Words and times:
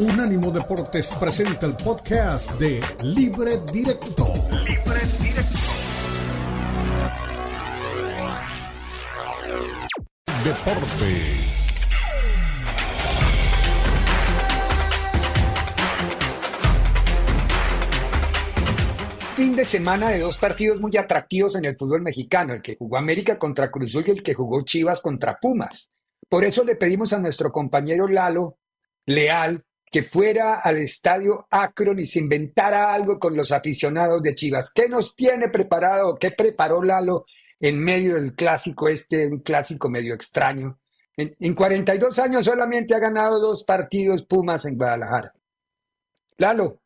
Unánimo 0.00 0.50
Deportes 0.50 1.14
presenta 1.20 1.66
el 1.66 1.76
podcast 1.76 2.58
de 2.58 2.80
Libre 3.02 3.58
Directo. 3.70 4.24
Libre 4.64 5.00
Directo. 5.20 5.58
Deportes. 10.42 11.50
fin 19.36 19.54
de 19.54 19.66
semana 19.66 20.08
de 20.08 20.20
dos 20.20 20.38
partidos 20.38 20.80
muy 20.80 20.96
atractivos 20.96 21.56
en 21.56 21.66
el 21.66 21.76
fútbol 21.76 22.00
mexicano, 22.00 22.54
el 22.54 22.62
que 22.62 22.76
jugó 22.76 22.96
América 22.96 23.38
contra 23.38 23.70
Cruzul 23.70 24.04
y 24.06 24.12
el 24.12 24.22
que 24.22 24.32
jugó 24.32 24.64
Chivas 24.64 25.02
contra 25.02 25.38
Pumas. 25.38 25.92
Por 26.26 26.44
eso 26.44 26.64
le 26.64 26.76
pedimos 26.76 27.12
a 27.12 27.18
nuestro 27.18 27.52
compañero 27.52 28.08
Lalo 28.08 28.56
Leal 29.04 29.62
que 29.90 30.02
fuera 30.02 30.60
al 30.60 30.78
estadio 30.78 31.46
Akron 31.50 31.98
y 31.98 32.06
se 32.06 32.20
inventara 32.20 32.94
algo 32.94 33.18
con 33.18 33.36
los 33.36 33.50
aficionados 33.50 34.22
de 34.22 34.34
Chivas. 34.34 34.70
¿Qué 34.72 34.88
nos 34.88 35.16
tiene 35.16 35.48
preparado? 35.48 36.16
¿Qué 36.16 36.30
preparó 36.30 36.82
Lalo 36.82 37.24
en 37.58 37.82
medio 37.82 38.14
del 38.14 38.34
clásico 38.34 38.88
este, 38.88 39.26
un 39.26 39.40
clásico 39.40 39.90
medio 39.90 40.14
extraño? 40.14 40.78
En, 41.16 41.34
en 41.40 41.54
42 41.54 42.18
años 42.20 42.46
solamente 42.46 42.94
ha 42.94 43.00
ganado 43.00 43.40
dos 43.40 43.64
partidos 43.64 44.22
Pumas 44.24 44.64
en 44.64 44.76
Guadalajara. 44.76 45.34
Lalo. 46.36 46.80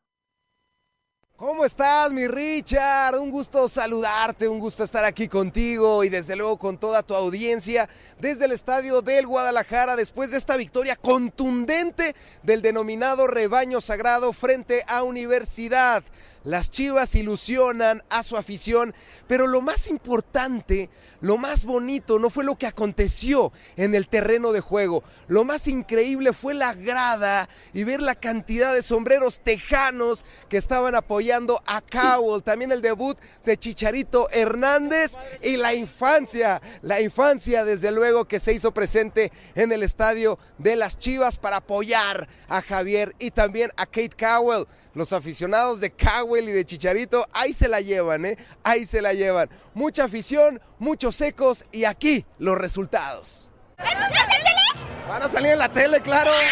¿Cómo 1.37 1.65
estás, 1.65 2.13
mi 2.13 2.29
Richard? 2.29 3.19
Un 3.19 3.29
gusto 3.29 3.67
saludarte, 3.67 4.47
un 4.47 4.57
gusto 4.57 4.85
estar 4.85 5.03
aquí 5.03 5.27
contigo 5.27 6.05
y 6.05 6.09
desde 6.09 6.37
luego 6.37 6.55
con 6.55 6.77
toda 6.77 7.03
tu 7.03 7.13
audiencia 7.13 7.89
desde 8.21 8.45
el 8.45 8.53
estadio 8.53 9.01
del 9.01 9.27
Guadalajara 9.27 9.97
después 9.97 10.31
de 10.31 10.37
esta 10.37 10.55
victoria 10.55 10.95
contundente 10.95 12.15
del 12.41 12.61
denominado 12.61 13.27
rebaño 13.27 13.81
sagrado 13.81 14.31
frente 14.31 14.85
a 14.87 15.03
Universidad. 15.03 16.05
Las 16.45 16.69
Chivas 16.69 17.15
ilusionan 17.15 18.03
a 18.09 18.21
su 18.21 18.37
afición, 18.37 18.93
pero 19.27 19.47
lo 19.47 19.61
más 19.61 19.87
importante, 19.87 20.91
lo 21.19 21.37
más 21.37 21.65
bonito 21.65 22.19
no 22.19 22.29
fue 22.29 22.43
lo 22.43 22.55
que 22.55 22.67
aconteció 22.67 23.51
en 23.77 23.95
el 23.95 24.07
terreno 24.07 24.51
de 24.51 24.59
juego. 24.59 25.03
Lo 25.27 25.43
más 25.43 25.67
increíble 25.67 26.33
fue 26.33 26.53
la 26.53 26.75
grada 26.75 27.49
y 27.73 27.83
ver 27.83 27.99
la 27.99 28.13
cantidad 28.13 28.75
de 28.75 28.83
sombreros 28.83 29.39
tejanos 29.39 30.23
que 30.47 30.57
estaban 30.57 30.93
apoyando 30.93 31.63
a 31.65 31.81
Cowell. 31.81 32.43
También 32.43 32.71
el 32.71 32.83
debut 32.83 33.17
de 33.43 33.57
Chicharito 33.57 34.29
Hernández 34.29 35.13
y 35.41 35.57
la 35.57 35.73
infancia, 35.73 36.61
la 36.83 37.01
infancia 37.01 37.65
desde 37.65 37.91
luego 37.91 38.25
que 38.25 38.39
se 38.39 38.53
hizo 38.53 38.71
presente 38.71 39.31
en 39.55 39.71
el 39.71 39.81
estadio 39.81 40.37
de 40.59 40.75
las 40.75 40.99
Chivas 40.99 41.39
para 41.39 41.57
apoyar 41.57 42.29
a 42.47 42.61
Javier 42.61 43.15
y 43.17 43.31
también 43.31 43.71
a 43.77 43.87
Kate 43.87 44.11
Cowell. 44.15 44.67
Los 44.95 45.13
aficionados 45.13 45.81
de 45.81 45.91
Cowell 45.91 46.49
y 46.49 46.53
de 46.53 46.65
Chicharito, 46.65 47.27
ahí 47.33 47.53
se 47.53 47.67
la 47.67 47.81
llevan, 47.81 48.25
¿eh? 48.25 48.37
Ahí 48.63 48.85
se 48.85 49.01
la 49.01 49.13
llevan. 49.13 49.49
Mucha 49.73 50.05
afición, 50.05 50.61
muchos 50.79 51.17
secos 51.17 51.65
y 51.71 51.83
aquí 51.83 52.25
los 52.39 52.57
resultados. 52.57 53.51
Van 53.77 55.21
a 55.21 55.29
salir 55.29 55.51
en 55.51 55.59
la 55.59 55.69
tele, 55.69 56.01
claro. 56.01 56.31
¡Es 56.33 56.47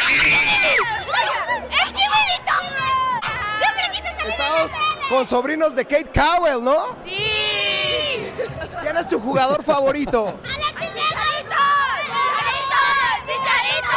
que 1.91 2.00
Siempre 3.58 4.30
Estamos 4.30 4.72
con 5.09 5.25
sobrinos 5.25 5.75
de 5.75 5.85
Kate 5.85 6.11
Cowell, 6.13 6.63
¿no? 6.63 6.95
Sí. 7.05 8.30
¿Quién 8.81 8.97
es 8.97 9.09
su 9.09 9.19
jugador 9.19 9.63
favorito? 9.63 10.38
¡Chicharito! 13.25 13.95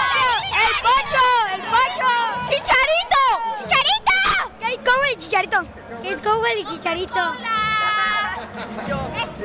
¡El 0.63 0.75
Pocho! 0.83 1.25
¡El 1.55 1.61
Pocho! 1.63 2.09
¡Chicharito! 2.47 3.23
¡Chicharito! 3.59 4.19
Kate 4.61 4.81
Cowell 4.85 5.13
y 5.13 5.17
Chicharito. 5.37 5.67
Kate 6.03 6.23
Cowell 6.23 6.59
y 6.61 6.65
Chicharito. 6.65 7.35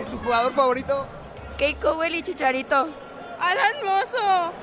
¿Es 0.02 0.09
su 0.09 0.18
jugador 0.19 0.53
favorito? 0.53 1.06
Kate 1.57 1.75
Cowell 1.81 2.16
y 2.16 2.24
Chicharito. 2.24 2.88
Alan 3.38 3.74
Mozo. 3.84 4.53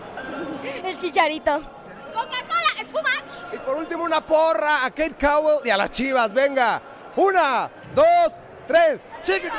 El 0.82 0.96
Chicharito. 0.96 1.60
Coca-Cola, 2.14 2.80
espumach. 2.80 3.52
Y 3.52 3.58
por 3.58 3.76
último 3.76 4.04
una 4.04 4.22
porra 4.22 4.86
a 4.86 4.90
Kate 4.90 5.16
Cowell 5.20 5.58
y 5.66 5.70
a 5.70 5.76
las 5.76 5.90
Chivas. 5.90 6.32
Venga. 6.32 6.80
Una, 7.16 7.70
dos, 7.94 8.40
tres. 8.66 9.00
Chiquito. 9.22 9.52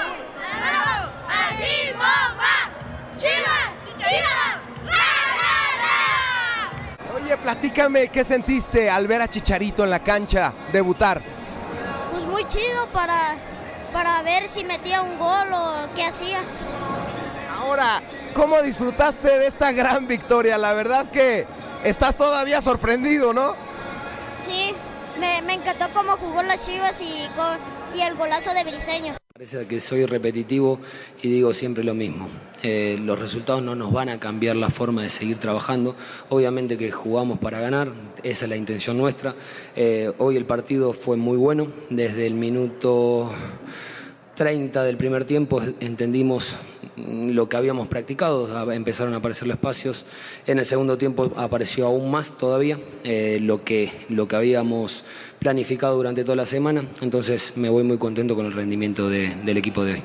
¡Así 1.28 1.92
bomba! 1.92 2.72
¡Chivas! 3.16 3.70
¡Chivas! 4.00 4.60
Oye, 7.16 7.38
platícame 7.38 8.08
qué 8.08 8.24
sentiste 8.24 8.90
al 8.90 9.06
ver 9.08 9.22
a 9.22 9.28
Chicharito 9.28 9.84
en 9.84 9.92
la 9.92 10.00
cancha 10.00 10.52
debutar. 10.72 11.22
Muy 12.30 12.46
chido 12.48 12.86
para, 12.94 13.36
para 13.92 14.22
ver 14.22 14.48
si 14.48 14.64
metía 14.64 15.02
un 15.02 15.18
gol 15.18 15.52
o 15.54 15.82
qué 15.96 16.06
hacía. 16.06 16.42
Ahora, 17.62 18.02
¿cómo 18.36 18.62
disfrutaste 18.62 19.38
de 19.40 19.48
esta 19.48 19.72
gran 19.72 20.08
victoria? 20.08 20.58
La 20.58 20.74
verdad 20.74 21.10
que 21.12 21.46
estás 21.84 22.16
todavía 22.16 22.62
sorprendido, 22.62 23.34
¿no? 23.34 23.56
Sí, 24.40 24.74
me, 25.20 25.42
me 25.42 25.56
encantó 25.56 25.88
cómo 25.94 26.16
jugó 26.18 26.42
las 26.44 26.66
Chivas 26.66 27.02
y, 27.02 27.28
con- 27.36 27.58
y 27.98 28.02
el 28.02 28.16
golazo 28.16 28.54
de 28.54 28.64
Briseño. 28.64 29.16
Parece 29.40 29.66
que 29.68 29.80
soy 29.80 30.06
repetitivo 30.06 30.82
y 31.24 31.30
digo 31.30 31.54
siempre 31.54 31.82
lo 31.82 31.94
mismo. 31.94 32.28
Eh, 32.62 33.00
los 33.02 33.18
resultados 33.18 33.64
no 33.64 33.74
nos 33.74 33.94
van 33.94 34.10
a 34.10 34.20
cambiar 34.20 34.58
la 34.58 34.70
forma 34.70 35.02
de 35.02 35.08
seguir 35.08 35.38
trabajando. 35.38 35.96
Obviamente 36.28 36.78
que 36.78 36.92
jugamos 36.92 37.40
para 37.40 37.62
ganar, 37.62 37.90
esa 38.22 38.44
es 38.44 38.50
la 38.50 38.58
intención 38.58 38.98
nuestra. 38.98 39.36
Eh, 39.78 40.12
hoy 40.18 40.36
el 40.36 40.44
partido 40.44 40.92
fue 40.92 41.16
muy 41.16 41.38
bueno. 41.38 41.70
Desde 41.90 42.28
el 42.28 42.34
minuto 42.34 43.32
30 44.36 44.84
del 44.84 44.98
primer 44.98 45.24
tiempo 45.24 45.62
entendimos 45.80 46.58
lo 47.34 47.48
que 47.50 47.58
habíamos 47.58 47.88
practicado, 47.88 48.72
empezaron 48.72 49.14
a 49.14 49.18
aparecer 49.18 49.48
los 49.48 49.56
espacios. 49.56 50.06
En 50.48 50.60
el 50.60 50.66
segundo 50.66 50.98
tiempo 50.98 51.32
apareció 51.36 51.88
aún 51.88 52.10
más 52.12 52.38
todavía 52.38 52.80
eh, 53.04 53.40
lo, 53.42 53.64
que, 53.64 53.92
lo 54.10 54.28
que 54.28 54.36
habíamos 54.36 55.04
planificado 55.40 55.96
durante 55.96 56.24
toda 56.24 56.36
la 56.36 56.46
semana. 56.46 56.84
Entonces 57.02 57.54
me 57.56 57.70
voy 57.70 57.84
muy 57.84 57.98
contento 57.98 58.36
con 58.36 58.46
el 58.46 58.54
rendimiento 58.54 59.10
de- 59.10 59.36
del 59.44 59.58
equipo 59.58 59.84
de 59.84 59.94
hoy. 59.94 60.04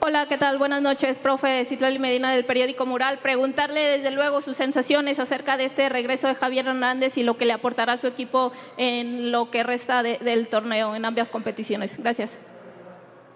Hola, 0.00 0.26
¿qué 0.26 0.38
tal? 0.38 0.56
Buenas 0.58 0.80
noches, 0.80 1.18
profe 1.18 1.64
Citlali 1.66 1.98
Medina 1.98 2.32
del 2.32 2.44
periódico 2.46 2.86
Mural. 2.86 3.18
Preguntarle 3.18 3.80
desde 3.80 4.10
luego 4.10 4.40
sus 4.40 4.56
sensaciones 4.56 5.18
acerca 5.18 5.56
de 5.58 5.64
este 5.66 5.88
regreso 5.90 6.28
de 6.28 6.34
Javier 6.34 6.66
Hernández 6.66 7.18
y 7.18 7.24
lo 7.24 7.36
que 7.36 7.44
le 7.44 7.52
aportará 7.52 7.94
a 7.94 7.96
su 7.98 8.06
equipo 8.06 8.52
en 8.78 9.32
lo 9.32 9.50
que 9.50 9.64
resta 9.64 10.02
de- 10.02 10.18
del 10.18 10.48
torneo 10.48 10.94
en 10.94 11.04
ambas 11.04 11.28
competiciones. 11.28 11.96
Gracias. 11.98 12.38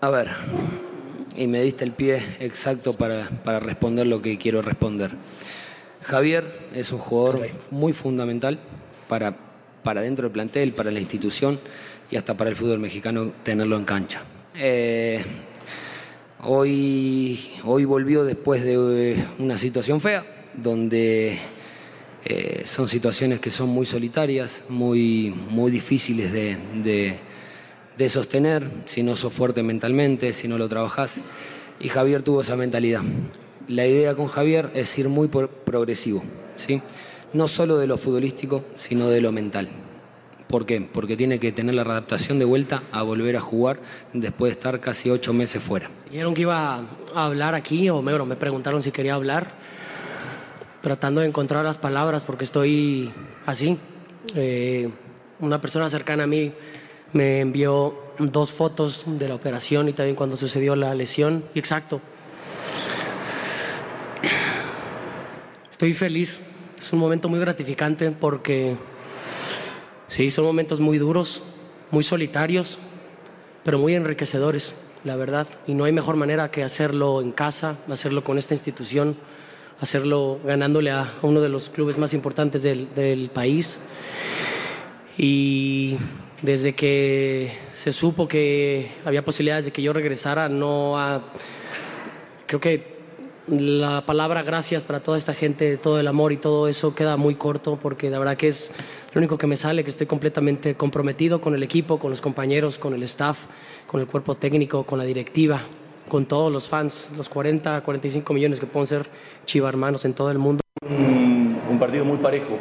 A 0.00 0.08
ver, 0.08 0.28
y 1.36 1.46
me 1.46 1.62
diste 1.62 1.84
el 1.84 1.92
pie 1.92 2.22
exacto 2.40 2.94
para, 2.94 3.28
para 3.44 3.60
responder 3.60 4.06
lo 4.06 4.20
que 4.22 4.38
quiero 4.38 4.62
responder. 4.62 5.10
Javier 6.02 6.44
es 6.74 6.92
un 6.92 6.98
jugador 6.98 7.48
muy 7.70 7.92
fundamental 7.92 8.58
para, 9.08 9.36
para 9.82 10.02
dentro 10.02 10.24
del 10.24 10.32
plantel, 10.32 10.72
para 10.72 10.90
la 10.90 11.00
institución 11.00 11.60
y 12.10 12.16
hasta 12.16 12.36
para 12.36 12.50
el 12.50 12.56
fútbol 12.56 12.78
mexicano 12.80 13.32
tenerlo 13.42 13.76
en 13.76 13.84
cancha. 13.84 14.22
Eh, 14.54 15.24
hoy, 16.42 17.40
hoy 17.64 17.84
volvió 17.84 18.24
después 18.24 18.62
de 18.64 19.16
una 19.38 19.56
situación 19.56 20.00
fea, 20.00 20.24
donde 20.54 21.38
eh, 22.24 22.62
son 22.66 22.88
situaciones 22.88 23.40
que 23.40 23.50
son 23.50 23.68
muy 23.68 23.86
solitarias, 23.86 24.64
muy, 24.68 25.34
muy 25.48 25.70
difíciles 25.70 26.32
de, 26.32 26.56
de- 26.82 27.31
de 27.98 28.08
sostener 28.08 28.66
si 28.86 29.02
no 29.02 29.16
sos 29.16 29.32
fuerte 29.32 29.62
mentalmente, 29.62 30.32
si 30.32 30.48
no 30.48 30.58
lo 30.58 30.68
trabajás. 30.68 31.20
Y 31.80 31.88
Javier 31.88 32.22
tuvo 32.22 32.42
esa 32.42 32.56
mentalidad. 32.56 33.02
La 33.68 33.86
idea 33.86 34.14
con 34.14 34.28
Javier 34.28 34.70
es 34.74 34.96
ir 34.98 35.08
muy 35.08 35.28
progresivo, 35.28 36.22
¿sí? 36.56 36.82
no 37.32 37.48
solo 37.48 37.78
de 37.78 37.86
lo 37.86 37.98
futbolístico, 37.98 38.64
sino 38.76 39.08
de 39.08 39.20
lo 39.20 39.32
mental. 39.32 39.68
¿Por 40.48 40.66
qué? 40.66 40.80
Porque 40.80 41.16
tiene 41.16 41.38
que 41.38 41.50
tener 41.50 41.74
la 41.74 41.82
adaptación 41.82 42.38
de 42.38 42.44
vuelta 42.44 42.82
a 42.92 43.02
volver 43.02 43.36
a 43.36 43.40
jugar 43.40 43.78
después 44.12 44.50
de 44.50 44.58
estar 44.58 44.80
casi 44.80 45.08
ocho 45.08 45.32
meses 45.32 45.62
fuera. 45.62 45.90
Dijeron 46.10 46.34
que 46.34 46.42
iba 46.42 46.84
a 47.14 47.24
hablar 47.24 47.54
aquí, 47.54 47.88
o 47.88 48.02
bueno, 48.02 48.26
me 48.26 48.36
preguntaron 48.36 48.82
si 48.82 48.92
quería 48.92 49.14
hablar, 49.14 49.52
tratando 50.82 51.22
de 51.22 51.28
encontrar 51.28 51.64
las 51.64 51.78
palabras 51.78 52.24
porque 52.24 52.44
estoy 52.44 53.10
así. 53.46 53.78
Eh, 54.34 54.90
una 55.40 55.60
persona 55.60 55.88
cercana 55.88 56.24
a 56.24 56.26
mí 56.26 56.52
me 57.12 57.40
envió 57.40 57.98
dos 58.18 58.52
fotos 58.52 59.04
de 59.06 59.28
la 59.28 59.34
operación 59.34 59.88
y 59.88 59.92
también 59.92 60.16
cuando 60.16 60.36
sucedió 60.36 60.76
la 60.76 60.94
lesión. 60.94 61.44
Exacto. 61.54 62.00
Estoy 65.70 65.94
feliz. 65.94 66.40
Es 66.78 66.92
un 66.92 66.98
momento 66.98 67.28
muy 67.28 67.38
gratificante 67.38 68.10
porque 68.10 68.76
sí, 70.08 70.30
son 70.30 70.44
momentos 70.44 70.80
muy 70.80 70.98
duros, 70.98 71.42
muy 71.90 72.02
solitarios, 72.02 72.78
pero 73.64 73.78
muy 73.78 73.94
enriquecedores, 73.94 74.74
la 75.04 75.16
verdad. 75.16 75.46
Y 75.66 75.74
no 75.74 75.84
hay 75.84 75.92
mejor 75.92 76.16
manera 76.16 76.50
que 76.50 76.64
hacerlo 76.64 77.20
en 77.20 77.32
casa, 77.32 77.78
hacerlo 77.88 78.24
con 78.24 78.38
esta 78.38 78.54
institución, 78.54 79.16
hacerlo 79.80 80.40
ganándole 80.44 80.90
a 80.90 81.12
uno 81.22 81.40
de 81.40 81.48
los 81.48 81.68
clubes 81.68 81.98
más 81.98 82.14
importantes 82.14 82.62
del, 82.62 82.92
del 82.94 83.30
país. 83.30 83.78
Y 85.18 85.98
desde 86.42 86.74
que 86.74 87.52
se 87.72 87.92
supo 87.92 88.28
que 88.28 88.90
había 89.04 89.24
posibilidades 89.24 89.64
de 89.64 89.70
que 89.70 89.80
yo 89.80 89.92
regresara, 89.92 90.48
no 90.48 90.98
ha, 90.98 91.22
creo 92.46 92.60
que 92.60 92.92
la 93.48 94.04
palabra 94.06 94.42
gracias 94.42 94.84
para 94.84 95.00
toda 95.00 95.18
esta 95.18 95.34
gente, 95.34 95.76
todo 95.76 95.98
el 95.98 96.06
amor 96.06 96.32
y 96.32 96.36
todo 96.36 96.68
eso 96.68 96.94
queda 96.94 97.16
muy 97.16 97.34
corto 97.34 97.78
porque 97.80 98.10
la 98.10 98.18
verdad 98.18 98.36
que 98.36 98.48
es 98.48 98.70
lo 99.12 99.18
único 99.18 99.38
que 99.38 99.46
me 99.46 99.56
sale, 99.56 99.84
que 99.84 99.90
estoy 99.90 100.06
completamente 100.06 100.74
comprometido 100.74 101.40
con 101.40 101.54
el 101.54 101.62
equipo, 101.62 101.98
con 101.98 102.10
los 102.10 102.20
compañeros, 102.20 102.78
con 102.78 102.94
el 102.94 103.02
staff, 103.04 103.46
con 103.86 104.00
el 104.00 104.06
cuerpo 104.06 104.36
técnico, 104.36 104.84
con 104.84 104.98
la 104.98 105.04
directiva, 105.04 105.60
con 106.08 106.26
todos 106.26 106.52
los 106.52 106.68
fans, 106.68 107.10
los 107.16 107.28
40, 107.28 107.82
45 107.82 108.32
millones 108.32 108.60
que 108.60 108.66
pueden 108.66 108.86
ser 108.86 109.06
chiva 109.44 109.68
hermanos 109.68 110.04
en 110.04 110.14
todo 110.14 110.30
el 110.30 110.38
mundo. 110.38 110.62
Un, 110.88 111.60
un 111.68 111.78
partido 111.78 112.04
muy 112.04 112.18
parejo, 112.18 112.58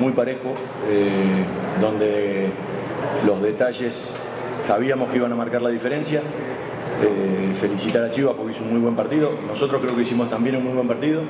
muy 0.00 0.12
parejo, 0.12 0.54
eh, 0.88 1.44
donde 1.80 2.52
los 3.26 3.42
detalles 3.42 4.12
sabíamos 4.52 5.10
que 5.10 5.16
iban 5.16 5.32
a 5.32 5.36
marcar 5.36 5.62
la 5.62 5.70
diferencia. 5.70 6.22
Eh, 7.02 7.54
felicitar 7.58 8.02
a 8.02 8.10
Chivas 8.10 8.34
porque 8.36 8.52
hizo 8.52 8.62
un 8.62 8.72
muy 8.72 8.80
buen 8.80 8.94
partido. 8.94 9.30
Nosotros 9.46 9.80
creo 9.80 9.96
que 9.96 10.02
hicimos 10.02 10.28
también 10.28 10.56
un 10.56 10.64
muy 10.64 10.72
buen 10.74 10.88
partido 10.88 11.22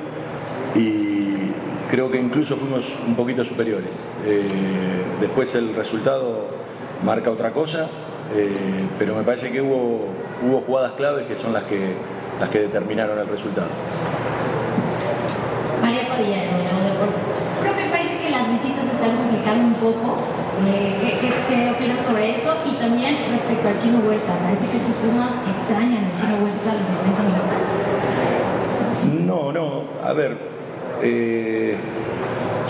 y 0.74 1.52
creo 1.90 2.10
que 2.10 2.18
incluso 2.18 2.56
fuimos 2.56 2.86
un 3.06 3.14
poquito 3.14 3.44
superiores. 3.44 3.90
Eh, 4.26 4.42
después 5.20 5.54
el 5.54 5.74
resultado 5.74 6.48
marca 7.04 7.30
otra 7.30 7.52
cosa, 7.52 7.88
eh, 8.34 8.86
pero 8.98 9.14
me 9.14 9.22
parece 9.22 9.50
que 9.50 9.60
hubo, 9.60 10.08
jugadas 10.66 10.92
claves 10.92 11.26
que 11.26 11.36
son 11.36 11.52
las 11.52 11.64
que, 11.64 11.94
las 12.38 12.48
que 12.48 12.60
determinaron 12.60 13.18
el 13.18 13.26
resultado. 13.26 13.68
María 15.80 16.08
Padilla, 16.08 16.36
de 16.36 16.90
Deportes. 16.90 17.26
Creo 17.62 17.76
que 17.76 17.84
parece 17.90 18.18
que 18.18 18.30
las 18.30 18.48
visitas 18.50 18.84
están 18.84 19.16
complicando 19.16 19.68
un 19.68 19.74
poco. 19.74 20.39
¿Qué, 20.64 21.70
opinas 21.70 22.06
sobre 22.06 22.36
eso? 22.36 22.54
Y 22.64 22.74
también 22.76 23.16
respecto 23.30 23.68
al 23.68 23.78
Chino 23.78 23.98
Huerta. 24.06 24.32
Parece 24.42 24.66
que 24.70 24.78
sus 24.86 24.96
Pumas 24.96 25.32
extrañan 25.56 26.04
al 26.04 26.20
Chino 26.20 26.36
Huerta 26.44 26.70
a 26.70 26.74
los 26.74 26.88
90 26.88 27.22
minutos. 27.22 27.60
No, 29.26 29.52
no. 29.52 29.82
A 30.04 30.12
ver, 30.12 30.36
eh, 31.02 31.76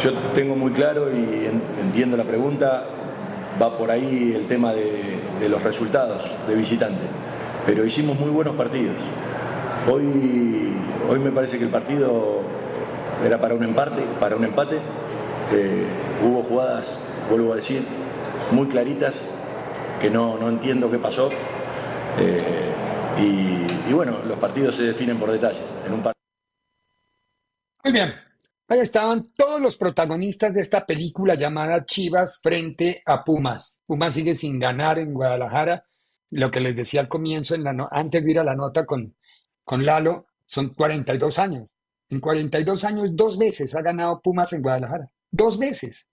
yo 0.02 0.12
tengo 0.34 0.56
muy 0.56 0.72
claro 0.72 1.10
y 1.10 1.46
en- 1.46 1.62
entiendo 1.80 2.16
la 2.16 2.24
pregunta. 2.24 2.84
Va 3.60 3.76
por 3.76 3.90
ahí 3.90 4.32
el 4.34 4.46
tema 4.46 4.72
de, 4.72 5.20
de 5.38 5.48
los 5.48 5.62
resultados 5.62 6.24
de 6.46 6.54
visitante. 6.54 7.02
Pero 7.66 7.84
hicimos 7.84 8.18
muy 8.18 8.30
buenos 8.30 8.56
partidos. 8.56 8.96
Hoy, 9.90 10.72
hoy 11.08 11.18
me 11.18 11.30
parece 11.30 11.58
que 11.58 11.64
el 11.64 11.70
partido 11.70 12.40
era 13.26 13.38
para 13.38 13.54
un 13.54 13.62
empate, 13.64 14.02
para 14.18 14.36
un 14.36 14.44
empate. 14.44 14.76
Eh, 15.52 15.84
hubo 16.24 16.42
jugadas, 16.42 17.00
vuelvo 17.30 17.52
a 17.52 17.56
decir, 17.56 17.82
muy 18.52 18.68
claritas 18.68 19.14
que 20.00 20.10
no, 20.10 20.36
no 20.38 20.48
entiendo 20.48 20.90
qué 20.90 20.98
pasó. 20.98 21.28
Eh, 22.18 22.74
y, 23.18 23.90
y 23.90 23.92
bueno, 23.92 24.18
los 24.26 24.38
partidos 24.38 24.74
se 24.76 24.82
definen 24.84 25.18
por 25.18 25.30
detalles. 25.30 25.62
En 25.86 25.94
un 25.94 26.02
par- 26.02 26.14
Muy 27.84 27.92
bien. 27.92 28.12
Ahí 28.68 28.78
estaban 28.78 29.32
todos 29.36 29.60
los 29.60 29.76
protagonistas 29.76 30.54
de 30.54 30.60
esta 30.60 30.86
película 30.86 31.34
llamada 31.34 31.84
Chivas 31.84 32.40
frente 32.42 33.02
a 33.04 33.24
Pumas. 33.24 33.82
Pumas 33.84 34.14
sigue 34.14 34.36
sin 34.36 34.58
ganar 34.60 34.98
en 34.98 35.12
Guadalajara. 35.12 35.84
Lo 36.30 36.50
que 36.52 36.60
les 36.60 36.76
decía 36.76 37.00
al 37.00 37.08
comienzo, 37.08 37.54
en 37.56 37.64
la 37.64 37.72
no- 37.72 37.88
antes 37.90 38.24
de 38.24 38.30
ir 38.30 38.38
a 38.38 38.44
la 38.44 38.54
nota 38.54 38.86
con, 38.86 39.16
con 39.64 39.84
Lalo, 39.84 40.26
son 40.46 40.68
42 40.74 41.38
años. 41.40 41.66
En 42.08 42.20
42 42.20 42.84
años, 42.84 43.10
dos 43.12 43.38
veces 43.38 43.74
ha 43.74 43.82
ganado 43.82 44.20
Pumas 44.22 44.52
en 44.52 44.62
Guadalajara. 44.62 45.10
Dos 45.30 45.58
veces. 45.58 46.06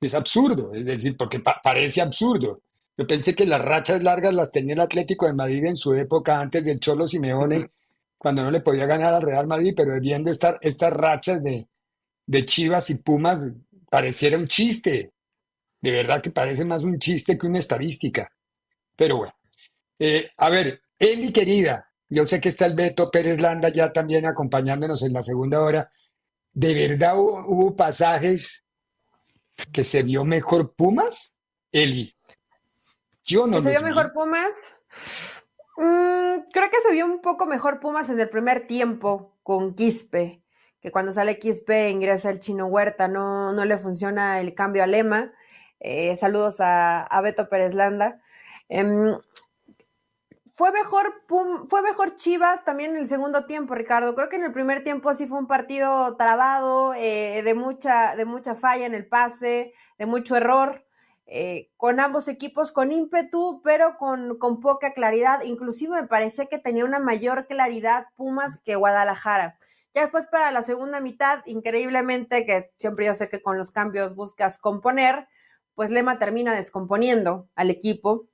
Es 0.00 0.14
absurdo, 0.14 0.72
es 0.74 0.84
decir, 0.84 1.16
porque 1.16 1.40
pa- 1.40 1.60
parece 1.62 2.00
absurdo. 2.00 2.62
Yo 2.96 3.06
pensé 3.06 3.34
que 3.34 3.46
las 3.46 3.60
rachas 3.62 4.02
largas 4.02 4.34
las 4.34 4.50
tenía 4.50 4.74
el 4.74 4.80
Atlético 4.80 5.26
de 5.26 5.34
Madrid 5.34 5.64
en 5.64 5.76
su 5.76 5.94
época 5.94 6.40
antes 6.40 6.64
del 6.64 6.80
Cholo 6.80 7.06
Simeone, 7.08 7.70
cuando 8.18 8.42
no 8.42 8.50
le 8.50 8.60
podía 8.60 8.86
ganar 8.86 9.14
al 9.14 9.22
Real 9.22 9.46
Madrid, 9.46 9.72
pero 9.76 9.98
viendo 10.00 10.30
estar, 10.30 10.58
estas 10.62 10.92
rachas 10.92 11.42
de, 11.42 11.68
de 12.26 12.44
Chivas 12.44 12.90
y 12.90 12.96
Pumas, 12.96 13.40
pareciera 13.90 14.38
un 14.38 14.46
chiste. 14.46 15.12
De 15.80 15.90
verdad 15.90 16.22
que 16.22 16.30
parece 16.30 16.64
más 16.64 16.84
un 16.84 16.98
chiste 16.98 17.38
que 17.38 17.46
una 17.46 17.58
estadística. 17.58 18.30
Pero 18.96 19.18
bueno. 19.18 19.34
Eh, 19.98 20.30
a 20.36 20.50
ver, 20.50 20.82
Eli 20.98 21.32
querida, 21.32 21.90
yo 22.08 22.26
sé 22.26 22.40
que 22.40 22.48
está 22.50 22.66
el 22.66 22.74
Beto 22.74 23.10
Pérez 23.10 23.38
Landa 23.40 23.70
ya 23.70 23.92
también 23.92 24.26
acompañándonos 24.26 25.02
en 25.02 25.12
la 25.12 25.22
segunda 25.22 25.62
hora. 25.62 25.90
¿De 26.52 26.74
verdad 26.74 27.18
hubo, 27.18 27.44
hubo 27.46 27.76
pasajes 27.76 28.64
que 29.66 29.84
se 29.84 30.02
vio 30.02 30.24
mejor 30.24 30.74
Pumas? 30.74 31.34
Eli. 31.72 32.16
Yo 33.24 33.46
no 33.46 33.56
¿Que 33.58 33.62
se 33.62 33.70
vio 33.70 33.80
vi. 33.80 33.84
mejor 33.86 34.12
Pumas? 34.12 34.74
Mm, 35.76 36.42
creo 36.52 36.70
que 36.70 36.80
se 36.82 36.92
vio 36.92 37.06
un 37.06 37.20
poco 37.20 37.46
mejor 37.46 37.80
Pumas 37.80 38.10
en 38.10 38.20
el 38.20 38.28
primer 38.28 38.66
tiempo 38.66 39.36
con 39.42 39.74
Quispe, 39.74 40.42
que 40.80 40.90
cuando 40.90 41.12
sale 41.12 41.38
Quispe 41.38 41.90
ingresa 41.90 42.30
el 42.30 42.40
chino 42.40 42.66
Huerta, 42.66 43.08
no, 43.08 43.52
no 43.52 43.64
le 43.64 43.78
funciona 43.78 44.40
el 44.40 44.54
cambio 44.54 44.82
a 44.82 44.86
Lema. 44.86 45.32
Eh, 45.78 46.14
saludos 46.16 46.60
a, 46.60 47.02
a 47.02 47.20
Beto 47.20 47.48
Pérez 47.48 47.74
Landa. 47.74 48.20
Em, 48.68 49.16
fue 50.60 50.72
mejor, 50.72 51.22
Pum- 51.26 51.68
fue 51.70 51.80
mejor 51.80 52.16
Chivas 52.16 52.66
también 52.66 52.90
en 52.90 52.98
el 52.98 53.06
segundo 53.06 53.46
tiempo, 53.46 53.74
Ricardo. 53.74 54.14
Creo 54.14 54.28
que 54.28 54.36
en 54.36 54.44
el 54.44 54.52
primer 54.52 54.84
tiempo 54.84 55.14
sí 55.14 55.26
fue 55.26 55.38
un 55.38 55.46
partido 55.46 56.18
trabado, 56.18 56.92
eh, 56.92 57.40
de, 57.42 57.54
mucha, 57.54 58.14
de 58.14 58.26
mucha 58.26 58.54
falla 58.54 58.84
en 58.84 58.94
el 58.94 59.08
pase, 59.08 59.72
de 59.96 60.04
mucho 60.04 60.36
error, 60.36 60.84
eh, 61.24 61.70
con 61.78 61.98
ambos 61.98 62.28
equipos 62.28 62.72
con 62.72 62.92
ímpetu, 62.92 63.62
pero 63.64 63.96
con, 63.96 64.36
con 64.36 64.60
poca 64.60 64.92
claridad. 64.92 65.40
Inclusive 65.44 66.02
me 66.02 66.06
parece 66.06 66.46
que 66.46 66.58
tenía 66.58 66.84
una 66.84 66.98
mayor 66.98 67.46
claridad 67.46 68.08
Pumas 68.14 68.58
que 68.62 68.76
Guadalajara. 68.76 69.56
Ya 69.94 70.02
después 70.02 70.26
para 70.26 70.50
la 70.50 70.60
segunda 70.60 71.00
mitad, 71.00 71.38
increíblemente, 71.46 72.44
que 72.44 72.70
siempre 72.76 73.06
yo 73.06 73.14
sé 73.14 73.30
que 73.30 73.40
con 73.40 73.56
los 73.56 73.70
cambios 73.70 74.14
buscas 74.14 74.58
componer, 74.58 75.26
pues 75.74 75.88
Lema 75.88 76.18
termina 76.18 76.54
descomponiendo 76.54 77.48
al 77.54 77.70
equipo. 77.70 78.26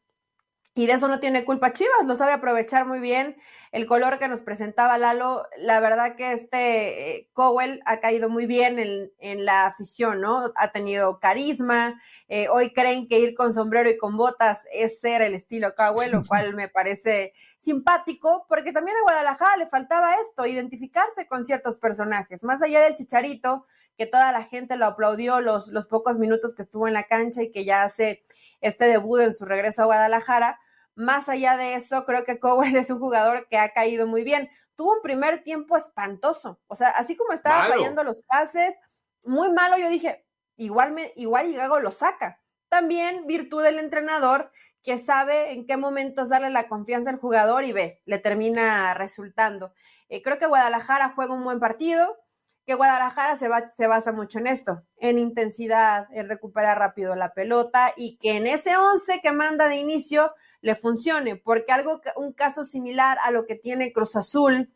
Y 0.79 0.87
de 0.87 0.93
eso 0.93 1.09
no 1.09 1.21
tiene 1.21 1.47
culpa 1.47 1.73
Chivas, 1.73 2.05
lo 2.05 2.17
sabe 2.17 2.33
aprovechar 2.33 2.85
muy 2.85 3.01
bien. 3.01 3.39
El 3.73 3.87
color 3.87 4.19
que 4.19 4.29
nos 4.29 4.43
presentaba 4.43 4.99
Lalo, 4.99 5.47
la 5.57 5.81
verdad 5.81 6.17
que 6.17 6.33
este 6.35 7.17
eh, 7.17 7.31
Cowell 7.33 7.81
ha 7.87 7.99
caído 8.01 8.29
muy 8.29 8.45
bien 8.45 8.79
en, 8.79 9.11
en 9.19 9.47
la 9.47 9.65
afición, 9.65 10.21
¿no? 10.21 10.53
Ha 10.55 10.73
tenido 10.73 11.19
carisma. 11.19 11.99
eh, 12.29 12.49
hoy 12.51 12.75
creen 12.75 13.09
que 13.09 13.19
ir 13.19 13.35
con 13.35 13.55
sombrero 13.55 13.89
y 13.89 13.97
con 13.97 14.19
botas 14.19 14.67
es 14.71 15.01
ser 15.01 15.23
el 15.23 15.35
estilo 15.35 15.75
Cowell, 15.75 16.13
lo 16.13 16.23
cual 16.27 16.53
me 16.55 16.69
parece 16.69 17.33
simpático, 17.57 18.45
porque 18.47 18.73
también 18.73 18.99
a 18.99 19.03
Guadalajara 19.03 19.57
le 19.57 19.65
faltaba 19.65 20.17
esto, 20.17 20.45
identificarse 20.45 21.27
con 21.27 21.43
ciertos 21.43 21.79
personajes. 21.79 22.45
Más 22.45 22.61
allá 22.61 22.83
del 22.83 22.97
chicharito, 22.97 23.65
que 23.97 24.05
toda 24.05 24.31
la 24.31 24.45
gente 24.45 24.77
lo 24.77 24.85
aplaudió 24.85 25.41
los, 25.41 25.69
los 25.69 25.87
pocos 25.87 26.19
minutos 26.19 26.55
que 26.55 26.61
estuvo 26.61 26.87
en 26.87 26.93
la 26.93 27.05
cancha 27.05 27.43
y 27.43 27.51
que 27.51 27.65
ya 27.65 27.83
hace 27.83 28.23
este 28.61 28.85
debut 28.85 29.21
en 29.21 29.33
su 29.33 29.47
regreso 29.47 29.83
a 29.83 29.87
Guadalajara. 29.87 30.61
Más 30.97 31.29
allá 31.29 31.57
de 31.57 31.75
eso, 31.75 32.05
creo 32.05 32.25
que 32.25 32.41
Cowell 32.41 32.75
es 32.77 32.91
un 32.91 32.99
jugador 32.99 33.47
que 33.49 33.59
ha 33.59 33.73
caído 33.73 34.07
muy 34.07 34.25
bien. 34.25 34.51
Tuvo 34.75 34.95
un 34.95 35.03
primer 35.03 35.45
tiempo 35.45 35.77
espantoso. 35.77 36.59
O 36.67 36.75
sea, 36.75 36.89
así 36.89 37.17
como 37.17 37.33
estaba 37.33 37.61
Malo. 37.63 37.75
fallando 37.75 38.03
los 38.03 38.23
pases, 38.23 38.79
muy 39.23 39.51
malo, 39.51 39.77
yo 39.77 39.89
dije, 39.89 40.25
igual, 40.57 40.93
me, 40.93 41.13
igual 41.17 41.53
Gago 41.53 41.81
lo 41.81 41.91
saca. 41.91 42.41
También 42.69 43.27
virtud 43.27 43.63
del 43.63 43.79
entrenador 43.79 44.51
que 44.83 44.99
sabe 44.99 45.53
en 45.53 45.67
qué 45.67 45.77
momentos 45.77 46.29
darle 46.29 46.51
la 46.51 46.69
confianza 46.69 47.11
al 47.11 47.19
jugador 47.19 47.65
y 47.65 47.73
ve, 47.73 48.01
le 48.05 48.19
termina 48.19 48.95
resultando. 48.95 49.73
Eh, 50.09 50.23
creo 50.23 50.39
que 50.39 50.47
Guadalajara 50.47 51.13
juega 51.15 51.35
un 51.35 51.43
buen 51.43 51.59
partido, 51.59 52.17
que 52.67 52.75
Guadalajara 52.75 53.37
se, 53.37 53.47
va, 53.47 53.69
se 53.69 53.87
basa 53.87 54.11
mucho 54.11 54.41
en 54.41 54.49
esto, 54.49 54.83
en 54.97 55.19
intensidad, 55.19 56.09
en 56.11 56.29
recuperar 56.29 56.79
rápido 56.79 57.15
la 57.15 57.33
pelota 57.33 57.95
y 57.97 58.17
que 58.17 58.37
en 58.37 58.49
ese 58.49 58.77
11 58.77 59.21
que 59.23 59.31
manda 59.31 59.69
de 59.69 59.77
inicio 59.77 60.33
le 60.63 60.75
funcione, 60.75 61.37
porque 61.37 61.73
algo, 61.73 62.01
un 62.17 62.33
caso 62.33 62.65
similar 62.65 63.19
a 63.23 63.31
lo 63.31 63.47
que 63.47 63.55
tiene 63.55 63.93
Cruz 63.93 64.17
Azul, 64.17 64.73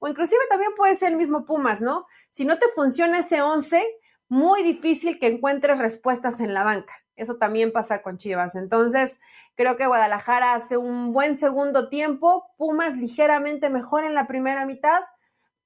o 0.00 0.08
inclusive 0.08 0.40
también 0.50 0.72
puede 0.76 0.96
ser 0.96 1.12
el 1.12 1.16
mismo 1.16 1.44
Pumas, 1.44 1.80
¿no? 1.80 2.06
Si 2.30 2.44
no 2.44 2.58
te 2.58 2.66
funciona 2.74 3.20
ese 3.20 3.40
11, 3.40 3.86
muy 4.28 4.62
difícil 4.62 5.20
que 5.20 5.28
encuentres 5.28 5.78
respuestas 5.78 6.40
en 6.40 6.54
la 6.54 6.64
banca. 6.64 6.92
Eso 7.14 7.36
también 7.36 7.72
pasa 7.72 8.02
con 8.02 8.18
Chivas. 8.18 8.56
Entonces, 8.56 9.18
creo 9.54 9.76
que 9.76 9.86
Guadalajara 9.86 10.54
hace 10.54 10.76
un 10.76 11.12
buen 11.12 11.36
segundo 11.36 11.88
tiempo, 11.88 12.46
Pumas 12.56 12.96
ligeramente 12.96 13.70
mejor 13.70 14.04
en 14.04 14.14
la 14.14 14.26
primera 14.26 14.66
mitad, 14.66 15.00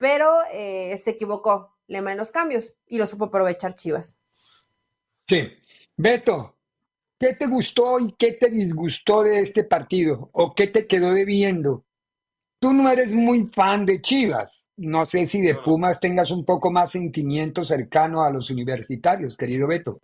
pero 0.03 0.41
eh, 0.53 0.99
se 0.99 1.11
equivocó 1.11 1.77
Lema 1.87 2.11
en 2.11 2.19
los 2.19 2.33
cambios 2.33 2.75
y 2.89 2.99
lo 2.99 3.07
supo 3.07 3.27
aprovechar 3.27 3.77
Chivas. 3.77 4.17
Sí. 5.29 5.49
Beto, 5.97 6.57
¿qué 7.21 7.35
te 7.35 7.47
gustó 7.47 8.01
y 8.01 8.13
qué 8.19 8.33
te 8.33 8.51
disgustó 8.51 9.23
de 9.23 9.43
este 9.43 9.63
partido? 9.63 10.29
¿O 10.33 10.57
qué 10.57 10.67
te 10.67 10.89
quedó 10.89 11.13
debiendo? 11.13 11.85
tú 12.59 12.73
no 12.73 12.89
eres 12.89 13.15
muy 13.15 13.47
fan 13.47 13.85
de 13.85 14.01
Chivas. 14.01 14.71
No 14.77 15.05
sé 15.05 15.27
si 15.27 15.41
de 15.41 15.57
Pumas 15.57 15.99
tengas 15.99 16.31
un 16.31 16.45
poco 16.45 16.71
más 16.71 16.93
sentimiento 16.93 17.65
cercano 17.65 18.23
a 18.23 18.31
los 18.31 18.51
universitarios, 18.51 19.37
querido 19.37 19.67
Beto. 19.67 20.01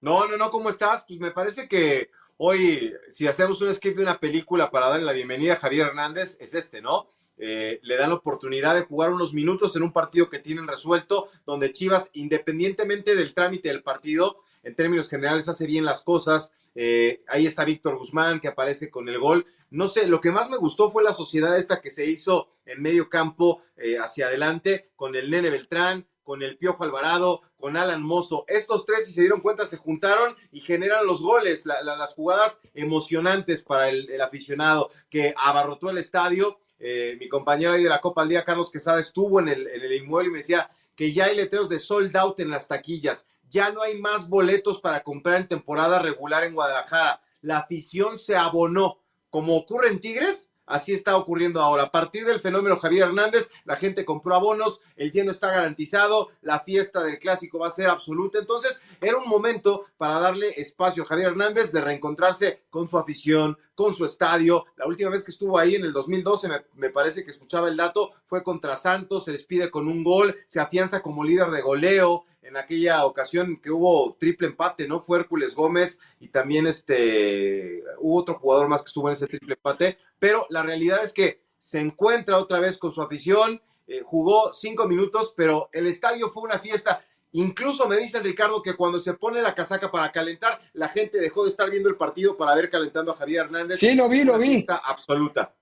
No, 0.00 0.26
no, 0.26 0.38
no, 0.38 0.50
¿cómo 0.50 0.70
estás? 0.70 1.04
Pues 1.06 1.20
me 1.20 1.32
parece 1.32 1.68
que 1.68 2.10
hoy, 2.38 2.94
si 3.08 3.26
hacemos 3.26 3.60
un 3.60 3.72
script 3.74 3.98
de 3.98 4.04
una 4.04 4.18
película 4.18 4.70
para 4.70 4.88
darle 4.88 5.04
la 5.04 5.12
bienvenida 5.12 5.52
a 5.52 5.56
Javier 5.56 5.88
Hernández, 5.88 6.38
es 6.40 6.54
este, 6.54 6.80
¿no? 6.80 7.08
Eh, 7.38 7.80
le 7.82 7.96
dan 7.96 8.10
la 8.10 8.16
oportunidad 8.16 8.74
de 8.74 8.82
jugar 8.82 9.12
unos 9.12 9.34
minutos 9.34 9.76
en 9.76 9.82
un 9.82 9.92
partido 9.92 10.30
que 10.30 10.38
tienen 10.38 10.66
resuelto, 10.66 11.28
donde 11.44 11.72
Chivas, 11.72 12.10
independientemente 12.14 13.14
del 13.14 13.34
trámite 13.34 13.68
del 13.68 13.82
partido, 13.82 14.38
en 14.62 14.74
términos 14.74 15.08
generales 15.08 15.48
hace 15.48 15.66
bien 15.66 15.84
las 15.84 16.02
cosas. 16.02 16.52
Eh, 16.74 17.22
ahí 17.28 17.46
está 17.46 17.64
Víctor 17.64 17.96
Guzmán 17.96 18.40
que 18.40 18.48
aparece 18.48 18.90
con 18.90 19.08
el 19.08 19.18
gol. 19.18 19.46
No 19.70 19.88
sé, 19.88 20.06
lo 20.06 20.20
que 20.20 20.30
más 20.30 20.50
me 20.50 20.56
gustó 20.58 20.90
fue 20.90 21.02
la 21.02 21.12
sociedad 21.12 21.56
esta 21.56 21.80
que 21.80 21.90
se 21.90 22.06
hizo 22.06 22.48
en 22.66 22.82
medio 22.82 23.08
campo 23.08 23.62
eh, 23.76 23.98
hacia 23.98 24.26
adelante 24.26 24.90
con 24.96 25.16
el 25.16 25.30
Nene 25.30 25.50
Beltrán, 25.50 26.06
con 26.22 26.42
el 26.42 26.58
Piojo 26.58 26.84
Alvarado, 26.84 27.42
con 27.56 27.76
Alan 27.76 28.02
Mozo. 28.02 28.44
Estos 28.48 28.84
tres, 28.84 29.06
si 29.06 29.12
se 29.12 29.20
dieron 29.20 29.40
cuenta, 29.40 29.66
se 29.66 29.76
juntaron 29.76 30.36
y 30.50 30.60
generan 30.60 31.06
los 31.06 31.22
goles, 31.22 31.64
las 31.64 32.14
jugadas 32.14 32.60
emocionantes 32.74 33.62
para 33.62 33.88
el, 33.88 34.20
aficionado 34.20 34.90
que 35.08 35.32
abarrotó 35.36 35.88
el 35.88 35.98
estadio. 35.98 36.58
Eh, 36.78 37.16
mi 37.18 37.28
compañero 37.28 37.72
ahí 37.72 37.82
de 37.82 37.88
la 37.88 38.00
Copa 38.00 38.22
al 38.22 38.28
Día, 38.28 38.44
Carlos 38.44 38.70
Quesada, 38.70 39.00
estuvo 39.00 39.40
en 39.40 39.48
el, 39.48 39.66
en 39.66 39.82
el 39.82 39.92
inmueble 39.92 40.28
y 40.28 40.32
me 40.32 40.38
decía 40.38 40.70
que 40.94 41.12
ya 41.12 41.26
hay 41.26 41.36
letreros 41.36 41.68
de 41.68 41.78
sold 41.78 42.16
out 42.16 42.40
en 42.40 42.50
las 42.50 42.68
taquillas 42.68 43.26
ya 43.50 43.70
no 43.70 43.82
hay 43.82 43.98
más 43.98 44.28
boletos 44.28 44.80
para 44.80 45.02
comprar 45.02 45.40
en 45.40 45.48
temporada 45.48 45.98
regular 45.98 46.44
en 46.44 46.54
Guadalajara. 46.54 47.20
La 47.42 47.58
afición 47.58 48.18
se 48.18 48.36
abonó. 48.36 48.98
Como 49.30 49.56
ocurre 49.56 49.88
en 49.88 50.00
Tigres, 50.00 50.52
así 50.66 50.92
está 50.92 51.16
ocurriendo 51.16 51.60
ahora. 51.60 51.84
A 51.84 51.90
partir 51.90 52.26
del 52.26 52.40
fenómeno 52.40 52.78
Javier 52.78 53.08
Hernández, 53.08 53.48
la 53.64 53.76
gente 53.76 54.04
compró 54.04 54.34
abonos, 54.34 54.80
el 54.96 55.10
lleno 55.10 55.30
está 55.30 55.48
garantizado, 55.48 56.30
la 56.42 56.60
fiesta 56.60 57.02
del 57.02 57.18
clásico 57.18 57.58
va 57.58 57.68
a 57.68 57.70
ser 57.70 57.88
absoluta. 57.88 58.38
Entonces, 58.38 58.82
era 59.00 59.16
un 59.16 59.28
momento 59.28 59.86
para 59.96 60.18
darle 60.18 60.50
espacio 60.56 61.02
a 61.02 61.06
Javier 61.06 61.28
Hernández 61.28 61.72
de 61.72 61.80
reencontrarse 61.80 62.64
con 62.70 62.88
su 62.88 62.98
afición, 62.98 63.56
con 63.74 63.94
su 63.94 64.04
estadio. 64.04 64.66
La 64.76 64.86
última 64.86 65.10
vez 65.10 65.22
que 65.22 65.30
estuvo 65.30 65.58
ahí 65.58 65.74
en 65.74 65.84
el 65.84 65.92
2012, 65.92 66.48
me, 66.48 66.64
me 66.74 66.90
parece 66.90 67.24
que 67.24 67.30
escuchaba 67.30 67.68
el 67.68 67.76
dato, 67.76 68.10
fue 68.26 68.42
contra 68.42 68.76
Santos, 68.76 69.24
se 69.24 69.32
despide 69.32 69.70
con 69.70 69.88
un 69.88 70.02
gol, 70.02 70.36
se 70.46 70.60
afianza 70.60 71.02
como 71.02 71.24
líder 71.24 71.50
de 71.50 71.62
goleo 71.62 72.24
en 72.46 72.56
aquella 72.56 73.04
ocasión 73.04 73.60
que 73.60 73.70
hubo 73.70 74.16
triple 74.18 74.48
empate, 74.48 74.86
¿no? 74.86 75.00
Fue 75.00 75.18
Hércules 75.18 75.54
Gómez 75.54 75.98
y 76.20 76.28
también 76.28 76.66
este, 76.66 77.82
hubo 77.98 78.20
otro 78.20 78.34
jugador 78.36 78.68
más 78.68 78.82
que 78.82 78.86
estuvo 78.86 79.08
en 79.08 79.14
ese 79.14 79.26
triple 79.26 79.54
empate, 79.54 79.98
pero 80.18 80.46
la 80.50 80.62
realidad 80.62 81.00
es 81.02 81.12
que 81.12 81.42
se 81.58 81.80
encuentra 81.80 82.38
otra 82.38 82.60
vez 82.60 82.78
con 82.78 82.92
su 82.92 83.02
afición, 83.02 83.60
eh, 83.88 84.02
jugó 84.04 84.52
cinco 84.52 84.86
minutos, 84.86 85.34
pero 85.36 85.68
el 85.72 85.86
estadio 85.86 86.28
fue 86.28 86.44
una 86.44 86.58
fiesta. 86.58 87.04
Incluso 87.32 87.88
me 87.88 87.96
dicen, 87.96 88.22
Ricardo, 88.22 88.62
que 88.62 88.74
cuando 88.74 88.98
se 88.98 89.14
pone 89.14 89.42
la 89.42 89.54
casaca 89.54 89.90
para 89.90 90.12
calentar, 90.12 90.60
la 90.72 90.88
gente 90.88 91.18
dejó 91.18 91.44
de 91.44 91.50
estar 91.50 91.68
viendo 91.68 91.88
el 91.88 91.96
partido 91.96 92.36
para 92.36 92.54
ver 92.54 92.70
calentando 92.70 93.12
a 93.12 93.16
Javier 93.16 93.46
Hernández. 93.46 93.80
Sí, 93.80 93.94
lo 93.94 94.08
vi, 94.08 94.24
lo 94.24 94.38
vi. 94.38 94.64
Absoluta. 94.68 95.54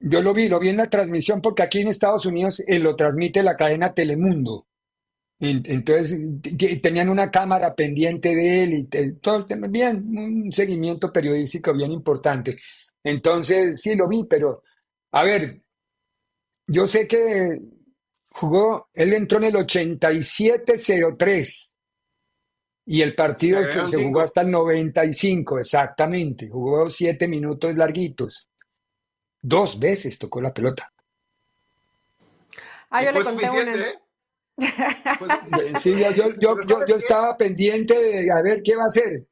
Yo 0.00 0.20
lo 0.20 0.34
vi, 0.34 0.48
lo 0.48 0.58
vi 0.58 0.70
en 0.70 0.78
la 0.78 0.90
transmisión 0.90 1.40
porque 1.40 1.62
aquí 1.62 1.80
en 1.80 1.88
Estados 1.88 2.26
Unidos 2.26 2.62
eh, 2.66 2.80
lo 2.80 2.96
transmite 2.96 3.42
la 3.44 3.56
cadena 3.56 3.94
Telemundo. 3.94 4.66
Entonces 5.44 6.20
tenían 6.80 7.08
una 7.08 7.28
cámara 7.28 7.74
pendiente 7.74 8.32
de 8.32 8.62
él 8.62 8.74
y 8.74 8.84
todo, 9.14 9.44
bien, 9.68 10.16
un 10.16 10.52
seguimiento 10.52 11.12
periodístico 11.12 11.74
bien 11.74 11.90
importante. 11.90 12.56
Entonces 13.02 13.80
sí 13.80 13.96
lo 13.96 14.06
vi, 14.06 14.22
pero 14.22 14.62
a 15.10 15.24
ver, 15.24 15.60
yo 16.68 16.86
sé 16.86 17.08
que 17.08 17.60
jugó, 18.30 18.88
él 18.94 19.14
entró 19.14 19.38
en 19.38 19.44
el 19.44 19.54
87-03 19.54 21.74
y 22.86 23.02
el 23.02 23.16
partido 23.16 23.88
se, 23.88 24.00
jugó 24.00 24.20
hasta 24.20 24.42
el 24.42 24.50
95, 24.52 25.58
exactamente, 25.58 26.48
jugó 26.48 26.88
siete 26.88 27.26
minutos 27.26 27.74
larguitos. 27.74 28.48
Dos 29.40 29.80
veces 29.80 30.20
tocó 30.20 30.40
la 30.40 30.54
pelota. 30.54 30.92
Ah, 32.90 33.02
yo 33.02 33.10
le 33.10 33.24
conté 33.24 33.50
una. 33.50 33.74
¿eh? 33.74 34.01
Pues, 35.18 35.82
sí, 35.82 35.94
yo, 36.40 36.96
estaba 36.96 37.36
pendiente 37.36 37.94
de 37.98 38.30
a 38.32 38.42
ver 38.42 38.62
qué 38.62 38.76
va 38.76 38.84
a 38.84 38.88
hacer. 38.88 39.26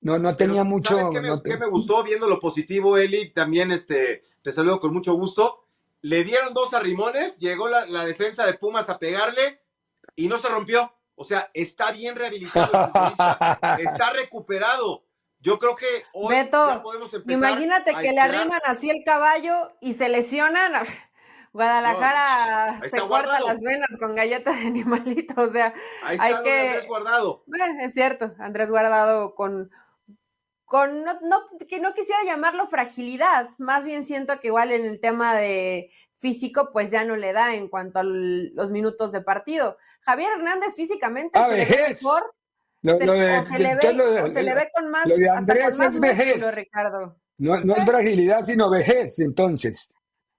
No, 0.00 0.18
no 0.18 0.36
tenía 0.36 0.64
mucho. 0.64 0.96
¿sabes 0.96 1.40
qué, 1.44 1.56
me, 1.56 1.66
gustó 1.66 2.02
viendo 2.04 2.28
lo 2.28 2.40
positivo, 2.40 2.96
Eli? 2.96 3.30
También 3.30 3.72
este, 3.72 4.22
te 4.42 4.52
saludo 4.52 4.80
con 4.80 4.92
mucho 4.92 5.14
gusto. 5.14 5.64
Le 6.02 6.22
dieron 6.22 6.54
dos 6.54 6.74
arrimones, 6.74 7.38
llegó 7.38 7.68
la, 7.68 8.04
defensa 8.04 8.46
de 8.46 8.54
Pumas 8.54 8.88
a 8.88 8.98
pegarle 8.98 9.60
y 10.14 10.28
no 10.28 10.38
se 10.38 10.48
rompió. 10.48 10.92
O 11.16 11.24
sea, 11.24 11.50
está 11.52 11.90
bien 11.90 12.14
rehabilitado 12.14 12.70
está 13.78 14.12
recuperado. 14.12 15.04
Yo 15.40 15.58
creo 15.58 15.74
que 15.74 16.04
hoy 16.12 16.34
ya 16.34 16.82
podemos 16.82 17.12
empezar. 17.12 17.50
Imagínate 17.50 17.92
que 17.94 18.12
le 18.12 18.20
arriman 18.20 18.60
así 18.64 18.90
el 18.90 19.02
caballo 19.04 19.72
y 19.80 19.94
se 19.94 20.08
lesionan. 20.08 20.72
Guadalajara 21.52 22.80
se 22.88 22.98
corta 23.00 23.40
las 23.40 23.60
venas 23.60 23.96
con 23.98 24.14
galletas 24.14 24.60
de 24.60 24.66
animalito, 24.66 25.42
o 25.42 25.48
sea, 25.48 25.72
hay 26.04 26.18
que... 26.42 26.68
Andrés 26.68 26.86
Guardado. 26.86 27.44
es 27.80 27.94
cierto, 27.94 28.34
Andrés 28.38 28.70
Guardado 28.70 29.34
con, 29.34 29.70
con 30.64 31.04
no, 31.04 31.18
que 31.68 31.80
no 31.80 31.94
quisiera 31.94 32.22
llamarlo 32.24 32.66
fragilidad, 32.66 33.50
más 33.58 33.84
bien 33.84 34.04
siento 34.04 34.40
que 34.40 34.48
igual 34.48 34.72
en 34.72 34.84
el 34.84 35.00
tema 35.00 35.34
de 35.34 35.90
físico, 36.20 36.70
pues 36.72 36.90
ya 36.90 37.04
no 37.04 37.16
le 37.16 37.32
da 37.32 37.54
en 37.54 37.68
cuanto 37.68 38.00
a 38.00 38.02
los 38.04 38.70
minutos 38.70 39.12
de 39.12 39.20
partido. 39.20 39.76
Javier 40.02 40.32
Hernández 40.32 40.74
físicamente 40.74 41.38
se 41.38 41.56
le 41.56 41.64
ve 41.64 41.88
mejor. 41.88 42.34
o, 42.84 42.98
se 42.98 44.42
le 44.42 44.54
ve, 44.54 44.70
con 44.74 44.90
más. 44.90 45.06
Lo 45.06 45.16
de 45.16 45.28
Andrés 45.28 45.80
es 45.80 46.00
vejez. 46.00 46.54
Ricardo. 46.56 47.16
No, 47.38 47.60
no 47.60 47.76
es 47.76 47.84
fragilidad, 47.84 48.44
sino 48.44 48.68
vejez, 48.68 49.20
entonces. 49.20 49.94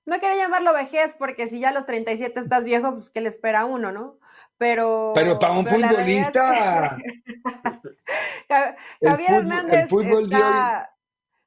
No 0.09 0.19
quería 0.19 0.37
llamarlo 0.37 0.73
vejez, 0.73 1.15
porque 1.19 1.45
si 1.45 1.59
ya 1.59 1.69
a 1.69 1.71
los 1.71 1.85
37 1.85 2.39
estás 2.39 2.63
viejo, 2.63 2.93
pues 2.93 3.11
¿qué 3.11 3.21
le 3.21 3.29
espera 3.29 3.61
a 3.61 3.65
uno, 3.65 3.91
no? 3.91 4.17
Pero. 4.57 5.11
Pero 5.13 5.37
para 5.37 5.53
un 5.53 5.67
futbolista. 5.67 6.97
Javier 9.01 9.33
Hernández 9.33 9.87
está 9.91 10.95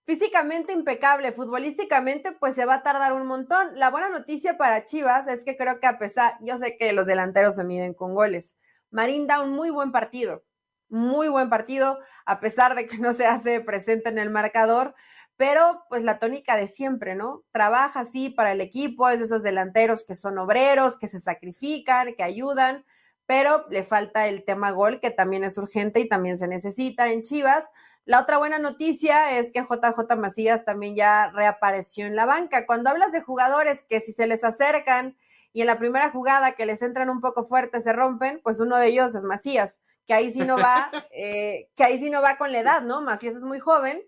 físicamente 0.05 0.73
impecable, 0.73 1.33
futbolísticamente, 1.33 2.31
pues 2.31 2.55
se 2.55 2.65
va 2.65 2.75
a 2.75 2.83
tardar 2.85 3.15
un 3.15 3.27
montón. 3.27 3.73
La 3.75 3.91
buena 3.91 4.09
noticia 4.09 4.57
para 4.57 4.85
Chivas 4.85 5.27
es 5.27 5.43
que 5.43 5.57
creo 5.57 5.81
que 5.81 5.89
a 5.89 5.99
pesar, 5.99 6.35
yo 6.41 6.57
sé 6.57 6.77
que 6.77 6.93
los 6.93 7.07
delanteros 7.07 7.57
se 7.57 7.65
miden 7.65 7.95
con 7.95 8.15
goles. 8.15 8.57
Marín 8.91 9.27
da 9.27 9.41
un 9.41 9.51
muy 9.51 9.71
buen 9.71 9.91
partido, 9.91 10.45
muy 10.89 11.27
buen 11.27 11.51
partido, 11.51 11.99
a 12.27 12.39
pesar 12.39 12.77
de 12.77 12.87
que 12.87 12.99
no 12.99 13.13
se 13.13 13.27
hace 13.27 13.61
presente 13.61 14.09
en 14.09 14.19
el 14.19 14.31
marcador 14.31 14.95
pero 15.37 15.85
pues 15.89 16.03
la 16.03 16.19
tónica 16.19 16.57
de 16.57 16.67
siempre, 16.67 17.15
¿no? 17.15 17.43
Trabaja 17.53 18.01
así 18.01 18.31
para 18.31 18.53
el 18.53 18.61
equipo, 18.61 19.09
es 19.09 19.19
de 19.19 19.25
esos 19.25 19.43
delanteros 19.43 20.05
que 20.05 20.15
son 20.15 20.39
obreros, 20.39 20.97
que 20.97 21.09
se 21.09 21.19
sacrifican, 21.19 22.15
que 22.15 22.23
ayudan, 22.23 22.85
pero 23.27 23.67
le 23.71 23.83
falta 23.83 24.29
el 24.29 24.45
tema 24.45 24.71
gol, 24.71 25.01
que 25.01 25.11
también 25.11 25.45
es 25.45 25.57
urgente 25.59 26.01
y 26.01 26.09
también 26.09 26.39
se 26.39 26.49
necesita 26.49 27.11
en 27.11 27.23
Chivas. 27.23 27.71
La 28.05 28.21
otra 28.21 28.39
buena 28.39 28.59
noticia 28.59 29.39
es 29.39 29.53
que 29.53 29.61
JJ 29.63 30.17
Macías 30.17 30.65
también 30.65 30.97
ya 30.97 31.31
reapareció 31.31 32.07
en 32.07 32.17
la 32.17 32.27
banca. 32.27 32.67
Cuando 32.67 32.91
hablas 32.91 33.13
de 33.13 33.23
jugadores 33.23 33.85
que 33.89 34.01
si 34.01 34.13
se 34.13 34.27
les 34.27 34.43
acercan 34.45 35.17
y 35.53 35.61
en 35.61 35.67
la 35.69 35.79
primera 35.79 36.11
jugada 36.11 36.53
que 36.53 36.67
les 36.67 36.83
entran 36.83 37.11
un 37.11 37.21
poco 37.21 37.45
fuerte 37.45 37.81
se 37.81 37.93
rompen, 37.93 38.41
pues 38.43 38.59
uno 38.59 38.77
de 38.77 38.89
ellos 38.89 39.15
es 39.15 39.23
Macías, 39.23 39.81
que 40.07 40.15
ahí 40.15 40.33
sí 40.33 40.41
no 40.41 40.59
va, 40.59 40.91
eh, 41.13 41.69
que 41.77 41.85
ahí 41.85 41.99
sí 41.99 42.11
no 42.11 42.23
va 42.23 42.37
con 42.39 42.53
la 42.53 42.59
edad, 42.59 42.83
¿no? 42.83 43.03
Macías 43.03 43.37
es 43.37 43.45
muy 43.45 43.61
joven 43.61 44.03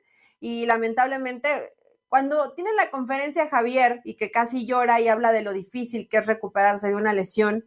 y 0.44 0.66
lamentablemente 0.66 1.72
cuando 2.06 2.52
tiene 2.52 2.74
la 2.74 2.90
conferencia 2.90 3.48
Javier 3.48 4.02
y 4.04 4.16
que 4.16 4.30
casi 4.30 4.66
llora 4.66 5.00
y 5.00 5.08
habla 5.08 5.32
de 5.32 5.40
lo 5.40 5.54
difícil 5.54 6.06
que 6.06 6.18
es 6.18 6.26
recuperarse 6.26 6.88
de 6.88 6.96
una 6.96 7.14
lesión, 7.14 7.64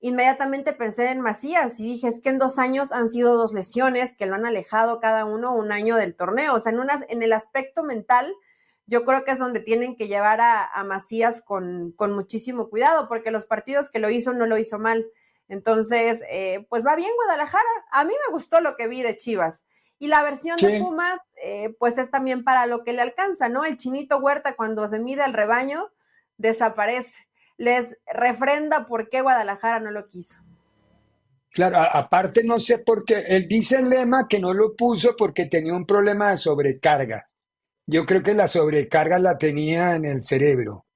inmediatamente 0.00 0.74
pensé 0.74 1.08
en 1.08 1.22
Macías 1.22 1.80
y 1.80 1.84
dije, 1.84 2.08
es 2.08 2.20
que 2.20 2.28
en 2.28 2.36
dos 2.36 2.58
años 2.58 2.92
han 2.92 3.08
sido 3.08 3.38
dos 3.38 3.54
lesiones 3.54 4.14
que 4.14 4.26
lo 4.26 4.34
han 4.34 4.44
alejado 4.44 5.00
cada 5.00 5.24
uno 5.24 5.54
un 5.54 5.72
año 5.72 5.96
del 5.96 6.14
torneo. 6.14 6.52
O 6.52 6.58
sea, 6.58 6.72
en, 6.72 6.80
unas, 6.80 7.06
en 7.08 7.22
el 7.22 7.32
aspecto 7.32 7.84
mental, 7.84 8.30
yo 8.84 9.06
creo 9.06 9.24
que 9.24 9.30
es 9.30 9.38
donde 9.38 9.60
tienen 9.60 9.96
que 9.96 10.06
llevar 10.06 10.42
a, 10.42 10.84
Macías 10.84 11.40
con, 11.40 11.92
con, 11.92 12.12
muchísimo 12.12 12.68
cuidado, 12.68 13.08
porque 13.08 13.30
los 13.30 13.46
partidos 13.46 13.88
que 13.88 13.98
lo 13.98 14.10
hizo 14.10 14.34
no 14.34 14.44
lo 14.44 14.58
hizo 14.58 14.78
mal. 14.78 15.06
Entonces, 15.48 16.22
eh, 16.28 16.66
pues 16.68 16.84
va 16.84 16.96
bien 16.96 17.12
Guadalajara. 17.16 17.70
A 17.92 18.04
mí 18.04 18.12
me 18.12 18.32
gustó 18.34 18.60
lo 18.60 18.76
que 18.76 18.88
vi 18.88 19.00
de 19.00 19.16
Chivas. 19.16 19.64
Y 20.00 20.08
la 20.08 20.22
versión 20.22 20.56
de 20.56 20.80
Pumas, 20.80 21.20
eh, 21.44 21.76
pues 21.78 21.98
es 21.98 22.10
también 22.10 22.42
para 22.42 22.64
lo 22.64 22.84
que 22.84 22.94
le 22.94 23.02
alcanza, 23.02 23.50
¿no? 23.50 23.66
El 23.66 23.76
chinito 23.76 24.16
Huerta 24.16 24.56
cuando 24.56 24.88
se 24.88 24.98
mide 24.98 25.24
el 25.26 25.34
rebaño, 25.34 25.92
desaparece. 26.38 27.28
Les 27.58 27.98
refrenda 28.06 28.86
por 28.86 29.10
qué 29.10 29.20
Guadalajara 29.20 29.78
no 29.78 29.90
lo 29.90 30.08
quiso. 30.08 30.42
Claro, 31.52 31.76
aparte 31.78 32.42
no 32.44 32.60
sé 32.60 32.78
por 32.78 33.04
qué, 33.04 33.24
él 33.28 33.46
dice 33.46 33.76
el 33.76 33.90
lema 33.90 34.26
que 34.26 34.38
no 34.38 34.54
lo 34.54 34.74
puso 34.74 35.14
porque 35.18 35.44
tenía 35.44 35.74
un 35.74 35.84
problema 35.84 36.30
de 36.30 36.38
sobrecarga. 36.38 37.28
Yo 37.86 38.06
creo 38.06 38.22
que 38.22 38.32
la 38.32 38.48
sobrecarga 38.48 39.18
la 39.18 39.36
tenía 39.36 39.96
en 39.96 40.06
el 40.06 40.22
cerebro. 40.22 40.86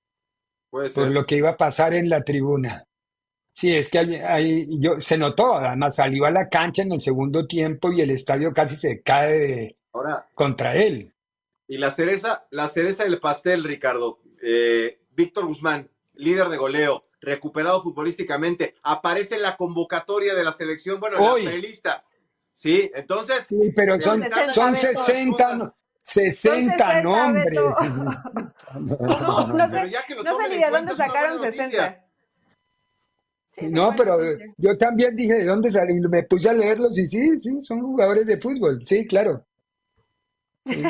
Puede 0.71 0.89
por 0.91 1.05
ser. 1.05 1.13
lo 1.13 1.27
que 1.27 1.37
iba 1.37 1.51
a 1.51 1.57
pasar 1.59 1.93
en 1.93 2.09
la 2.09 2.23
tribuna. 2.23 2.87
Sí, 3.57 3.75
es 3.75 3.89
que 3.89 3.99
ahí, 4.01 4.15
ahí 4.17 4.67
yo, 4.81 4.99
se 4.99 5.17
notó, 5.17 5.55
además 5.55 5.95
salió 5.95 6.25
a 6.27 6.31
la 6.33 6.49
cancha 6.49 6.83
en 6.83 6.91
el 6.93 7.01
segundo 7.01 7.47
tiempo 7.47 7.93
y 7.93 8.01
el 8.01 8.11
estadio 8.11 8.53
casi 8.53 8.77
se 8.77 9.01
cae 9.01 9.33
de- 9.39 9.77
Ahora, 9.93 10.29
contra 10.35 10.75
él. 10.77 11.15
y 11.69 11.79
la 11.79 11.91
cereza, 11.93 12.47
la 12.51 12.67
cereza 12.69 13.05
del 13.05 13.21
pastel, 13.21 13.63
Ricardo. 13.65 14.19
Eh, 14.43 15.01
Víctor 15.13 15.47
Guzmán, 15.47 15.89
líder 16.15 16.49
de 16.49 16.57
goleo, 16.57 17.07
recuperado 17.21 17.81
futbolísticamente, 17.81 18.75
aparece 18.83 19.37
en 19.37 19.43
la 19.43 19.57
convocatoria 19.57 20.35
de 20.35 20.43
la 20.45 20.51
selección, 20.53 20.99
bueno, 21.01 21.17
en 21.19 21.23
Hoy. 21.23 21.45
la 21.45 21.51
prelista. 21.53 22.05
Sí, 22.53 22.91
entonces. 22.95 23.45
Sí, 23.49 23.73
pero 23.75 23.99
son, 24.01 24.21
Son 24.21 24.51
son 24.51 24.75
60, 24.75 25.05
60, 25.05 25.55
no- 25.57 25.73
60 26.03 26.51
60, 26.67 27.03
nombres. 27.03 27.59
No, 28.81 29.47
No 29.47 29.67
sé, 29.69 29.85
no 30.25 30.49
ni 30.49 30.55
en 30.55 30.61
de 30.61 30.71
dónde 30.71 30.95
sacaron 30.95 31.39
buena 31.39 31.47
noticia. 31.57 31.67
60. 31.71 32.04
Sí, 33.55 33.67
No, 33.71 33.95
pero 33.97 34.19
yo 34.57 34.77
también 34.79 35.15
dije 35.17 35.35
de 35.35 35.45
dónde 35.45 35.71
salí, 35.71 36.01
me 36.11 36.23
puse 36.25 36.49
a 36.49 36.53
leerlos 36.53 36.99
y 36.99 37.07
sí, 37.09 37.39
sí, 37.39 37.61
son 37.63 37.81
jugadores 37.83 38.27
de 38.27 38.41
fútbol, 38.41 38.83
sí, 38.87 39.07
claro. 39.07 39.45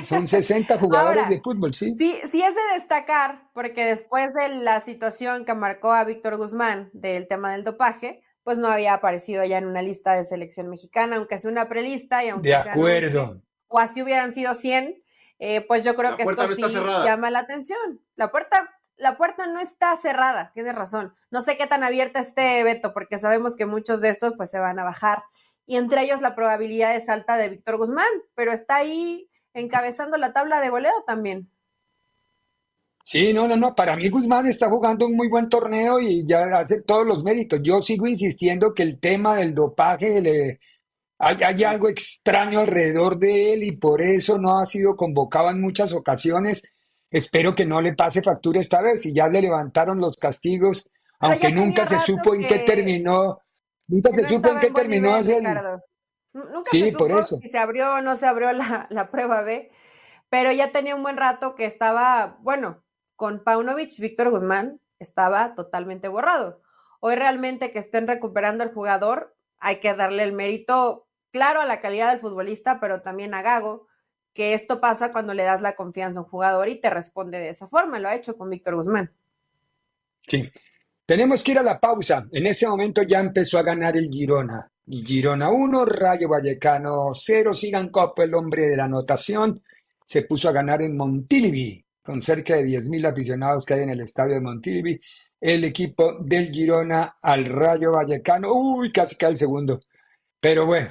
Son 0.05 0.27
60 0.29 0.79
jugadores 0.79 1.25
Ahora, 1.25 1.29
de 1.29 1.41
fútbol, 1.43 1.75
sí. 1.75 1.95
Sí, 1.99 2.21
sí 2.31 2.43
es 2.43 2.55
de 2.55 2.61
destacar, 2.75 3.51
porque 3.53 3.85
después 3.85 4.33
de 4.35 4.49
la 4.49 4.81
situación 4.81 5.45
que 5.45 5.55
marcó 5.55 5.93
a 5.93 6.05
Víctor 6.05 6.37
Guzmán 6.37 6.91
del 6.93 7.27
tema 7.29 7.53
del 7.53 7.65
dopaje, 7.65 8.23
pues 8.45 8.59
no 8.59 8.69
había 8.69 8.95
aparecido 8.95 9.45
ya 9.45 9.59
en 9.59 9.67
una 9.67 9.83
lista 9.83 10.15
de 10.15 10.25
selección 10.25 10.69
mexicana, 10.69 11.17
aunque 11.17 11.39
sea 11.39 11.51
una 11.51 11.69
prelista 11.69 12.25
y 12.25 12.29
aunque 12.29 12.51
De 12.51 12.63
sea 12.63 12.73
acuerdo. 12.73 13.43
o 13.69 13.79
así 13.79 14.03
hubieran 14.03 14.33
sido 14.33 14.55
100, 14.55 15.03
eh, 15.41 15.63
pues 15.67 15.83
yo 15.83 15.95
creo 15.97 16.13
La 16.13 16.17
que 16.17 16.23
esto 16.23 16.35
no 16.37 16.49
sí 16.49 16.63
cerrada. 16.69 17.05
llama 17.05 17.31
la 17.31 17.41
atención. 17.41 18.01
La 18.17 18.31
puerta, 18.31 18.74
la 18.97 19.17
puerta 19.17 19.47
no 19.47 19.61
está 19.61 19.97
cerrada, 19.97 20.53
tienes 20.55 20.75
razón. 20.75 21.15
No 21.31 21.41
sé 21.41 21.57
qué 21.57 21.67
tan 21.67 21.83
abierta 21.83 22.21
esté 22.21 22.63
Beto, 22.63 22.93
porque 22.93 23.19
sabemos 23.19 23.57
que 23.57 23.67
muchos 23.67 24.01
de 24.01 24.11
estos 24.11 24.35
pues 24.37 24.51
se 24.51 24.59
van 24.59 24.79
a 24.79 24.85
bajar. 24.85 25.25
Y 25.67 25.77
entre 25.77 26.03
ellos 26.03 26.21
la 26.21 26.35
probabilidad 26.35 26.95
es 26.95 27.09
alta 27.09 27.37
de 27.37 27.49
Víctor 27.49 27.77
Guzmán, 27.77 28.07
pero 28.35 28.53
está 28.53 28.77
ahí 28.77 29.31
encabezando 29.55 30.17
la 30.17 30.33
tabla 30.33 30.61
de 30.61 30.69
goleo 30.69 31.05
también. 31.07 31.51
Sí, 33.03 33.33
no, 33.35 33.47
no, 33.47 33.57
no. 33.57 33.75
Para 33.75 33.97
mí 33.97 34.09
Guzmán 34.09 34.47
está 34.47 34.69
jugando 34.69 35.07
un 35.07 35.15
muy 35.15 35.29
buen 35.29 35.49
torneo 35.49 36.01
y 36.01 36.27
ya 36.27 36.45
hace 36.59 36.81
todos 36.83 37.07
los 37.07 37.23
méritos. 37.23 37.61
Yo 37.63 37.83
sigo 37.83 38.07
insistiendo 38.07 38.73
que 38.73 38.83
el 38.83 38.99
tema 38.99 39.37
del 39.37 39.55
dopaje 39.55 40.23
le, 40.23 40.61
hay, 41.19 41.37
hay 41.43 41.65
algo 41.65 41.89
extraño 41.89 42.61
alrededor 42.61 43.19
de 43.19 43.53
él 43.53 43.63
y 43.63 43.73
por 43.73 44.01
eso 44.01 44.39
no 44.39 44.59
ha 44.59 44.67
sido 44.67 44.97
convocado 44.97 45.51
en 45.51 45.61
muchas 45.61 45.93
ocasiones. 45.93 46.74
Espero 47.15 47.55
que 47.55 47.65
no 47.65 47.81
le 47.81 47.95
pase 47.95 48.23
factura 48.23 48.61
esta 48.61 48.83
vez 48.83 49.07
y 49.07 49.15
ya 49.15 49.29
le 49.29 49.41
levantaron 49.41 50.01
los 50.01 50.17
castigos, 50.17 50.91
Pero 51.21 51.33
aunque 51.33 51.53
nunca 51.53 51.87
se 51.87 52.01
supo 52.01 52.35
en 52.35 52.41
qué 52.49 52.59
terminó, 52.61 53.39
nunca 53.87 54.11
se 54.11 54.23
no 54.23 54.29
supo 54.29 54.49
en 54.49 54.59
qué 54.59 54.67
en 54.67 54.75
terminó 54.75 55.09
nivel, 55.19 55.21
hacer. 55.21 55.43
Nunca 56.33 56.61
Sí, 56.65 56.91
se 56.91 56.93
por 56.99 57.09
supo 57.11 57.19
eso. 57.21 57.37
si 57.41 57.49
se 57.49 57.59
abrió 57.59 57.95
o 57.95 58.01
no 58.01 58.17
se 58.17 58.27
abrió 58.27 58.53
la, 58.53 58.89
la 58.91 59.11
prueba 59.13 59.43
B, 59.43 59.71
pero 60.29 60.51
ya 60.51 60.73
tenía 60.73 60.97
un 60.97 61.05
buen 61.05 61.17
rato 61.17 61.55
que 61.55 61.67
estaba, 61.67 62.39
bueno, 62.41 62.83
con 63.15 63.45
Paunovic, 63.45 63.97
Víctor 64.01 64.31
Guzmán 64.31 64.81
estaba 64.99 65.55
totalmente 65.55 66.09
borrado. 66.09 66.63
Hoy 66.99 67.15
realmente 67.15 67.71
que 67.71 67.79
estén 67.79 68.09
recuperando 68.09 68.65
el 68.65 68.73
jugador, 68.73 69.37
hay 69.59 69.79
que 69.79 69.95
darle 69.95 70.25
el 70.25 70.33
mérito, 70.33 71.07
claro, 71.31 71.61
a 71.61 71.67
la 71.67 71.81
calidad 71.81 72.11
del 72.11 72.21
futbolista, 72.21 72.81
pero 72.81 73.03
también 73.03 73.35
a 73.35 73.43
Gago, 73.43 73.87
que 74.35 74.53
esto 74.53 74.81
pasa 74.81 75.13
cuando 75.13 75.33
le 75.33 75.45
das 75.45 75.61
la 75.61 75.77
confianza 75.77 76.19
a 76.19 76.25
un 76.25 76.29
jugador 76.29 76.69
y 76.69 76.81
te 76.81 76.91
responde 76.91 77.39
de 77.39 77.51
esa 77.51 77.67
forma. 77.67 77.99
Lo 77.99 78.09
ha 78.09 78.17
hecho 78.17 78.37
con 78.37 78.51
Víctor 78.51 78.75
Guzmán. 78.75 79.11
Sí. 80.27 80.51
Tenemos 81.07 81.45
que 81.45 81.53
ir 81.53 81.59
a 81.59 81.63
la 81.63 81.79
pausa. 81.79 82.27
En 82.33 82.47
este 82.47 82.67
momento 82.67 83.03
ya 83.03 83.21
empezó 83.21 83.59
a 83.59 83.63
ganar 83.63 83.97
el 83.97 84.09
Girona. 84.11 84.71
Girona 84.87 85.51
1, 85.51 85.85
Rayo 85.85 86.29
Vallecano 86.29 87.13
0. 87.15 87.55
Sigan 87.55 87.91
Copo, 87.91 88.23
el 88.23 88.35
hombre 88.35 88.69
de 88.69 88.77
la 88.77 88.85
anotación, 88.85 89.61
se 90.05 90.23
puso 90.23 90.49
a 90.49 90.53
ganar 90.53 90.83
en 90.83 90.97
Montilivi, 90.97 91.85
con 92.03 92.21
cerca 92.21 92.57
de 92.57 92.65
10.000 92.65 93.07
aficionados 93.07 93.65
que 93.65 93.75
hay 93.75 93.83
en 93.83 93.91
el 93.91 94.01
estadio 94.01 94.35
de 94.35 94.41
Montilivi. 94.41 94.99
El 95.41 95.65
equipo 95.65 96.19
del 96.21 96.51
Girona 96.51 97.17
al 97.23 97.45
Rayo 97.45 97.93
Vallecano. 97.93 98.53
Uy, 98.53 98.91
casi 98.91 99.15
cae 99.17 99.31
el 99.31 99.37
segundo. 99.37 99.81
Pero 100.41 100.67
bueno, 100.67 100.89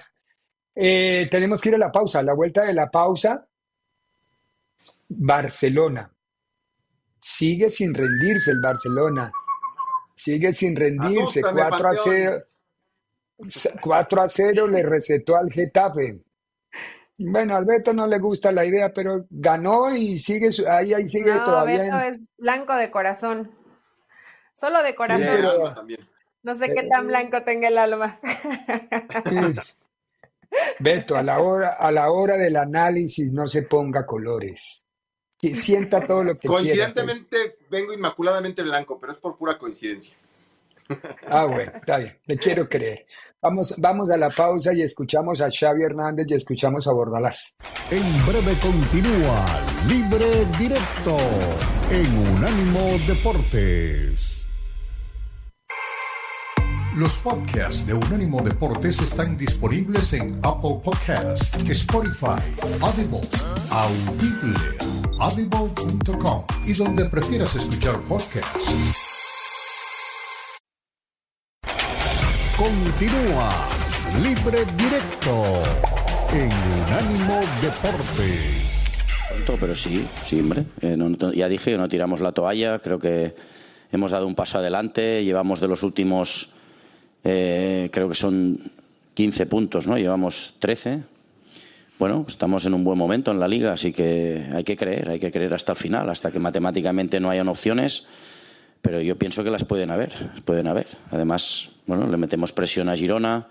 eh, 0.75 1.27
tenemos 1.29 1.61
que 1.61 1.69
ir 1.69 1.75
a 1.75 1.79
la 1.79 1.91
pausa. 1.91 2.19
A 2.19 2.23
la 2.23 2.33
vuelta 2.33 2.63
de 2.63 2.73
la 2.73 2.89
pausa, 2.89 3.47
Barcelona. 5.09 6.11
Sigue 7.19 7.69
sin 7.69 7.93
rendirse 7.93 8.51
el 8.51 8.59
Barcelona. 8.61 9.31
Sigue 10.15 10.53
sin 10.53 10.75
rendirse. 10.75 11.39
Asústame, 11.41 11.61
4 11.61 11.65
a 11.65 11.69
Panteón. 11.93 12.43
0. 13.47 13.75
4 13.81 14.21
a 14.21 14.27
0 14.27 14.67
le 14.67 14.83
recetó 14.83 15.35
al 15.37 15.51
Getafe. 15.51 16.21
Bueno, 17.17 17.55
al 17.55 17.65
Beto 17.65 17.93
no 17.93 18.07
le 18.07 18.19
gusta 18.19 18.51
la 18.51 18.65
idea, 18.65 18.91
pero 18.91 19.25
ganó 19.29 19.95
y 19.95 20.17
sigue 20.19 20.51
su- 20.51 20.67
ahí, 20.67 20.93
ahí 20.93 21.07
sigue 21.07 21.33
No, 21.33 21.45
todavía. 21.45 21.85
En- 21.85 21.93
es 22.13 22.31
blanco 22.37 22.73
de 22.75 22.89
corazón. 22.91 23.51
Solo 24.55 24.81
de 24.83 24.95
corazón. 24.95 25.27
pero-. 25.31 25.75
No 26.41 26.55
sé 26.55 26.73
qué 26.73 26.83
tan 26.83 27.07
blanco 27.07 27.43
tenga 27.43 27.69
el 27.69 27.77
alma. 27.77 28.19
Beto, 30.79 31.15
a 31.15 31.23
la 31.23 31.39
hora, 31.39 31.73
a 31.79 31.91
la 31.91 32.11
hora 32.11 32.37
del 32.37 32.55
análisis 32.55 33.31
no 33.31 33.47
se 33.47 33.63
ponga 33.63 34.05
colores. 34.05 34.85
Que 35.37 35.55
sienta 35.55 36.05
todo 36.05 36.23
lo 36.23 36.35
que 36.35 36.47
quiera. 36.47 36.55
pues. 36.55 36.69
Coincidentemente 36.69 37.57
vengo 37.69 37.93
inmaculadamente 37.93 38.61
blanco, 38.63 38.99
pero 38.99 39.11
es 39.11 39.17
por 39.17 39.37
pura 39.37 39.57
coincidencia. 39.57 40.15
Ah, 41.27 41.45
bueno, 41.45 41.71
está 41.75 41.97
bien, 41.97 42.19
le 42.25 42.37
quiero 42.37 42.67
creer. 42.67 43.05
Vamos, 43.41 43.75
vamos 43.77 44.09
a 44.09 44.17
la 44.17 44.29
pausa 44.29 44.73
y 44.73 44.81
escuchamos 44.81 45.41
a 45.41 45.49
Xavi 45.49 45.83
Hernández 45.83 46.27
y 46.29 46.35
escuchamos 46.35 46.87
a 46.87 46.91
Bordalás. 46.91 47.55
En 47.89 48.03
breve 48.25 48.53
continúa 48.61 49.45
Libre 49.87 50.45
Directo 50.59 51.17
en 51.89 52.35
Unánimo 52.35 52.97
Deportes. 53.07 54.42
Los 56.95 57.17
podcasts 57.17 57.87
de 57.87 57.93
Unánimo 57.95 58.41
Deportes 58.41 59.01
están 59.01 59.35
disponibles 59.35 60.13
en 60.13 60.39
Apple 60.43 60.79
Podcasts, 60.83 61.51
Spotify, 61.67 62.39
Audible, 62.81 63.21
Audible, 63.71 64.59
audible.com 65.19 66.45
y 66.67 66.73
donde 66.73 67.05
prefieras 67.05 67.55
escuchar 67.55 67.99
podcasts. 68.01 68.75
Continúa 72.55 73.49
Libre 74.21 74.63
Directo 74.77 75.63
en 76.31 76.51
Unánimo 76.85 77.41
Deportes. 77.59 78.73
Pero 79.59 79.73
sí, 79.73 80.07
sí. 80.25 80.47
Eh, 80.81 80.97
ya 81.35 81.49
dije 81.49 81.75
no 81.75 81.89
tiramos 81.89 82.21
la 82.21 82.33
toalla, 82.33 82.77
creo 82.77 82.99
que 82.99 83.35
hemos 83.91 84.11
dado 84.11 84.27
un 84.27 84.35
paso 84.35 84.59
adelante, 84.59 85.23
llevamos 85.23 85.59
de 85.59 85.67
los 85.67 85.81
últimos, 85.81 86.53
eh, 87.23 87.89
creo 87.91 88.09
que 88.09 88.15
son 88.15 88.59
15 89.13 89.45
puntos, 89.45 89.87
¿no? 89.87 89.97
Llevamos 89.97 90.55
13. 90.59 90.99
Bueno, 91.99 92.25
estamos 92.27 92.65
en 92.65 92.73
un 92.73 92.83
buen 92.83 92.97
momento 92.97 93.31
en 93.31 93.39
la 93.39 93.47
liga, 93.47 93.73
así 93.73 93.93
que 93.93 94.45
hay 94.53 94.63
que 94.63 94.75
creer, 94.75 95.09
hay 95.09 95.19
que 95.19 95.31
creer 95.31 95.53
hasta 95.53 95.73
el 95.73 95.77
final, 95.77 96.09
hasta 96.09 96.31
que 96.31 96.39
matemáticamente 96.39 97.19
no 97.19 97.29
hayan 97.29 97.47
opciones, 97.47 98.05
pero 98.81 98.99
yo 98.99 99.15
pienso 99.17 99.43
que 99.43 99.51
las 99.51 99.63
pueden 99.63 99.91
haber, 99.91 100.11
pueden 100.43 100.67
haber. 100.67 100.87
Además, 101.11 101.69
bueno, 101.85 102.07
le 102.09 102.17
metemos 102.17 102.51
presión 102.51 102.89
a 102.89 102.95
Girona, 102.97 103.47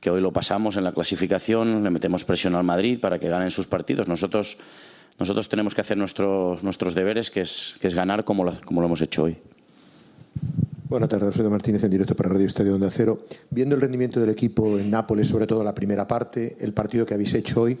que 0.00 0.10
hoy 0.10 0.20
lo 0.20 0.32
pasamos 0.32 0.76
en 0.76 0.84
la 0.84 0.92
clasificación, 0.92 1.82
le 1.82 1.90
metemos 1.90 2.24
presión 2.24 2.54
al 2.56 2.64
Madrid 2.64 3.00
para 3.00 3.18
que 3.18 3.28
ganen 3.28 3.50
sus 3.50 3.66
partidos. 3.66 4.08
Nosotros, 4.08 4.58
nosotros 5.18 5.48
tenemos 5.48 5.74
que 5.74 5.80
hacer 5.80 5.96
nuestro- 5.96 6.58
nuestros 6.62 6.94
deberes, 6.94 7.30
que 7.30 7.40
es, 7.42 7.76
que 7.80 7.86
es 7.88 7.94
ganar 7.94 8.24
como 8.24 8.44
lo, 8.44 8.52
como 8.64 8.80
lo 8.80 8.86
hemos 8.88 9.00
hecho 9.00 9.22
hoy. 9.24 9.36
Buenas 10.88 11.10
tardes, 11.10 11.26
Alfredo 11.26 11.50
Martínez 11.50 11.84
en 11.84 11.90
directo 11.90 12.16
para 12.16 12.30
Radio 12.30 12.46
Estadio 12.46 12.74
Onda 12.74 12.88
Cero. 12.90 13.20
Viendo 13.50 13.74
el 13.74 13.80
rendimiento 13.82 14.20
del 14.20 14.30
equipo 14.30 14.78
en 14.78 14.90
Nápoles, 14.90 15.28
sobre 15.28 15.46
todo 15.46 15.62
la 15.62 15.74
primera 15.74 16.08
parte, 16.08 16.56
el 16.60 16.72
partido 16.72 17.04
que 17.04 17.12
habéis 17.12 17.34
hecho 17.34 17.60
hoy, 17.60 17.78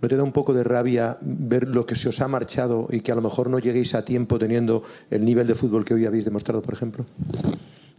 ¿no 0.00 0.06
te 0.06 0.16
da 0.16 0.22
un 0.22 0.30
poco 0.30 0.54
de 0.54 0.62
rabia 0.62 1.18
ver 1.20 1.66
lo 1.66 1.84
que 1.84 1.96
se 1.96 2.08
os 2.08 2.20
ha 2.20 2.28
marchado 2.28 2.86
y 2.92 3.00
que 3.00 3.10
a 3.10 3.16
lo 3.16 3.22
mejor 3.22 3.50
no 3.50 3.58
lleguéis 3.58 3.96
a 3.96 4.04
tiempo 4.04 4.38
teniendo 4.38 4.84
el 5.10 5.24
nivel 5.24 5.48
de 5.48 5.56
fútbol 5.56 5.84
que 5.84 5.94
hoy 5.94 6.06
habéis 6.06 6.26
demostrado, 6.26 6.62
por 6.62 6.74
ejemplo? 6.74 7.04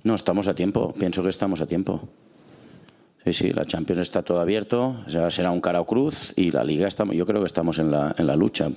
No, 0.05 0.15
estamos 0.15 0.47
a 0.47 0.55
tiempo, 0.55 0.93
pienso 0.97 1.21
que 1.21 1.29
estamos 1.29 1.59
a 1.59 1.65
tiempo. 1.65 2.07
Sí, 3.25 3.33
sí, 3.33 3.49
la 3.51 3.65
Champions 3.65 4.03
está 4.03 4.21
todo 4.21 4.39
abierto, 4.39 5.03
será 5.31 5.51
un 5.51 5.59
cara 5.59 5.81
o 5.81 5.85
cruz 5.85 6.31
y 6.37 6.51
la 6.51 6.63
Liga, 6.63 6.87
estamos, 6.87 7.13
yo 7.13 7.25
creo 7.25 7.41
que 7.41 7.47
estamos 7.47 7.77
en 7.79 7.91
la, 7.91 8.15
en 8.17 8.25
la 8.25 8.37
lucha. 8.37 8.71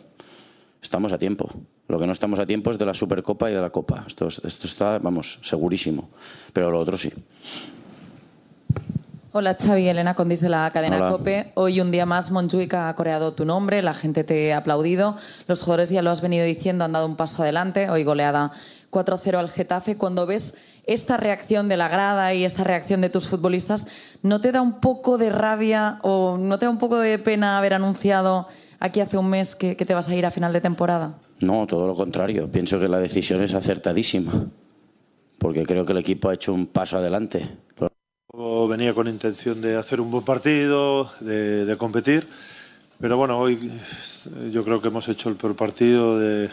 Estamos 0.88 1.12
a 1.12 1.18
tiempo. 1.18 1.50
Lo 1.86 1.98
que 1.98 2.06
no 2.06 2.12
estamos 2.12 2.38
a 2.40 2.46
tiempo 2.46 2.70
es 2.70 2.78
de 2.78 2.86
la 2.86 2.94
Supercopa 2.94 3.50
y 3.50 3.52
de 3.52 3.60
la 3.60 3.68
Copa. 3.68 4.04
Esto, 4.06 4.28
es- 4.28 4.40
esto 4.42 4.66
está, 4.66 4.98
vamos, 4.98 5.38
segurísimo. 5.42 6.08
Pero 6.54 6.70
lo 6.70 6.78
otro 6.80 6.96
sí. 6.96 7.12
Hola 9.32 9.54
Xavi, 9.60 9.86
Elena 9.86 10.14
Condis 10.14 10.40
de 10.40 10.48
la 10.48 10.70
cadena 10.70 10.96
Hola. 10.96 11.10
COPE. 11.10 11.52
Hoy 11.56 11.82
un 11.82 11.90
día 11.90 12.06
más 12.06 12.30
Montjuic 12.30 12.72
ha 12.72 12.94
coreado 12.94 13.34
tu 13.34 13.44
nombre, 13.44 13.82
la 13.82 13.92
gente 13.92 14.24
te 14.24 14.54
ha 14.54 14.56
aplaudido, 14.56 15.14
los 15.46 15.60
jugadores 15.60 15.90
ya 15.90 16.00
lo 16.00 16.08
has 16.10 16.22
venido 16.22 16.46
diciendo, 16.46 16.86
han 16.86 16.92
dado 16.92 17.04
un 17.04 17.16
paso 17.16 17.42
adelante, 17.42 17.90
hoy 17.90 18.02
goleada 18.04 18.50
4-0 18.90 19.36
al 19.38 19.50
Getafe. 19.50 19.98
Cuando 19.98 20.24
ves 20.24 20.54
esta 20.84 21.18
reacción 21.18 21.68
de 21.68 21.76
la 21.76 21.88
grada 21.88 22.32
y 22.32 22.46
esta 22.46 22.64
reacción 22.64 23.02
de 23.02 23.10
tus 23.10 23.28
futbolistas, 23.28 23.86
¿no 24.22 24.40
te 24.40 24.52
da 24.52 24.62
un 24.62 24.80
poco 24.80 25.18
de 25.18 25.28
rabia 25.28 25.98
o 26.00 26.38
no 26.38 26.58
te 26.58 26.64
da 26.64 26.70
un 26.70 26.78
poco 26.78 26.96
de 26.98 27.18
pena 27.18 27.58
haber 27.58 27.74
anunciado 27.74 28.48
aquí 28.80 29.00
hace 29.00 29.18
un 29.18 29.30
mes 29.30 29.56
que, 29.56 29.76
que 29.76 29.84
te 29.84 29.94
vas 29.94 30.08
a 30.08 30.14
ir 30.14 30.26
a 30.26 30.30
final 30.30 30.52
de 30.52 30.60
temporada? 30.60 31.18
No, 31.40 31.66
todo 31.66 31.86
lo 31.86 31.94
contrario. 31.94 32.50
Pienso 32.50 32.80
que 32.80 32.88
la 32.88 32.98
decisión 32.98 33.42
es 33.42 33.54
acertadísima, 33.54 34.46
porque 35.38 35.64
creo 35.64 35.84
que 35.86 35.92
el 35.92 35.98
equipo 35.98 36.28
ha 36.28 36.34
hecho 36.34 36.52
un 36.52 36.66
paso 36.66 36.96
adelante. 36.98 37.48
Venía 38.68 38.92
con 38.92 39.08
intención 39.08 39.60
de 39.62 39.76
hacer 39.76 40.00
un 40.00 40.10
buen 40.10 40.24
partido, 40.24 41.10
de, 41.20 41.64
de 41.64 41.76
competir, 41.76 42.28
pero 43.00 43.16
bueno, 43.16 43.38
hoy 43.38 43.70
yo 44.52 44.62
creo 44.62 44.82
que 44.82 44.88
hemos 44.88 45.08
hecho 45.08 45.28
el 45.30 45.36
peor 45.36 45.56
partido 45.56 46.18
de, 46.18 46.50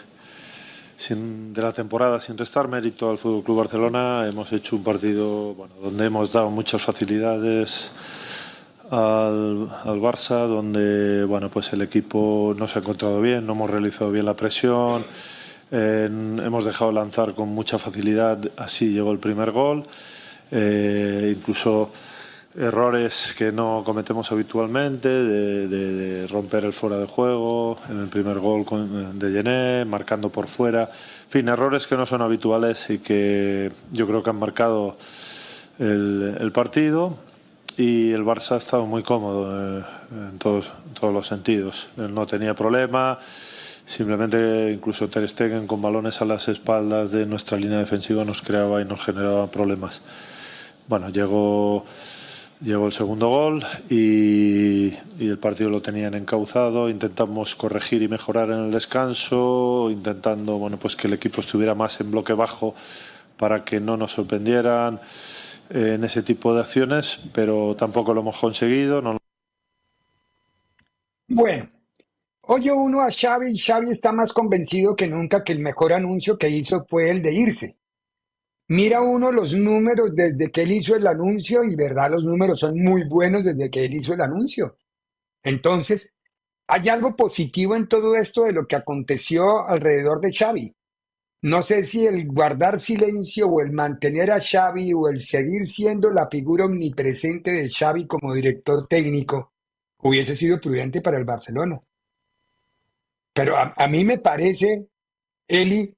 sin, 0.96 1.52
de 1.52 1.62
la 1.62 1.72
temporada 1.72 2.18
sin 2.18 2.38
restar 2.38 2.68
mérito 2.68 3.10
al 3.10 3.18
Fútbol 3.18 3.44
Club 3.44 3.58
Barcelona. 3.58 4.26
Hemos 4.26 4.52
hecho 4.52 4.76
un 4.76 4.82
partido 4.82 5.54
bueno, 5.54 5.74
donde 5.82 6.06
hemos 6.06 6.32
dado 6.32 6.48
muchas 6.50 6.82
facilidades 6.82 7.92
al, 8.90 9.68
al, 9.84 10.00
Barça, 10.00 10.46
donde 10.46 11.24
bueno, 11.24 11.48
pues 11.48 11.72
el 11.72 11.82
equipo 11.82 12.54
no 12.58 12.68
se 12.68 12.78
ha 12.78 12.82
encontrado 12.82 13.20
bien, 13.20 13.46
no 13.46 13.52
hemos 13.54 13.70
realizado 13.70 14.10
bien 14.10 14.24
la 14.24 14.34
presión, 14.34 15.04
hemos 15.70 16.64
dejado 16.64 16.92
lanzar 16.92 17.34
con 17.34 17.48
mucha 17.48 17.78
facilidad, 17.78 18.38
así 18.56 18.92
llegó 18.92 19.12
el 19.12 19.18
primer 19.18 19.50
gol, 19.50 19.84
eh, 20.50 21.34
incluso 21.36 21.92
errores 22.56 23.34
que 23.36 23.52
no 23.52 23.82
cometemos 23.84 24.30
habitualmente, 24.32 25.08
de, 25.08 26.26
romper 26.28 26.64
el 26.64 26.72
fuera 26.72 26.98
de 26.98 27.06
juego, 27.06 27.76
en 27.90 28.00
el 28.00 28.08
primer 28.08 28.38
gol 28.38 28.64
de 29.18 29.32
Yené, 29.32 29.84
marcando 29.84 30.30
por 30.30 30.46
fuera, 30.46 30.84
en 30.84 31.30
fin, 31.30 31.48
errores 31.48 31.86
que 31.86 31.96
no 31.96 32.06
son 32.06 32.22
habituales 32.22 32.88
y 32.88 32.98
que 32.98 33.70
yo 33.92 34.06
creo 34.06 34.22
que 34.22 34.30
han 34.30 34.38
marcado 34.38 34.96
el 35.78 36.50
partido 36.54 37.18
y 37.76 38.12
el 38.12 38.24
Barça 38.24 38.52
ha 38.52 38.58
estado 38.58 38.86
muy 38.86 39.02
cómodo 39.02 39.78
eh, 39.78 39.84
en 40.10 40.38
todos, 40.38 40.72
todos 40.98 41.12
los 41.12 41.26
sentidos. 41.26 41.88
Él 41.98 42.14
no 42.14 42.26
tenía 42.26 42.54
problema, 42.54 43.18
simplemente 43.84 44.72
incluso 44.72 45.08
Ter 45.08 45.28
Stegen 45.28 45.66
con 45.66 45.82
balones 45.82 46.20
a 46.22 46.24
las 46.24 46.48
espaldas 46.48 47.12
de 47.12 47.26
nuestra 47.26 47.58
línea 47.58 47.78
defensiva 47.78 48.24
nos 48.24 48.40
creaba 48.40 48.80
y 48.80 48.84
nos 48.84 49.04
generaba 49.04 49.46
problemas. 49.48 50.00
Bueno, 50.88 51.10
llegó, 51.10 51.84
llegó 52.62 52.86
el 52.86 52.92
segundo 52.92 53.28
gol 53.28 53.62
y, 53.90 54.86
y 55.18 55.28
el 55.28 55.38
partido 55.38 55.68
lo 55.68 55.82
tenían 55.82 56.14
encauzado. 56.14 56.88
Intentamos 56.88 57.54
corregir 57.56 58.00
y 58.02 58.08
mejorar 58.08 58.50
en 58.50 58.60
el 58.60 58.70
descanso, 58.70 59.88
intentando 59.90 60.56
bueno, 60.56 60.78
pues 60.78 60.96
que 60.96 61.08
el 61.08 61.12
equipo 61.12 61.42
estuviera 61.42 61.74
más 61.74 62.00
en 62.00 62.10
bloque 62.10 62.32
bajo 62.32 62.74
para 63.36 63.64
que 63.64 63.80
no 63.80 63.98
nos 63.98 64.12
sorprendieran 64.12 65.00
en 65.70 66.04
ese 66.04 66.22
tipo 66.22 66.54
de 66.54 66.60
acciones, 66.60 67.20
pero 67.32 67.74
tampoco 67.76 68.14
lo 68.14 68.20
hemos 68.20 68.38
conseguido. 68.38 69.02
No... 69.02 69.18
Bueno, 71.28 71.68
oye 72.42 72.72
uno 72.72 73.00
a 73.00 73.10
Xavi 73.10 73.50
y 73.50 73.58
Xavi 73.58 73.90
está 73.90 74.12
más 74.12 74.32
convencido 74.32 74.94
que 74.94 75.06
nunca 75.06 75.42
que 75.42 75.52
el 75.52 75.60
mejor 75.60 75.92
anuncio 75.92 76.38
que 76.38 76.48
hizo 76.48 76.84
fue 76.88 77.10
el 77.10 77.22
de 77.22 77.32
irse. 77.32 77.76
Mira 78.68 79.00
uno 79.00 79.30
los 79.30 79.54
números 79.54 80.14
desde 80.14 80.50
que 80.50 80.62
él 80.62 80.72
hizo 80.72 80.96
el 80.96 81.06
anuncio 81.06 81.62
y 81.62 81.76
verdad 81.76 82.10
los 82.10 82.24
números 82.24 82.60
son 82.60 82.82
muy 82.82 83.04
buenos 83.08 83.44
desde 83.44 83.70
que 83.70 83.84
él 83.84 83.94
hizo 83.94 84.14
el 84.14 84.20
anuncio. 84.20 84.76
Entonces, 85.44 86.12
hay 86.66 86.88
algo 86.88 87.14
positivo 87.14 87.76
en 87.76 87.86
todo 87.86 88.16
esto 88.16 88.42
de 88.44 88.52
lo 88.52 88.66
que 88.66 88.74
aconteció 88.74 89.66
alrededor 89.68 90.20
de 90.20 90.32
Xavi. 90.32 90.74
No 91.42 91.62
sé 91.62 91.82
si 91.84 92.06
el 92.06 92.26
guardar 92.26 92.80
silencio 92.80 93.48
o 93.48 93.60
el 93.60 93.72
mantener 93.72 94.30
a 94.30 94.40
Xavi 94.40 94.92
o 94.94 95.08
el 95.08 95.20
seguir 95.20 95.66
siendo 95.66 96.10
la 96.10 96.28
figura 96.28 96.64
omnipresente 96.64 97.52
de 97.52 97.70
Xavi 97.70 98.06
como 98.06 98.34
director 98.34 98.86
técnico 98.88 99.52
hubiese 99.98 100.34
sido 100.34 100.60
prudente 100.60 101.00
para 101.00 101.18
el 101.18 101.24
Barcelona. 101.24 101.78
Pero 103.32 103.56
a, 103.56 103.86
mí 103.88 104.04
me 104.04 104.18
parece, 104.18 104.86
Eli, 105.46 105.94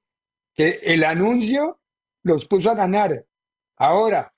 que 0.53 0.81
el 0.83 1.03
anuncio 1.03 1.79
los 2.23 2.45
puso 2.45 2.69
a 2.71 2.75
ganar. 2.75 3.25
Ahora, 3.77 4.33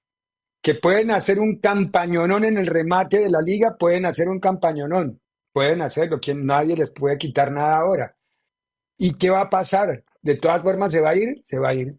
que 0.62 0.76
pueden 0.76 1.10
hacer 1.10 1.40
un 1.40 1.58
campañonón 1.58 2.46
en 2.46 2.60
el 2.60 2.68
remate 2.68 3.20
de 3.20 3.32
la 3.32 3.42
liga, 3.42 3.76
pueden 3.80 4.06
hacer 4.06 4.30
un 4.30 4.40
campañonón. 4.40 5.20
Pueden 5.52 5.82
hacerlo, 5.82 6.20
quien 6.20 6.46
nadie 6.46 6.76
les 6.76 6.92
puede 6.92 7.18
quitar 7.18 7.52
nada 7.52 7.78
ahora. 7.78 8.16
¿Y 8.98 9.16
qué 9.16 9.32
va 9.32 9.42
a 9.42 9.50
pasar? 9.50 10.04
De 10.22 10.36
todas 10.36 10.62
formas, 10.62 10.92
¿se 10.92 11.02
va 11.02 11.12
a 11.12 11.16
ir? 11.16 11.42
Se 11.46 11.58
va 11.58 11.70
a 11.70 11.74
ir. 11.74 11.96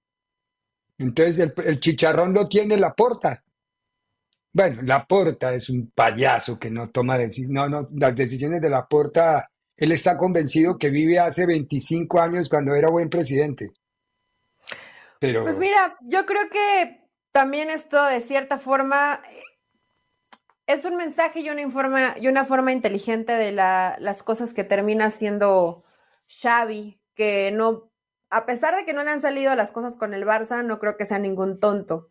Entonces, 0.98 1.50
el, 1.64 1.80
chicharrón 1.80 2.32
lo 2.32 2.48
tiene 2.48 2.76
la 2.76 2.94
porta. 2.94 3.42
Bueno, 4.52 4.82
la 4.82 5.06
porta 5.06 5.54
es 5.54 5.68
un 5.70 5.90
payaso 5.90 6.58
que 6.58 6.70
no 6.70 6.90
toma 6.90 7.18
decisiones. 7.18 7.54
No, 7.54 7.68
no, 7.68 7.88
las 7.92 8.14
decisiones 8.14 8.60
de 8.60 8.70
la 8.70 8.86
porta. 8.86 9.48
Él 9.76 9.90
está 9.90 10.16
convencido 10.16 10.78
que 10.78 10.90
vive 10.90 11.18
hace 11.18 11.46
25 11.46 12.20
años 12.20 12.48
cuando 12.48 12.74
era 12.74 12.90
buen 12.90 13.08
presidente. 13.08 13.70
Pero... 15.18 15.42
Pues 15.42 15.58
mira, 15.58 15.96
yo 16.02 16.24
creo 16.26 16.48
que 16.50 17.08
también 17.32 17.70
esto 17.70 18.04
de 18.04 18.20
cierta 18.20 18.58
forma 18.58 19.22
es 20.66 20.84
un 20.84 20.96
mensaje 20.96 21.40
y 21.40 21.50
una, 21.50 21.60
informa, 21.60 22.16
y 22.20 22.28
una 22.28 22.44
forma 22.44 22.72
inteligente 22.72 23.32
de 23.32 23.52
la, 23.52 23.96
las 23.98 24.22
cosas 24.22 24.52
que 24.52 24.64
termina 24.64 25.10
siendo 25.10 25.84
Xavi, 26.28 27.00
que 27.14 27.50
no, 27.52 27.91
a 28.32 28.46
pesar 28.46 28.74
de 28.74 28.86
que 28.86 28.94
no 28.94 29.04
le 29.04 29.10
han 29.10 29.20
salido 29.20 29.54
las 29.54 29.72
cosas 29.72 29.98
con 29.98 30.14
el 30.14 30.24
Barça, 30.24 30.64
no 30.64 30.78
creo 30.78 30.96
que 30.96 31.04
sea 31.04 31.18
ningún 31.18 31.60
tonto. 31.60 32.08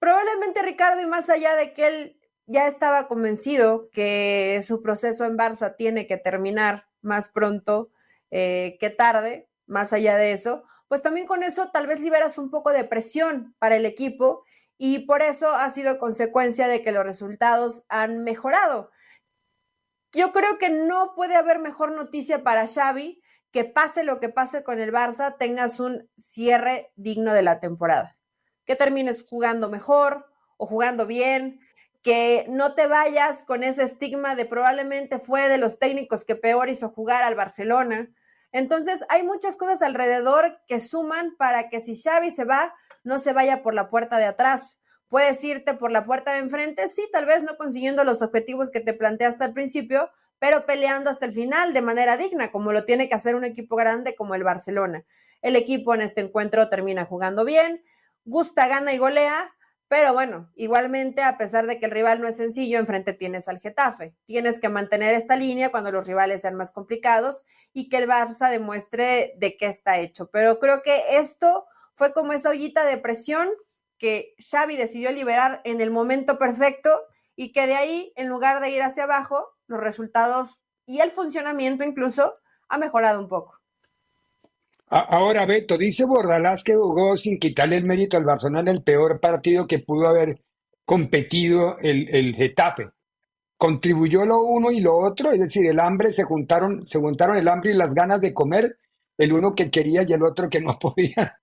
Probablemente 0.00 0.60
Ricardo, 0.60 1.00
y 1.00 1.06
más 1.06 1.30
allá 1.30 1.54
de 1.54 1.72
que 1.72 1.86
él 1.86 2.20
ya 2.46 2.66
estaba 2.66 3.06
convencido 3.06 3.88
que 3.92 4.60
su 4.64 4.82
proceso 4.82 5.24
en 5.24 5.38
Barça 5.38 5.76
tiene 5.76 6.08
que 6.08 6.16
terminar 6.16 6.88
más 7.00 7.28
pronto 7.28 7.90
eh, 8.32 8.76
que 8.80 8.90
tarde, 8.90 9.48
más 9.66 9.92
allá 9.92 10.16
de 10.16 10.32
eso, 10.32 10.64
pues 10.88 11.00
también 11.00 11.28
con 11.28 11.44
eso 11.44 11.70
tal 11.72 11.86
vez 11.86 12.00
liberas 12.00 12.38
un 12.38 12.50
poco 12.50 12.70
de 12.70 12.82
presión 12.82 13.54
para 13.60 13.76
el 13.76 13.86
equipo 13.86 14.44
y 14.78 15.06
por 15.06 15.22
eso 15.22 15.50
ha 15.50 15.70
sido 15.70 15.98
consecuencia 15.98 16.66
de 16.66 16.82
que 16.82 16.90
los 16.90 17.04
resultados 17.04 17.84
han 17.88 18.24
mejorado. 18.24 18.90
Yo 20.10 20.32
creo 20.32 20.58
que 20.58 20.70
no 20.70 21.14
puede 21.14 21.36
haber 21.36 21.60
mejor 21.60 21.92
noticia 21.92 22.42
para 22.42 22.66
Xavi 22.66 23.22
que 23.56 23.64
pase 23.64 24.04
lo 24.04 24.20
que 24.20 24.28
pase 24.28 24.62
con 24.62 24.80
el 24.80 24.92
Barça, 24.92 25.38
tengas 25.38 25.80
un 25.80 26.10
cierre 26.14 26.92
digno 26.94 27.32
de 27.32 27.40
la 27.40 27.58
temporada. 27.58 28.18
Que 28.66 28.76
termines 28.76 29.24
jugando 29.26 29.70
mejor 29.70 30.26
o 30.58 30.66
jugando 30.66 31.06
bien, 31.06 31.60
que 32.02 32.44
no 32.50 32.74
te 32.74 32.86
vayas 32.86 33.42
con 33.44 33.62
ese 33.62 33.84
estigma 33.84 34.34
de 34.34 34.44
probablemente 34.44 35.18
fue 35.20 35.48
de 35.48 35.56
los 35.56 35.78
técnicos 35.78 36.26
que 36.26 36.36
peor 36.36 36.68
hizo 36.68 36.90
jugar 36.90 37.22
al 37.22 37.34
Barcelona. 37.34 38.10
Entonces, 38.52 39.02
hay 39.08 39.22
muchas 39.22 39.56
cosas 39.56 39.80
alrededor 39.80 40.58
que 40.66 40.78
suman 40.78 41.34
para 41.38 41.70
que 41.70 41.80
si 41.80 41.98
Xavi 41.98 42.30
se 42.32 42.44
va, 42.44 42.74
no 43.04 43.16
se 43.16 43.32
vaya 43.32 43.62
por 43.62 43.72
la 43.72 43.88
puerta 43.88 44.18
de 44.18 44.26
atrás. 44.26 44.80
Puedes 45.08 45.42
irte 45.42 45.72
por 45.72 45.90
la 45.90 46.04
puerta 46.04 46.34
de 46.34 46.40
enfrente, 46.40 46.88
sí, 46.88 47.08
tal 47.10 47.24
vez 47.24 47.42
no 47.42 47.56
consiguiendo 47.56 48.04
los 48.04 48.20
objetivos 48.20 48.68
que 48.70 48.80
te 48.80 48.92
planteaste 48.92 49.44
al 49.44 49.54
principio, 49.54 50.10
pero 50.38 50.66
peleando 50.66 51.10
hasta 51.10 51.26
el 51.26 51.32
final 51.32 51.72
de 51.72 51.82
manera 51.82 52.16
digna, 52.16 52.50
como 52.50 52.72
lo 52.72 52.84
tiene 52.84 53.08
que 53.08 53.14
hacer 53.14 53.34
un 53.34 53.44
equipo 53.44 53.76
grande 53.76 54.14
como 54.14 54.34
el 54.34 54.44
Barcelona. 54.44 55.04
El 55.42 55.56
equipo 55.56 55.94
en 55.94 56.02
este 56.02 56.20
encuentro 56.20 56.68
termina 56.68 57.04
jugando 57.04 57.44
bien, 57.44 57.82
gusta, 58.24 58.68
gana 58.68 58.92
y 58.92 58.98
golea, 58.98 59.52
pero 59.88 60.12
bueno, 60.12 60.50
igualmente, 60.56 61.22
a 61.22 61.38
pesar 61.38 61.66
de 61.66 61.78
que 61.78 61.86
el 61.86 61.92
rival 61.92 62.20
no 62.20 62.26
es 62.26 62.36
sencillo, 62.36 62.78
enfrente 62.78 63.12
tienes 63.12 63.46
al 63.46 63.60
Getafe. 63.60 64.14
Tienes 64.24 64.58
que 64.58 64.68
mantener 64.68 65.14
esta 65.14 65.36
línea 65.36 65.70
cuando 65.70 65.92
los 65.92 66.06
rivales 66.06 66.42
sean 66.42 66.56
más 66.56 66.72
complicados 66.72 67.44
y 67.72 67.88
que 67.88 67.98
el 67.98 68.08
Barça 68.08 68.50
demuestre 68.50 69.34
de 69.36 69.56
qué 69.56 69.66
está 69.66 69.98
hecho. 69.98 70.28
Pero 70.32 70.58
creo 70.58 70.82
que 70.82 71.18
esto 71.18 71.66
fue 71.94 72.12
como 72.12 72.32
esa 72.32 72.50
ollita 72.50 72.84
de 72.84 72.98
presión 72.98 73.48
que 73.96 74.34
Xavi 74.38 74.76
decidió 74.76 75.12
liberar 75.12 75.60
en 75.64 75.80
el 75.80 75.92
momento 75.92 76.36
perfecto 76.36 77.02
y 77.36 77.52
que 77.52 77.68
de 77.68 77.76
ahí, 77.76 78.12
en 78.16 78.26
lugar 78.28 78.60
de 78.60 78.70
ir 78.70 78.82
hacia 78.82 79.04
abajo, 79.04 79.55
los 79.66 79.80
resultados 79.80 80.58
y 80.86 81.00
el 81.00 81.10
funcionamiento 81.10 81.84
incluso 81.84 82.34
ha 82.68 82.78
mejorado 82.78 83.20
un 83.20 83.28
poco. 83.28 83.60
Ahora, 84.88 85.46
Beto, 85.46 85.76
dice 85.76 86.04
Bordalás 86.04 86.62
que 86.62 86.76
jugó 86.76 87.16
sin 87.16 87.38
quitarle 87.38 87.76
el 87.76 87.84
mérito 87.84 88.16
al 88.16 88.24
Barcelona 88.24 88.70
el 88.70 88.84
peor 88.84 89.18
partido 89.18 89.66
que 89.66 89.80
pudo 89.80 90.06
haber 90.06 90.38
competido 90.84 91.76
el, 91.80 92.08
el 92.14 92.36
Getafe. 92.36 92.90
Contribuyó 93.56 94.24
lo 94.24 94.42
uno 94.42 94.70
y 94.70 94.80
lo 94.80 94.96
otro, 94.96 95.32
es 95.32 95.40
decir, 95.40 95.66
el 95.66 95.80
hambre, 95.80 96.12
se 96.12 96.22
juntaron, 96.22 96.86
se 96.86 97.00
juntaron 97.00 97.36
el 97.36 97.48
hambre 97.48 97.72
y 97.72 97.74
las 97.74 97.94
ganas 97.94 98.20
de 98.20 98.32
comer, 98.32 98.78
el 99.18 99.32
uno 99.32 99.52
que 99.52 99.70
quería 99.70 100.04
y 100.06 100.12
el 100.12 100.22
otro 100.22 100.48
que 100.48 100.60
no 100.60 100.78
podía. 100.78 101.40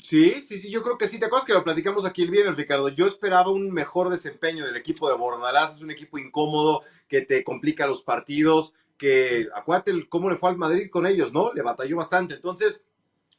Sí, 0.00 0.42
sí, 0.42 0.58
sí, 0.58 0.70
yo 0.70 0.82
creo 0.82 0.96
que 0.96 1.08
sí. 1.08 1.18
¿Te 1.18 1.26
acuerdas 1.26 1.46
que 1.46 1.52
lo 1.54 1.64
platicamos 1.64 2.04
aquí 2.04 2.22
el 2.22 2.30
viernes, 2.30 2.56
Ricardo? 2.56 2.88
Yo 2.88 3.06
esperaba 3.06 3.50
un 3.50 3.72
mejor 3.72 4.10
desempeño 4.10 4.64
del 4.64 4.76
equipo 4.76 5.08
de 5.08 5.16
Bordalás. 5.16 5.76
Es 5.76 5.82
un 5.82 5.90
equipo 5.90 6.18
incómodo 6.18 6.82
que 7.08 7.22
te 7.22 7.42
complica 7.42 7.86
los 7.86 8.02
partidos, 8.02 8.74
que 8.96 9.48
acuérdate 9.54 10.08
cómo 10.08 10.30
le 10.30 10.36
fue 10.36 10.50
al 10.50 10.56
Madrid 10.56 10.88
con 10.90 11.06
ellos, 11.06 11.32
¿no? 11.32 11.52
Le 11.52 11.62
batalló 11.62 11.96
bastante. 11.96 12.34
Entonces, 12.34 12.84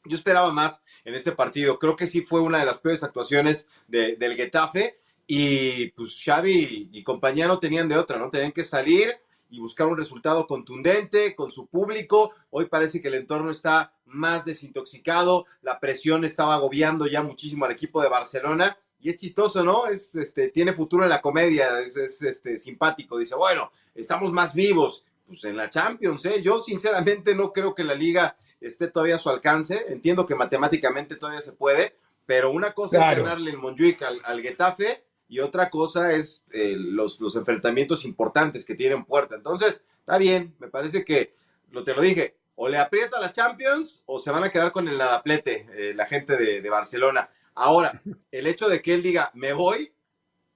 yo 0.04 0.16
esperaba 0.16 0.52
más 0.52 0.82
en 1.04 1.14
este 1.14 1.32
partido. 1.32 1.78
Creo 1.78 1.96
que 1.96 2.06
sí 2.06 2.22
fue 2.22 2.40
una 2.40 2.58
de 2.58 2.66
las 2.66 2.80
peores 2.80 3.02
actuaciones 3.04 3.66
de- 3.88 4.16
del 4.16 4.34
Getafe 4.36 5.00
y 5.26 5.88
pues 5.92 6.20
Xavi 6.24 6.90
y 6.92 7.02
compañía 7.04 7.46
no 7.46 7.58
tenían 7.58 7.88
de 7.88 7.96
otra, 7.96 8.18
¿no? 8.18 8.30
Tenían 8.30 8.52
que 8.52 8.64
salir 8.64 9.14
y 9.50 9.58
buscar 9.58 9.88
un 9.88 9.96
resultado 9.96 10.46
contundente 10.46 11.34
con 11.34 11.50
su 11.50 11.66
público. 11.66 12.32
Hoy 12.50 12.66
parece 12.66 13.02
que 13.02 13.08
el 13.08 13.14
entorno 13.14 13.50
está 13.50 13.92
más 14.06 14.44
desintoxicado, 14.44 15.46
la 15.62 15.80
presión 15.80 16.24
estaba 16.24 16.54
agobiando 16.54 17.06
ya 17.06 17.22
muchísimo 17.22 17.64
al 17.64 17.72
equipo 17.72 18.02
de 18.02 18.08
Barcelona 18.08 18.76
y 19.00 19.10
es 19.10 19.16
chistoso, 19.16 19.64
¿no? 19.64 19.86
Es, 19.86 20.14
este, 20.14 20.48
tiene 20.48 20.72
futuro 20.72 21.04
en 21.04 21.10
la 21.10 21.20
comedia, 21.20 21.80
es, 21.80 21.96
es, 21.96 22.22
este, 22.22 22.58
simpático. 22.58 23.18
Dice, 23.18 23.34
bueno, 23.34 23.72
estamos 23.94 24.30
más 24.30 24.54
vivos. 24.54 25.04
Pues 25.26 25.44
en 25.44 25.56
la 25.56 25.70
Champions, 25.70 26.24
¿eh? 26.26 26.42
Yo 26.42 26.58
sinceramente 26.58 27.34
no 27.34 27.52
creo 27.52 27.74
que 27.74 27.84
la 27.84 27.94
liga 27.94 28.36
esté 28.60 28.88
todavía 28.88 29.14
a 29.14 29.18
su 29.18 29.30
alcance. 29.30 29.86
Entiendo 29.88 30.26
que 30.26 30.34
matemáticamente 30.34 31.16
todavía 31.16 31.40
se 31.40 31.52
puede, 31.52 31.96
pero 32.26 32.50
una 32.50 32.72
cosa 32.72 33.10
es 33.10 33.18
ganarle 33.18 33.52
en 33.52 33.60
Montjuic 33.60 34.02
al, 34.02 34.20
al 34.24 34.42
Getafe 34.42 35.04
y 35.30 35.38
otra 35.38 35.70
cosa 35.70 36.12
es 36.12 36.44
eh, 36.50 36.74
los, 36.76 37.20
los 37.20 37.36
enfrentamientos 37.36 38.04
importantes 38.04 38.64
que 38.64 38.74
tienen 38.74 39.04
puerta. 39.04 39.36
Entonces, 39.36 39.84
está 40.00 40.18
bien, 40.18 40.56
me 40.58 40.66
parece 40.66 41.04
que, 41.04 41.36
lo 41.70 41.84
te 41.84 41.94
lo 41.94 42.02
dije, 42.02 42.36
o 42.56 42.68
le 42.68 42.78
aprieta 42.78 43.20
la 43.20 43.30
Champions 43.30 44.02
o 44.06 44.18
se 44.18 44.32
van 44.32 44.42
a 44.42 44.50
quedar 44.50 44.72
con 44.72 44.88
el 44.88 44.98
nadaplete 44.98 45.68
eh, 45.72 45.94
la 45.94 46.06
gente 46.06 46.36
de, 46.36 46.60
de 46.60 46.68
Barcelona. 46.68 47.30
Ahora, 47.54 48.02
el 48.32 48.48
hecho 48.48 48.68
de 48.68 48.82
que 48.82 48.92
él 48.92 49.02
diga, 49.02 49.30
me 49.34 49.52
voy 49.52 49.92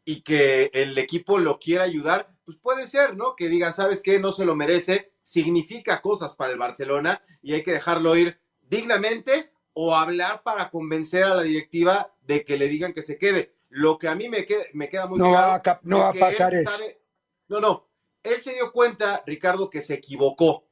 y 0.04 0.22
que 0.22 0.72
el 0.74 0.98
equipo 0.98 1.38
lo 1.38 1.60
quiera 1.60 1.84
ayudar, 1.84 2.34
pues 2.44 2.58
puede 2.58 2.88
ser, 2.88 3.16
¿no? 3.16 3.37
Que 3.37 3.48
digan, 3.48 3.74
¿sabes 3.74 4.02
qué? 4.02 4.18
No 4.18 4.32
se 4.32 4.44
lo 4.44 4.56
merece, 4.56 5.12
significa 5.22 6.02
cosas 6.02 6.37
para 6.37 6.50
el 6.50 6.58
Barcelona 6.58 7.22
y 7.42 7.54
hay 7.54 7.62
que 7.62 7.72
dejarlo 7.72 8.16
ir 8.16 8.40
dignamente 8.62 9.52
o 9.72 9.94
hablar 9.94 10.42
para 10.42 10.70
convencer 10.70 11.22
a 11.22 11.34
la 11.34 11.42
directiva 11.42 12.12
de 12.22 12.44
que 12.44 12.56
le 12.56 12.66
digan 12.66 12.92
que 12.92 13.02
se 13.02 13.18
quede. 13.18 13.54
Lo 13.76 13.98
que 13.98 14.06
a 14.06 14.14
mí 14.14 14.28
me, 14.28 14.46
queda- 14.46 14.66
me 14.72 14.88
queda 14.88 15.06
muy 15.06 15.18
No 15.18 15.30
claro 15.30 15.48
va 15.48 15.54
a 15.72 15.80
no 15.82 15.96
es 15.98 16.02
va 16.04 16.08
a 16.10 16.12
pasar 16.14 16.54
eso. 16.54 16.70
sabe- 16.70 17.00
no, 17.48 17.58
no. 17.60 17.88
Él 18.22 18.40
se 18.40 18.54
dio 18.54 18.70
cuenta, 18.72 19.22
Ricardo, 19.26 19.68
que 19.68 19.80
se 19.80 19.94
equivocó. 19.94 20.64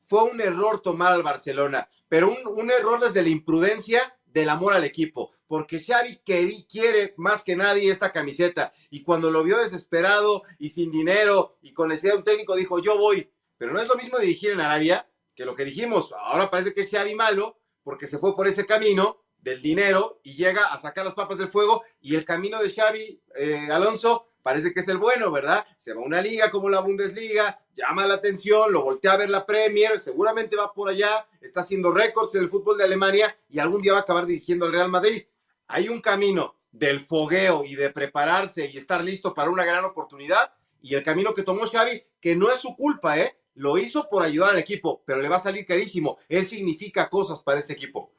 Fue 0.00 0.24
un 0.24 0.40
error 0.40 0.80
tomar 0.82 1.12
al 1.12 1.22
Barcelona, 1.22 1.88
pero 2.08 2.28
un, 2.30 2.36
un 2.58 2.70
error 2.70 2.98
desde 3.00 3.22
la 3.22 3.28
imprudencia 3.28 4.18
del 4.26 4.48
amor 4.48 4.74
al 4.74 4.82
equipo, 4.82 5.30
porque 5.46 5.78
Xavi 5.78 6.18
quiere 6.66 7.14
más 7.16 7.44
que 7.44 7.54
nadie 7.54 7.92
esta 7.92 8.12
camiseta 8.12 8.72
y 8.90 9.02
cuando 9.02 9.30
lo 9.30 9.42
vio 9.44 9.58
desesperado 9.58 10.42
y 10.58 10.70
sin 10.70 10.90
dinero 10.90 11.58
y 11.62 11.72
con 11.72 11.90
necesidad 11.90 12.14
de 12.14 12.18
un 12.18 12.24
técnico 12.24 12.56
dijo 12.56 12.80
yo 12.80 12.98
voy, 12.98 13.30
pero 13.56 13.72
no 13.72 13.80
es 13.80 13.86
lo 13.86 13.94
mismo 13.94 14.18
dirigir 14.18 14.50
en 14.50 14.60
Arabia 14.60 15.08
que 15.36 15.44
lo 15.44 15.54
que 15.54 15.64
dijimos, 15.64 16.12
ahora 16.18 16.50
parece 16.50 16.74
que 16.74 16.80
es 16.80 16.90
Xavi 16.90 17.14
malo 17.14 17.58
porque 17.84 18.06
se 18.06 18.18
fue 18.18 18.34
por 18.34 18.48
ese 18.48 18.66
camino 18.66 19.21
del 19.42 19.60
dinero 19.60 20.20
y 20.22 20.34
llega 20.34 20.66
a 20.72 20.78
sacar 20.78 21.04
las 21.04 21.14
papas 21.14 21.36
del 21.36 21.48
fuego 21.48 21.84
y 22.00 22.14
el 22.14 22.24
camino 22.24 22.62
de 22.62 22.70
Xavi 22.70 23.20
eh, 23.36 23.68
Alonso 23.70 24.28
parece 24.42 24.72
que 24.72 24.80
es 24.80 24.88
el 24.88 24.98
bueno, 24.98 25.30
¿verdad? 25.30 25.66
Se 25.76 25.92
va 25.92 26.00
a 26.00 26.04
una 26.04 26.22
liga 26.22 26.50
como 26.50 26.68
la 26.68 26.80
Bundesliga, 26.80 27.60
llama 27.76 28.06
la 28.06 28.14
atención, 28.14 28.72
lo 28.72 28.82
voltea 28.82 29.12
a 29.12 29.16
ver 29.16 29.30
la 29.30 29.46
Premier, 29.46 30.00
seguramente 30.00 30.56
va 30.56 30.72
por 30.72 30.88
allá, 30.88 31.26
está 31.40 31.60
haciendo 31.60 31.92
récords 31.92 32.34
en 32.34 32.42
el 32.42 32.50
fútbol 32.50 32.78
de 32.78 32.84
Alemania 32.84 33.36
y 33.48 33.58
algún 33.58 33.82
día 33.82 33.92
va 33.92 33.98
a 33.98 34.02
acabar 34.02 34.26
dirigiendo 34.26 34.66
al 34.66 34.72
Real 34.72 34.88
Madrid. 34.88 35.24
Hay 35.68 35.88
un 35.88 36.00
camino 36.00 36.56
del 36.70 37.00
fogueo 37.00 37.64
y 37.64 37.74
de 37.74 37.90
prepararse 37.90 38.70
y 38.70 38.78
estar 38.78 39.04
listo 39.04 39.34
para 39.34 39.50
una 39.50 39.64
gran 39.64 39.84
oportunidad 39.84 40.52
y 40.80 40.94
el 40.94 41.02
camino 41.02 41.32
que 41.32 41.42
tomó 41.42 41.64
Xavi, 41.64 42.02
que 42.20 42.34
no 42.34 42.50
es 42.50 42.60
su 42.60 42.74
culpa, 42.74 43.18
¿eh? 43.18 43.38
Lo 43.54 43.76
hizo 43.76 44.08
por 44.08 44.22
ayudar 44.22 44.50
al 44.50 44.58
equipo, 44.58 45.02
pero 45.04 45.20
le 45.20 45.28
va 45.28 45.36
a 45.36 45.40
salir 45.40 45.66
carísimo. 45.66 46.18
Él 46.28 46.46
significa 46.46 47.08
cosas 47.10 47.42
para 47.44 47.58
este 47.58 47.74
equipo. 47.74 48.10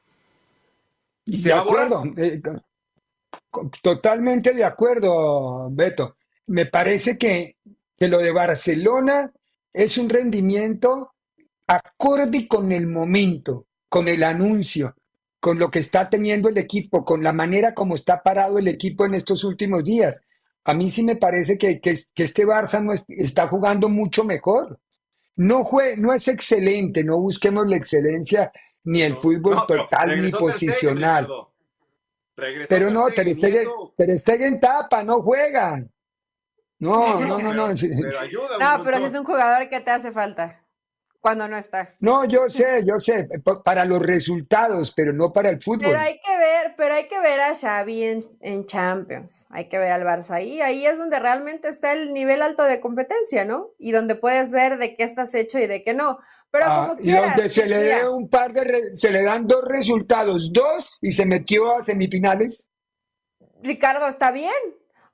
Y 1.26 1.36
se 1.38 1.48
De 1.48 1.54
va 1.54 1.60
a 1.60 1.64
borrar. 1.64 1.86
acuerdo, 1.92 2.04
eh, 2.16 2.40
totalmente 3.82 4.52
de 4.52 4.64
acuerdo, 4.64 5.68
Beto. 5.70 6.16
Me 6.46 6.66
parece 6.66 7.16
que, 7.16 7.56
que 7.96 8.08
lo 8.08 8.18
de 8.18 8.32
Barcelona 8.32 9.32
es 9.72 9.96
un 9.98 10.08
rendimiento 10.08 11.12
acorde 11.66 12.46
con 12.46 12.72
el 12.72 12.86
momento, 12.86 13.66
con 13.88 14.08
el 14.08 14.22
anuncio, 14.22 14.94
con 15.40 15.58
lo 15.58 15.70
que 15.70 15.78
está 15.78 16.08
teniendo 16.10 16.48
el 16.48 16.58
equipo, 16.58 17.04
con 17.04 17.22
la 17.22 17.32
manera 17.32 17.74
como 17.74 17.94
está 17.94 18.22
parado 18.22 18.58
el 18.58 18.68
equipo 18.68 19.06
en 19.06 19.14
estos 19.14 19.44
últimos 19.44 19.84
días. 19.84 20.20
A 20.64 20.74
mí 20.74 20.90
sí 20.90 21.02
me 21.02 21.16
parece 21.16 21.58
que, 21.58 21.80
que- 21.80 21.98
que 22.14 22.22
este 22.24 22.46
Barça 22.46 22.82
no 22.82 22.92
es- 22.92 23.04
está 23.08 23.48
jugando 23.48 23.88
mucho 23.88 24.24
mejor. 24.24 24.78
No, 25.36 25.64
jue- 25.64 25.96
no 25.96 26.12
es 26.12 26.28
excelente, 26.28 27.04
no 27.04 27.18
busquemos 27.20 27.66
la 27.66 27.76
excelencia 27.76 28.52
ni 28.84 29.02
el 29.02 29.16
fútbol 29.16 29.54
No, 29.54 29.66
total 29.66 30.20
ni 30.20 30.28
Stegen, 30.28 30.38
posicional. 30.38 31.28
Pero 32.68 32.90
no, 32.90 33.10
Ter 33.10 33.34
Stegen, 33.34 33.68
Ter 33.96 34.18
Stegen 34.18 34.60
tapa, 34.60 35.02
no 35.02 35.20
juega. 35.20 35.84
No, 36.78 37.20
no, 37.20 37.38
no, 37.38 37.52
no. 37.52 37.74
Pero 37.80 38.20
ayuda 38.20 38.58
No, 38.58 38.84
pero 38.84 38.98
si 38.98 39.04
es 39.04 39.14
un 39.14 39.24
jugador 39.24 39.68
que 39.68 39.80
te 39.80 39.90
hace 39.90 40.12
falta 40.12 40.63
cuando 41.24 41.48
no 41.48 41.56
está. 41.56 41.94
No, 42.00 42.26
yo 42.26 42.50
sé, 42.50 42.84
yo 42.86 43.00
sé, 43.00 43.26
pa- 43.42 43.62
para 43.62 43.86
los 43.86 44.02
resultados, 44.02 44.92
pero 44.94 45.10
no 45.14 45.32
para 45.32 45.48
el 45.48 45.62
fútbol. 45.62 45.86
Pero 45.86 45.98
hay 45.98 46.20
que 46.22 46.36
ver, 46.36 46.74
pero 46.76 46.94
hay 46.94 47.08
que 47.08 47.18
ver 47.18 47.40
a 47.40 47.54
Xavi 47.56 48.02
en, 48.04 48.18
en 48.42 48.66
Champions, 48.66 49.46
hay 49.48 49.70
que 49.70 49.78
ver 49.78 49.90
al 49.90 50.02
Barça 50.02 50.32
ahí, 50.32 50.60
ahí 50.60 50.84
es 50.84 50.98
donde 50.98 51.18
realmente 51.18 51.68
está 51.68 51.92
el 51.94 52.12
nivel 52.12 52.42
alto 52.42 52.64
de 52.64 52.78
competencia, 52.78 53.46
¿no? 53.46 53.70
Y 53.78 53.92
donde 53.92 54.16
puedes 54.16 54.52
ver 54.52 54.76
de 54.76 54.96
qué 54.96 55.02
estás 55.04 55.34
hecho 55.34 55.58
y 55.58 55.66
de 55.66 55.82
qué 55.82 55.94
no. 55.94 56.18
Pero 56.50 56.66
Ah, 56.68 56.88
como 56.90 57.00
y 57.00 57.10
donde 57.10 57.48
se 57.48 57.64
le 57.64 57.78
dé 57.78 58.06
un 58.06 58.28
par 58.28 58.52
de, 58.52 58.64
re- 58.64 58.94
se 58.94 59.10
le 59.10 59.22
dan 59.24 59.46
dos 59.46 59.64
resultados, 59.64 60.52
dos, 60.52 60.98
y 61.00 61.12
se 61.14 61.24
metió 61.24 61.74
a 61.74 61.82
semifinales. 61.82 62.68
Ricardo, 63.62 64.08
está 64.08 64.30
bien. 64.30 64.52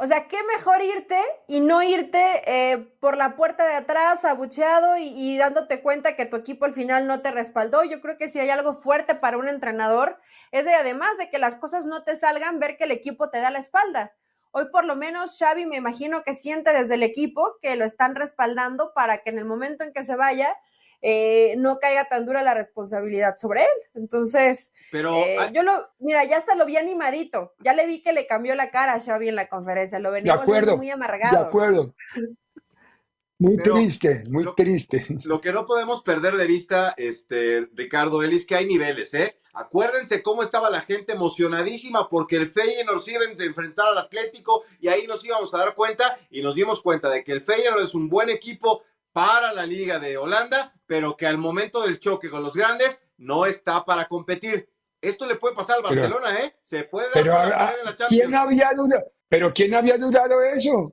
O 0.03 0.07
sea, 0.07 0.29
qué 0.29 0.39
mejor 0.57 0.81
irte 0.81 1.21
y 1.47 1.61
no 1.61 1.83
irte 1.83 2.43
eh, 2.47 2.79
por 3.01 3.19
la 3.19 3.37
puerta 3.37 3.67
de 3.67 3.75
atrás, 3.75 4.25
abucheado 4.25 4.97
y, 4.97 5.13
y 5.15 5.37
dándote 5.37 5.83
cuenta 5.83 6.17
que 6.17 6.25
tu 6.25 6.39
equipo 6.39 6.65
al 6.65 6.73
final 6.73 7.07
no 7.07 7.21
te 7.21 7.31
respaldó. 7.31 7.85
Yo 7.85 8.01
creo 8.01 8.17
que 8.17 8.31
si 8.31 8.39
hay 8.39 8.49
algo 8.49 8.73
fuerte 8.73 9.15
para 9.15 9.37
un 9.37 9.47
entrenador, 9.47 10.19
es 10.53 10.65
de 10.65 10.73
además 10.73 11.19
de 11.19 11.29
que 11.29 11.39
las 11.39 11.57
cosas 11.57 11.85
no 11.85 12.03
te 12.03 12.17
salgan, 12.17 12.59
ver 12.59 12.79
que 12.79 12.85
el 12.85 12.93
equipo 12.93 13.29
te 13.29 13.41
da 13.41 13.51
la 13.51 13.59
espalda. 13.59 14.15
Hoy 14.53 14.71
por 14.73 14.87
lo 14.87 14.97
menos 14.97 15.39
Xavi 15.39 15.67
me 15.67 15.77
imagino 15.77 16.23
que 16.23 16.33
siente 16.33 16.73
desde 16.73 16.95
el 16.95 17.03
equipo 17.03 17.59
que 17.61 17.77
lo 17.77 17.85
están 17.85 18.15
respaldando 18.15 18.95
para 18.95 19.19
que 19.19 19.29
en 19.29 19.39
el 19.39 19.45
momento 19.45 19.85
en 19.85 19.93
que 19.93 20.03
se 20.03 20.17
vaya 20.17 20.57
eh, 21.03 21.55
no 21.57 21.79
caiga 21.79 22.05
tan 22.07 22.27
dura 22.27 22.43
la 22.43 22.55
responsabilidad 22.55 23.37
sobre 23.39 23.63
él. 23.63 23.69
Entonces, 23.95 24.73
Pero 24.93 25.15
eh, 25.15 25.37
yo 25.53 25.63
lo, 25.63 25.73
mira, 25.99 26.25
ya 26.25 26.37
hasta 26.39 26.55
lo 26.55 26.67
vi 26.67 26.77
animadito. 26.77 27.55
Ya 27.61 27.73
le 27.75 27.87
vi 27.87 28.03
que 28.03 28.13
le 28.13 28.27
cambió 28.27 28.55
la 28.55 28.71
cara 28.71 28.95
a 28.95 29.01
Xavi 29.01 29.29
en 29.29 29.37
la 29.37 29.49
conferencia. 29.49 29.99
Lo 29.99 30.11
De 30.13 30.21
venimos 30.21 30.43
acuerdo, 30.43 30.77
muy 30.77 30.87
de 30.87 30.93
amargado. 30.93 31.47
acuerdo. 31.47 31.95
Muy 33.39 33.57
Pero 33.57 33.75
triste, 33.75 34.23
muy 34.29 34.45
lo- 34.45 34.55
triste. 34.55 35.07
lo 35.25 35.41
que 35.41 35.51
no 35.53 35.65
podemos 35.65 36.03
perder 36.03 36.35
de 36.35 36.47
vista, 36.47 36.93
este, 36.99 37.69
Ricardo, 37.75 38.23
él 38.23 38.35
es 38.35 38.45
que 38.45 38.55
hay 38.55 38.67
niveles, 38.67 39.15
¿eh? 39.15 39.39
Acuérdense 39.55 40.23
cómo 40.23 40.43
estaba 40.43 40.69
la 40.71 40.83
gente 40.83 41.13
emocionadísima 41.15 42.09
porque 42.11 42.37
el 42.37 42.51
Feyenoord 42.51 43.01
se 43.01 43.13
iba 43.13 43.23
a 43.23 43.43
enfrentar 43.45 43.89
al 43.89 43.99
Atlético 43.99 44.65
y 44.79 44.89
ahí 44.89 45.07
nos 45.07 45.25
íbamos 45.25 45.53
a 45.55 45.59
dar 45.59 45.75
cuenta 45.75 46.19
y 46.31 46.43
nos 46.43 46.55
dimos 46.55 46.83
cuenta 46.83 47.09
de 47.09 47.25
que 47.25 47.33
el 47.33 47.41
Feyenoord 47.43 47.83
es 47.83 47.95
un 47.95 48.09
buen 48.11 48.29
equipo 48.29 48.85
para 49.13 49.53
la 49.53 49.67
Liga 49.67 49.99
de 49.99 50.19
Holanda, 50.19 50.73
pero 50.91 51.17
que 51.17 51.25
al 51.25 51.39
momento 51.39 51.83
del 51.83 52.01
choque 52.01 52.29
con 52.29 52.43
los 52.43 52.57
grandes 52.57 53.07
no 53.19 53.47
está 53.47 53.85
para 53.85 54.09
competir. 54.09 54.69
Esto 55.01 55.25
le 55.25 55.37
puede 55.37 55.55
pasar 55.55 55.77
al 55.77 55.83
Pero- 55.89 55.95
Barcelona, 56.03 56.41
¿eh? 56.41 56.57
Se 56.61 56.83
puede 56.83 57.07
dar 57.07 57.15
Pero 57.15 57.33
la 57.33 57.59
pared 57.59 57.79
en 57.79 57.85
la 57.85 57.95
¿quién 58.09 58.35
había 58.35 58.71
dudado? 58.77 59.13
¿Pero 59.29 59.53
quién 59.53 59.73
había 59.77 59.97
dudado 59.97 60.43
eso? 60.43 60.93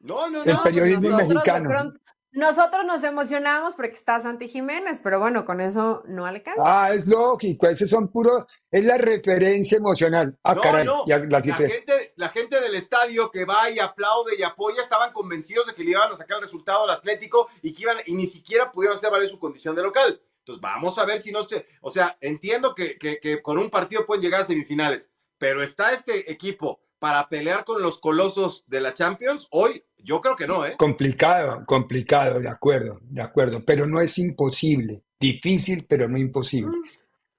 No, 0.00 0.30
no, 0.30 0.42
El 0.42 0.54
no. 0.54 0.62
periodismo 0.62 1.02
Nosotros, 1.02 1.28
de 1.28 1.34
mexicano. 1.34 1.68
pronto- 1.68 2.00
nosotros 2.36 2.84
nos 2.84 3.02
emocionamos 3.02 3.74
porque 3.74 3.94
está 3.96 4.20
Santi 4.20 4.46
Jiménez, 4.46 5.00
pero 5.02 5.18
bueno, 5.18 5.44
con 5.44 5.60
eso 5.60 6.02
no 6.06 6.26
alcanza. 6.26 6.62
Ah, 6.64 6.92
es 6.92 7.06
lógico, 7.06 7.66
esos 7.66 7.90
son 7.90 8.08
puros, 8.08 8.44
es 8.70 8.84
la 8.84 8.98
referencia 8.98 9.78
emocional. 9.78 10.38
Ah, 10.44 10.54
No, 10.54 10.60
caray, 10.60 10.84
no. 10.84 11.04
ya 11.06 11.18
la 11.18 11.42
gente, 11.42 12.12
la 12.16 12.28
gente 12.28 12.60
del 12.60 12.74
estadio 12.74 13.30
que 13.30 13.44
va 13.44 13.70
y 13.70 13.78
aplaude 13.78 14.36
y 14.38 14.42
apoya 14.42 14.82
estaban 14.82 15.12
convencidos 15.12 15.66
de 15.66 15.74
que 15.74 15.82
le 15.82 15.90
iban 15.92 16.12
a 16.12 16.16
sacar 16.16 16.36
el 16.36 16.42
resultado 16.42 16.84
al 16.84 16.90
Atlético 16.90 17.48
y 17.62 17.72
que 17.74 17.82
iban 17.82 17.96
y 18.06 18.14
ni 18.14 18.26
siquiera 18.26 18.70
pudieron 18.70 18.96
hacer 18.96 19.10
valer 19.10 19.28
su 19.28 19.38
condición 19.38 19.74
de 19.74 19.82
local. 19.82 20.20
Entonces 20.40 20.60
vamos 20.60 20.98
a 20.98 21.04
ver 21.04 21.20
si 21.20 21.32
no 21.32 21.42
se, 21.42 21.66
o 21.80 21.90
sea, 21.90 22.16
entiendo 22.20 22.74
que, 22.74 22.98
que- 22.98 23.18
que 23.18 23.42
con 23.42 23.58
un 23.58 23.70
partido 23.70 24.06
pueden 24.06 24.22
llegar 24.22 24.42
a 24.42 24.44
semifinales, 24.44 25.10
pero 25.38 25.62
está 25.62 25.90
este 25.92 26.30
equipo 26.30 26.80
para 26.98 27.28
pelear 27.28 27.64
con 27.64 27.82
los 27.82 27.98
colosos 27.98 28.64
de 28.68 28.80
la 28.80 28.94
Champions. 28.94 29.48
Hoy 29.50 29.84
yo 30.06 30.20
creo 30.20 30.36
que 30.36 30.46
no, 30.46 30.64
¿eh? 30.64 30.74
Complicado, 30.78 31.64
complicado, 31.66 32.38
de 32.38 32.48
acuerdo, 32.48 33.00
de 33.02 33.20
acuerdo, 33.20 33.64
pero 33.66 33.86
no 33.86 34.00
es 34.00 34.16
imposible. 34.18 35.02
Difícil, 35.18 35.84
pero 35.88 36.08
no 36.08 36.16
imposible. 36.16 36.76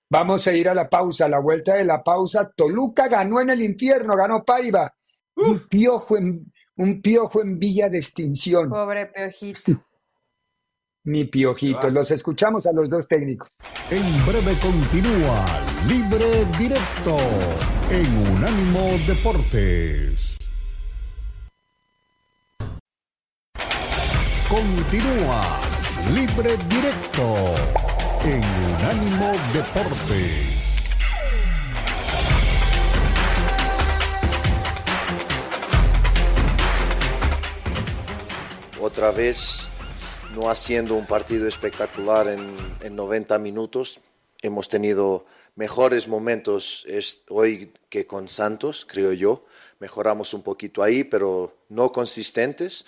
Vamos 0.09 0.47
a 0.47 0.53
ir 0.53 0.67
a 0.67 0.73
la 0.73 0.89
pausa, 0.89 1.25
a 1.25 1.29
la 1.29 1.39
vuelta 1.39 1.75
de 1.75 1.85
la 1.85 2.03
pausa. 2.03 2.51
Toluca 2.55 3.07
ganó 3.07 3.39
en 3.39 3.51
el 3.51 3.61
infierno, 3.61 4.15
ganó 4.17 4.43
Paiva. 4.43 4.93
Un 5.35 5.59
piojo 5.69 6.17
en, 6.17 6.51
un 6.75 7.01
piojo 7.01 7.41
en 7.41 7.57
vía 7.57 7.89
de 7.89 7.99
extinción. 7.99 8.69
Pobre 8.69 9.05
Peojito. 9.05 9.83
mi 11.03 11.23
piojito. 11.23 11.89
Los 11.89 12.11
escuchamos 12.11 12.65
a 12.67 12.73
los 12.73 12.89
dos 12.89 13.07
técnicos. 13.07 13.49
En 13.89 14.25
breve 14.25 14.57
continúa 14.59 15.45
Libre 15.87 16.45
Directo 16.57 17.17
en 17.89 18.33
Unánimo 18.33 18.89
Deportes. 19.07 20.36
Continúa 24.49 25.59
Libre 26.13 26.55
Directo 26.69 27.53
en 28.23 28.41
Unánimo 28.77 29.33
Deportes. 29.53 30.87
Otra 38.79 39.11
vez 39.11 39.67
no 40.33 40.49
haciendo 40.49 40.95
un 40.95 41.05
partido 41.05 41.45
espectacular 41.45 42.29
en, 42.29 42.55
en 42.79 42.95
90 42.95 43.37
minutos. 43.39 43.99
Hemos 44.41 44.69
tenido 44.69 45.25
mejores 45.57 46.07
momentos 46.07 46.87
hoy 47.27 47.73
que 47.89 48.07
con 48.07 48.29
Santos, 48.29 48.87
creo 48.87 49.11
yo. 49.11 49.43
Mejoramos 49.79 50.33
un 50.33 50.41
poquito 50.41 50.83
ahí, 50.83 51.03
pero 51.03 51.53
no 51.67 51.91
consistentes. 51.91 52.85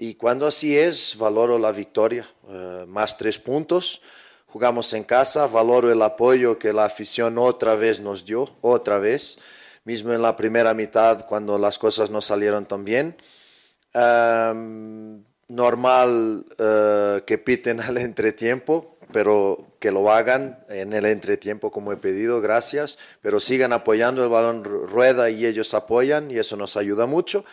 Y 0.00 0.14
cuando 0.14 0.46
así 0.46 0.76
es, 0.76 1.16
valoro 1.16 1.58
la 1.58 1.70
victoria. 1.70 2.26
Eh, 2.48 2.86
más 2.88 3.16
tres 3.16 3.38
puntos. 3.38 4.00
Jugamos 4.46 4.92
en 4.94 5.04
casa, 5.04 5.46
valoro 5.46 5.92
el 5.92 6.02
apoyo 6.02 6.58
que 6.58 6.72
la 6.72 6.86
afición 6.86 7.38
otra 7.38 7.76
vez 7.76 8.00
nos 8.00 8.24
dio, 8.24 8.48
otra 8.62 8.98
vez. 8.98 9.38
Mismo 9.84 10.12
en 10.12 10.22
la 10.22 10.34
primera 10.34 10.74
mitad, 10.74 11.24
cuando 11.26 11.58
las 11.58 11.78
cosas 11.78 12.10
no 12.10 12.20
salieron 12.20 12.66
tan 12.66 12.84
bien 12.84 13.14
normal 15.50 16.46
eh, 16.58 17.22
que 17.26 17.38
piten 17.38 17.80
al 17.80 17.98
entretiempo, 17.98 18.96
pero 19.12 19.66
que 19.78 19.90
lo 19.90 20.10
hagan 20.10 20.64
en 20.68 20.92
el 20.92 21.04
entretiempo 21.06 21.70
como 21.70 21.92
he 21.92 21.96
pedido, 21.96 22.40
gracias, 22.40 22.98
pero 23.20 23.40
sigan 23.40 23.72
apoyando, 23.72 24.22
el 24.22 24.30
balón 24.30 24.64
rueda 24.64 25.30
y 25.30 25.44
ellos 25.44 25.74
apoyan 25.74 26.30
y 26.30 26.38
eso 26.38 26.56
nos 26.56 26.76
ayuda 26.76 27.06
mucho. 27.06 27.44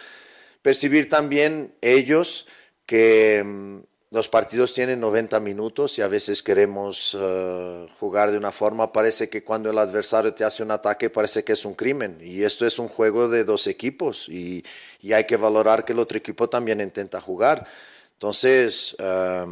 Percibir 0.61 1.09
también 1.09 1.73
ellos 1.81 2.47
que 2.85 3.43
mm, 3.45 3.79
los 4.11 4.29
partidos 4.29 4.73
tienen 4.73 4.99
90 4.99 5.39
minutos 5.39 5.97
y 5.97 6.01
a 6.01 6.07
veces 6.07 6.41
queremos 6.41 7.15
eh, 7.19 7.87
jugar 7.99 8.31
de 8.31 8.37
una 8.37 8.51
forma, 8.51 8.91
parece 8.93 9.29
que 9.29 9.43
cuando 9.43 9.69
el 9.69 9.77
adversario 9.77 10.33
te 10.33 10.43
hace 10.43 10.63
un 10.63 10.71
ataque 10.71 11.09
parece 11.09 11.43
que 11.43 11.53
es 11.53 11.65
un 11.65 11.73
crimen. 11.73 12.17
Y 12.21 12.43
esto 12.43 12.65
es 12.65 12.79
un 12.79 12.87
juego 12.87 13.27
de 13.29 13.43
dos 13.43 13.67
equipos 13.67 14.29
y, 14.29 14.63
y 15.01 15.13
hay 15.13 15.25
que 15.25 15.37
valorar 15.37 15.83
que 15.85 15.93
el 15.93 15.99
otro 15.99 16.17
equipo 16.17 16.49
también 16.49 16.81
intenta 16.81 17.19
jugar. 17.19 17.67
Entonces, 18.13 18.95
eh, 18.97 19.45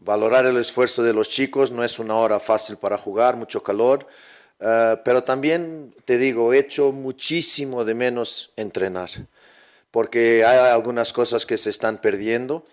valorar 0.00 0.46
el 0.46 0.56
esfuerzo 0.56 1.02
de 1.02 1.12
los 1.12 1.28
chicos, 1.28 1.70
no 1.70 1.84
es 1.84 1.98
una 1.98 2.14
hora 2.14 2.40
fácil 2.40 2.76
para 2.78 2.96
jugar, 2.96 3.36
mucho 3.36 3.62
calor, 3.62 4.06
eh, 4.60 4.96
pero 5.04 5.22
también 5.24 5.94
te 6.04 6.16
digo, 6.16 6.54
he 6.54 6.58
hecho 6.58 6.92
muchísimo 6.92 7.84
de 7.84 7.94
menos 7.94 8.52
entrenar, 8.56 9.10
porque 9.96 10.44
hay 10.44 10.58
algunas 10.58 11.14
cosas 11.14 11.46
que 11.46 11.56
se 11.56 11.70
están 11.70 12.02
perdiendo 12.02 12.66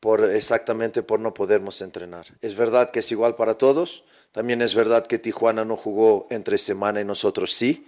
por 0.00 0.22
exactamente 0.22 1.02
por 1.02 1.18
no 1.18 1.32
podernos 1.32 1.80
entrenar. 1.80 2.26
Es 2.42 2.56
verdad 2.56 2.90
que 2.90 2.98
es 2.98 3.10
igual 3.10 3.36
para 3.36 3.54
todos, 3.54 4.04
también 4.32 4.60
es 4.60 4.74
verdad 4.74 5.06
que 5.06 5.18
Tijuana 5.18 5.64
no 5.64 5.78
jugó 5.78 6.26
entre 6.28 6.58
semana 6.58 7.00
y 7.00 7.06
nosotros 7.06 7.54
sí, 7.54 7.86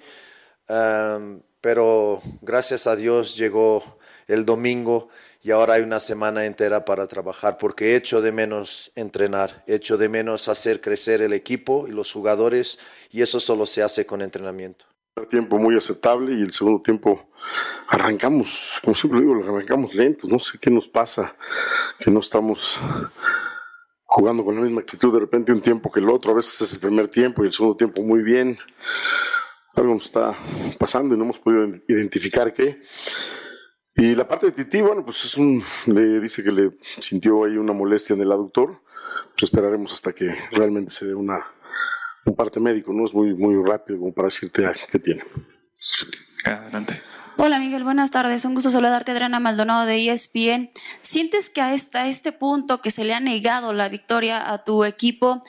um, 0.71 1.43
pero 1.61 2.23
gracias 2.41 2.87
a 2.87 2.97
Dios 2.97 3.37
llegó 3.37 3.99
el 4.29 4.47
domingo 4.47 5.11
y 5.43 5.51
ahora 5.51 5.75
hay 5.75 5.83
una 5.83 6.01
semana 6.01 6.47
entera 6.47 6.87
para 6.87 7.07
trabajar 7.07 7.59
porque 7.59 7.93
he 7.93 7.97
hecho 7.97 8.23
de 8.23 8.33
menos 8.33 8.93
entrenar, 8.95 9.63
he 9.67 9.75
hecho 9.75 9.99
de 9.99 10.09
menos 10.09 10.49
hacer 10.49 10.81
crecer 10.81 11.21
el 11.21 11.35
equipo 11.35 11.87
y 11.87 11.91
los 11.91 12.11
jugadores 12.11 12.79
y 13.11 13.21
eso 13.21 13.41
solo 13.41 13.67
se 13.67 13.83
hace 13.83 14.07
con 14.07 14.23
entrenamiento. 14.23 14.87
El 15.17 15.29
tiempo 15.29 15.59
muy 15.59 15.77
aceptable 15.77 16.35
y 16.35 16.43
el 16.43 16.53
segundo 16.53 16.83
tiempo 16.83 17.31
arrancamos, 17.87 18.81
como 18.83 18.97
siempre 18.97 19.21
digo, 19.21 19.45
arrancamos 19.45 19.95
lentos, 19.95 20.29
no 20.29 20.41
sé 20.41 20.59
qué 20.59 20.73
nos 20.73 20.89
pasa, 20.89 21.37
que 22.01 22.11
no 22.11 22.19
estamos 22.19 22.81
jugando 24.07 24.45
con 24.45 24.57
la 24.57 24.63
misma 24.63 24.81
actitud 24.81 25.13
de 25.13 25.21
repente 25.21 25.53
un 25.53 25.61
tiempo 25.61 25.93
que 25.93 26.01
el 26.01 26.09
otro, 26.09 26.33
a 26.33 26.35
veces 26.35 26.61
es 26.63 26.73
el 26.73 26.81
primer 26.81 27.07
tiempo 27.07 27.45
y 27.45 27.47
el 27.47 27.53
segundo 27.53 27.77
tiempo 27.77 28.03
muy 28.03 28.23
bien, 28.25 28.59
algo 29.77 29.95
nos 29.95 30.07
está 30.07 30.37
pasando 30.81 31.15
y 31.15 31.19
no 31.19 31.23
hemos 31.23 31.39
podido 31.39 31.65
identificar 31.87 32.53
qué. 32.53 32.81
Y 33.95 34.17
la 34.17 34.27
parte 34.27 34.47
de 34.47 34.53
Titi, 34.53 34.81
bueno, 34.81 35.05
pues 35.05 35.25
es 35.27 35.37
un, 35.37 35.63
le 35.87 36.19
dice 36.19 36.43
que 36.43 36.51
le 36.51 36.73
sintió 36.99 37.45
ahí 37.45 37.57
una 37.57 37.73
molestia 37.73 38.15
en 38.15 38.23
el 38.23 38.33
aductor, 38.33 38.83
pues 39.31 39.45
esperaremos 39.45 39.93
hasta 39.93 40.13
que 40.13 40.35
realmente 40.51 40.91
se 40.91 41.07
dé 41.07 41.15
una, 41.15 41.47
un 42.25 42.35
parte 42.35 42.61
médico, 42.61 42.93
¿no? 42.93 43.05
Es 43.05 43.15
muy, 43.15 43.35
muy 43.35 43.55
rápido 43.63 43.99
como 43.99 44.13
para 44.13 44.27
decirte 44.27 44.65
qué 44.91 44.99
tiene. 44.99 45.25
Adelante. 46.45 47.01
Hola 47.37 47.59
Miguel, 47.59 47.83
buenas 47.83 48.13
tardes. 48.13 48.45
Un 48.45 48.55
gusto 48.55 48.71
saludarte, 48.71 49.11
Adriana 49.11 49.41
Maldonado 49.41 49.87
de 49.87 50.09
ESPN. 50.09 50.71
¿Sientes 51.01 51.51
que 51.51 51.61
hasta 51.61 52.07
este 52.07 52.31
punto 52.31 52.81
que 52.81 52.93
se 52.93 53.03
le 53.03 53.13
ha 53.13 53.19
negado 53.19 53.73
la 53.73 53.89
victoria 53.89 54.53
a 54.53 54.63
tu 54.63 54.85
equipo, 54.85 55.43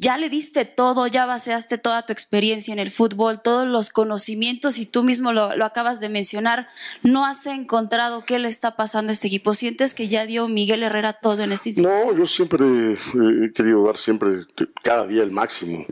ya 0.00 0.16
le 0.16 0.28
diste 0.28 0.64
todo, 0.64 1.06
ya 1.06 1.26
baseaste 1.26 1.78
toda 1.78 2.06
tu 2.06 2.12
experiencia 2.12 2.72
en 2.72 2.78
el 2.78 2.90
fútbol, 2.90 3.42
todos 3.42 3.66
los 3.66 3.90
conocimientos 3.90 4.78
y 4.78 4.86
tú 4.86 5.02
mismo 5.02 5.32
lo, 5.32 5.64
acabas 5.64 6.00
de 6.00 6.08
mencionar, 6.08 6.68
no 7.02 7.24
has 7.24 7.46
encontrado 7.46 8.24
qué 8.24 8.38
le 8.38 8.48
está 8.48 8.76
pasando 8.76 9.10
a 9.10 9.12
este 9.12 9.26
equipo? 9.26 9.54
¿Sientes 9.54 9.94
que 9.94 10.08
ya 10.08 10.26
dio 10.26 10.48
Miguel 10.48 10.82
Herrera 10.82 11.14
todo 11.14 11.42
en 11.42 11.52
este 11.52 11.70
institución? 11.70 12.08
No, 12.08 12.16
yo 12.16 12.26
siempre 12.26 12.66
he 12.92 13.52
querido 13.52 13.84
dar 13.84 13.96
siempre, 13.96 14.46
cada 14.82 15.06
día 15.06 15.22
el 15.22 15.32
máximo. 15.32 15.84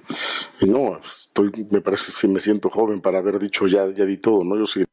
Y 0.60 0.66
no, 0.66 1.00
estoy, 1.04 1.50
me 1.70 1.80
parece 1.80 2.12
que 2.20 2.28
me 2.28 2.40
siento 2.40 2.70
joven 2.70 3.00
para 3.00 3.18
haber 3.18 3.38
dicho 3.38 3.66
ya, 3.66 3.88
ya 3.94 4.04
di 4.04 4.18
todo, 4.18 4.44
¿no? 4.44 4.56
Yo 4.56 4.66
sí 4.66 4.84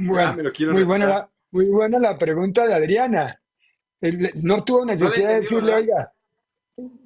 muy, 0.00 0.84
buena 0.84 1.06
la, 1.06 1.30
muy 1.50 1.66
buena 1.66 1.98
la 1.98 2.16
pregunta 2.16 2.66
de 2.66 2.74
Adriana. 2.74 3.40
no 4.42 4.64
tuvo 4.64 4.84
necesidad 4.84 5.28
de 5.28 5.40
decirle, 5.40 5.74
oiga, 5.74 6.12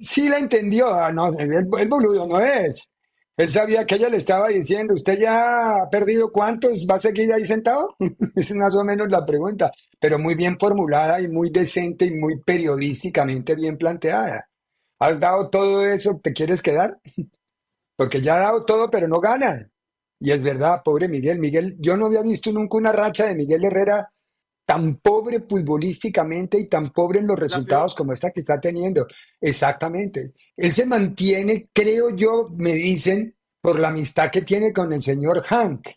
sí 0.01 0.29
la 0.29 0.37
entendió, 0.37 0.93
ah, 0.93 1.11
no, 1.11 1.37
el, 1.37 1.65
boludo 1.65 2.27
no 2.27 2.39
es. 2.39 2.87
Él 3.37 3.49
sabía 3.49 3.85
que 3.85 3.95
ella 3.95 4.09
le 4.09 4.17
estaba 4.17 4.47
diciendo, 4.47 4.93
¿usted 4.93 5.19
ya 5.19 5.75
ha 5.75 5.89
perdido 5.89 6.31
cuántos? 6.31 6.87
¿Va 6.89 6.95
a 6.95 6.99
seguir 6.99 7.33
ahí 7.33 7.45
sentado? 7.45 7.95
es 8.35 8.55
más 8.55 8.75
o 8.75 8.83
menos 8.83 9.09
la 9.09 9.25
pregunta, 9.25 9.71
pero 9.99 10.17
muy 10.17 10.35
bien 10.35 10.57
formulada 10.57 11.19
y 11.19 11.27
muy 11.27 11.49
decente 11.49 12.05
y 12.05 12.15
muy 12.15 12.39
periodísticamente 12.41 13.55
bien 13.55 13.77
planteada. 13.77 14.47
¿Has 14.99 15.19
dado 15.19 15.49
todo 15.49 15.85
eso? 15.85 16.19
¿Te 16.23 16.31
quieres 16.33 16.61
quedar? 16.61 16.99
Porque 17.97 18.21
ya 18.21 18.35
ha 18.35 18.39
dado 18.39 18.65
todo, 18.65 18.89
pero 18.89 19.07
no 19.07 19.19
gana. 19.19 19.69
Y 20.19 20.31
es 20.31 20.41
verdad, 20.41 20.81
pobre 20.83 21.09
Miguel. 21.09 21.39
Miguel, 21.39 21.75
yo 21.79 21.97
no 21.97 22.05
había 22.05 22.21
visto 22.21 22.51
nunca 22.51 22.77
una 22.77 22.91
racha 22.91 23.25
de 23.27 23.35
Miguel 23.35 23.65
Herrera 23.65 24.09
tan 24.65 24.97
pobre 24.97 25.41
futbolísticamente 25.41 26.59
y 26.59 26.67
tan 26.67 26.91
pobre 26.91 27.19
en 27.19 27.27
los 27.27 27.37
resultados 27.37 27.93
como 27.93 28.13
esta 28.13 28.31
que 28.31 28.41
está 28.41 28.59
teniendo. 28.59 29.07
Exactamente. 29.39 30.33
Él 30.57 30.73
se 30.73 30.85
mantiene, 30.85 31.69
creo 31.71 32.09
yo, 32.09 32.49
me 32.57 32.73
dicen, 32.73 33.35
por 33.61 33.79
la 33.79 33.89
amistad 33.89 34.31
que 34.31 34.41
tiene 34.41 34.73
con 34.73 34.91
el 34.91 35.01
señor 35.01 35.43
Hank, 35.43 35.87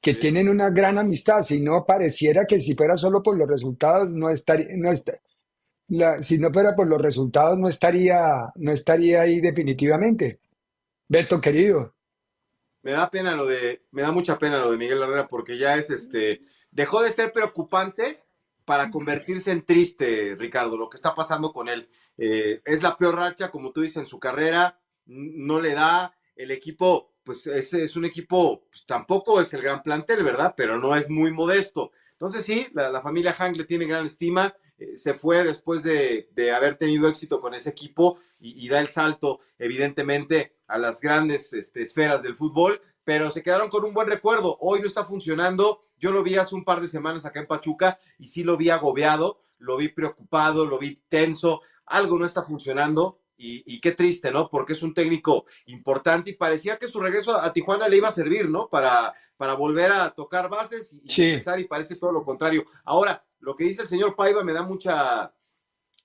que 0.00 0.14
tienen 0.14 0.48
una 0.48 0.70
gran 0.70 0.98
amistad. 0.98 1.42
Si 1.42 1.60
no, 1.60 1.86
pareciera 1.86 2.44
que 2.44 2.60
si 2.60 2.74
fuera 2.74 2.96
solo 2.96 3.22
por 3.22 3.36
los 3.36 3.48
resultados, 3.48 4.10
no 4.10 4.28
estaría, 4.30 4.66
no 4.76 4.92
si 6.20 6.38
no 6.38 6.52
fuera 6.52 6.74
por 6.74 6.88
los 6.88 7.00
resultados, 7.00 7.56
no 7.56 7.68
estaría, 7.68 8.52
no 8.56 8.72
estaría 8.72 9.22
ahí 9.22 9.40
definitivamente. 9.40 10.40
Beto, 11.08 11.40
querido 11.40 11.96
me 12.86 12.92
da 12.92 13.10
pena 13.10 13.34
lo 13.34 13.46
de, 13.46 13.82
me 13.90 14.02
da 14.02 14.12
mucha 14.12 14.38
pena 14.38 14.60
lo 14.60 14.70
de 14.70 14.76
Miguel 14.76 15.02
Herrera 15.02 15.26
porque 15.26 15.58
ya 15.58 15.76
es 15.76 15.90
este, 15.90 16.42
dejó 16.76 17.02
de 17.02 17.10
ser 17.10 17.32
preocupante 17.32 18.22
para 18.66 18.90
convertirse 18.90 19.50
en 19.50 19.64
triste, 19.64 20.36
Ricardo, 20.38 20.76
lo 20.76 20.90
que 20.90 20.98
está 20.98 21.14
pasando 21.14 21.52
con 21.52 21.68
él. 21.68 21.88
Eh, 22.18 22.60
es 22.64 22.82
la 22.82 22.96
peor 22.96 23.16
racha, 23.16 23.50
como 23.50 23.72
tú 23.72 23.80
dices, 23.80 23.96
en 23.96 24.06
su 24.06 24.20
carrera, 24.20 24.78
no 25.06 25.58
le 25.58 25.72
da, 25.72 26.14
el 26.34 26.50
equipo, 26.50 27.14
pues 27.22 27.46
es, 27.46 27.72
es 27.72 27.96
un 27.96 28.04
equipo, 28.04 28.66
pues, 28.68 28.84
tampoco 28.84 29.40
es 29.40 29.54
el 29.54 29.62
gran 29.62 29.82
plantel, 29.82 30.22
¿verdad? 30.22 30.52
Pero 30.54 30.76
no 30.78 30.94
es 30.94 31.08
muy 31.08 31.32
modesto. 31.32 31.92
Entonces 32.12 32.44
sí, 32.44 32.66
la, 32.74 33.00
familia 33.00 33.32
Hank 33.32 33.56
le 33.56 33.64
tiene 33.64 33.86
gran 33.86 34.04
estima, 34.04 34.54
eh, 34.76 34.98
se 34.98 35.14
fue 35.14 35.44
después 35.44 35.82
de, 35.82 36.28
haber 36.54 36.76
tenido 36.76 37.08
éxito 37.08 37.40
con 37.40 37.54
ese 37.54 37.70
equipo 37.70 38.18
y, 38.38 38.68
da 38.68 38.80
el 38.80 38.88
salto, 38.88 39.40
evidentemente, 39.58 40.56
a 40.66 40.76
las 40.76 41.00
grandes 41.00 41.54
este, 41.54 41.80
esferas 41.80 42.22
del 42.22 42.36
fútbol, 42.36 42.82
pero 43.06 43.30
se 43.30 43.44
quedaron 43.44 43.68
con 43.68 43.84
un 43.84 43.94
buen 43.94 44.08
recuerdo. 44.08 44.58
Hoy 44.60 44.80
no 44.80 44.88
está 44.88 45.04
funcionando. 45.04 45.84
Yo 45.96 46.10
lo 46.10 46.24
vi 46.24 46.34
hace 46.34 46.56
un 46.56 46.64
par 46.64 46.80
de 46.80 46.88
semanas 46.88 47.24
acá 47.24 47.38
en 47.38 47.46
Pachuca 47.46 48.00
y 48.18 48.26
sí 48.26 48.42
lo 48.42 48.56
vi 48.56 48.68
agobiado, 48.68 49.38
lo 49.58 49.76
vi 49.76 49.86
preocupado, 49.86 50.66
lo 50.66 50.76
vi 50.76 51.00
tenso. 51.08 51.62
Algo 51.84 52.18
no 52.18 52.26
está 52.26 52.42
funcionando 52.42 53.20
y, 53.36 53.80
qué 53.80 53.92
triste, 53.92 54.32
¿no? 54.32 54.48
Porque 54.48 54.72
es 54.72 54.82
un 54.82 54.92
técnico 54.92 55.46
importante 55.66 56.30
y 56.30 56.34
parecía 56.34 56.78
que 56.80 56.88
su 56.88 56.98
regreso 56.98 57.38
a, 57.38 57.52
Tijuana 57.52 57.86
le 57.86 57.98
iba 57.98 58.08
a 58.08 58.10
servir, 58.10 58.50
¿no? 58.50 58.68
Para, 58.68 59.14
para 59.36 59.54
volver 59.54 59.92
a 59.92 60.10
tocar 60.10 60.48
bases 60.48 60.92
y 60.92 61.08
Sí. 61.08 61.30
empezar 61.30 61.60
y 61.60 61.64
parece 61.68 61.94
todo 61.94 62.10
lo 62.10 62.24
contrario. 62.24 62.66
Ahora, 62.84 63.24
lo 63.38 63.54
que 63.54 63.62
dice 63.62 63.82
el 63.82 63.88
señor 63.88 64.16
Paiva 64.16 64.42
me 64.42 64.52
da 64.52 64.62
mucha, 64.62 65.32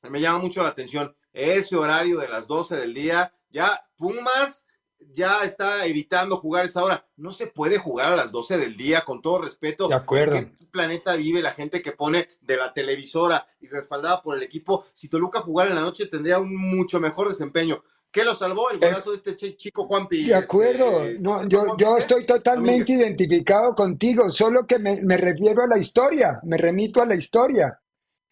me 0.08 0.22
llama 0.22 0.38
mucho 0.38 0.62
la 0.62 0.70
atención. 0.70 1.16
Ese 1.34 1.76
horario 1.76 2.20
de 2.20 2.30
las 2.30 2.48
12 2.48 2.76
del 2.76 2.94
día, 2.94 3.34
ya 3.50 3.88
Pumas 3.96 4.68
ya 5.14 5.44
está 5.44 5.86
evitando 5.86 6.38
jugar 6.38 6.66
esa 6.66 6.84
hora. 6.84 7.06
No 7.18 7.32
se 7.34 7.48
puede 7.48 7.78
jugar 7.78 8.14
a 8.14 8.16
las 8.16 8.32
12 8.32 8.58
del 8.58 8.78
día, 8.78 9.02
con 9.02 9.22
todo 9.22 9.40
respeto. 9.40 9.88
De 9.88 9.96
acuerdo. 9.96 10.36
¿En 10.36 10.54
qué 10.54 10.66
planeta 10.68 11.16
vive 11.16 11.42
la 11.42 11.52
gente 11.52 11.82
que 11.82 11.92
pone 11.92 12.28
de 12.42 12.58
la 12.58 12.74
televisora 12.74 13.46
y 13.60 13.68
respaldada 13.68 14.22
por 14.22 14.38
el 14.38 14.44
equipo? 14.44 14.86
Si 14.94 15.10
Toluca 15.10 15.42
jugara 15.42 15.70
en 15.70 15.76
la 15.76 15.82
noche 15.82 16.06
tendría 16.08 16.40
un 16.40 16.56
mucho 16.56 17.00
mejor 17.00 17.28
desempeño. 17.28 17.84
¿Qué 18.12 18.26
lo 18.26 18.34
salvó? 18.34 18.70
El 18.70 18.80
golazo 18.80 19.12
de 19.12 19.18
este 19.18 19.36
chi- 19.38 19.56
chico 19.56 19.86
Juanpi. 19.86 20.26
De 20.26 20.36
acuerdo, 20.36 21.04
este, 21.06 21.20
no, 21.22 21.48
yo, 21.48 21.78
yo 21.78 21.96
estoy 21.98 22.26
totalmente 22.26 22.92
identificado 22.92 23.74
contigo, 23.74 24.30
solo 24.32 24.68
que 24.68 24.80
me, 24.80 25.02
me 25.02 25.16
refiero 25.16 25.64
a 25.64 25.68
la 25.68 25.78
historia, 25.78 26.40
me 26.44 26.58
remito 26.58 27.02
a 27.02 27.06
la 27.06 27.16
historia. 27.16 27.80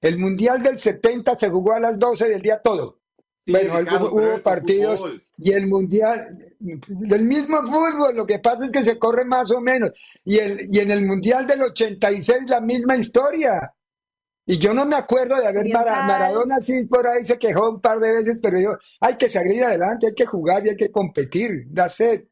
El 0.02 0.18
Mundial 0.18 0.62
del 0.64 0.80
70 0.80 1.40
se 1.40 1.50
jugó 1.50 1.74
a 1.74 1.80
las 1.80 1.98
12 1.98 2.28
del 2.28 2.42
día 2.42 2.62
todo. 2.62 2.99
Bueno, 3.52 3.80
Ricardo, 3.80 4.12
hubo, 4.12 4.44
partidos 4.44 5.02
fútbol. 5.02 5.24
y 5.38 5.52
el 5.52 5.68
Mundial, 5.68 6.56
el 6.60 7.26
mismo 7.26 7.58
fútbol, 7.64 8.16
lo 8.16 8.26
que 8.26 8.40
pasa 8.40 8.66
es 8.66 8.72
que 8.72 8.82
se 8.84 8.98
corre 9.00 9.26
más 9.26 9.52
o 9.52 9.62
menos. 9.62 9.92
Y, 10.24 10.38
el, 10.40 10.62
y 10.74 10.80
en 10.80 10.92
el 10.92 11.06
Mundial 11.06 11.48
del 11.48 11.62
86 11.64 12.44
la 12.48 12.62
misma 12.62 12.98
historia. 12.98 13.74
Y 14.46 14.58
yo 14.58 14.74
no 14.74 14.86
me 14.86 14.96
acuerdo 14.96 15.36
de 15.36 15.48
haber 15.48 15.68
Mara-. 15.72 16.04
Maradona 16.08 16.60
sí 16.60 16.86
por 16.86 17.06
ahí 17.08 17.24
se 17.24 17.38
quejó 17.38 17.70
un 17.70 17.82
par 17.82 18.00
de 18.00 18.12
veces, 18.14 18.40
pero 18.42 18.60
yo, 18.60 18.78
hay 19.00 19.16
que 19.16 19.30
salir 19.30 19.64
adelante, 19.64 20.08
hay 20.08 20.16
que 20.16 20.26
jugar 20.26 20.66
y 20.66 20.70
hay 20.70 20.78
que 20.78 20.92
competir. 20.92 21.68
That's 21.74 22.00
it. 22.00 22.28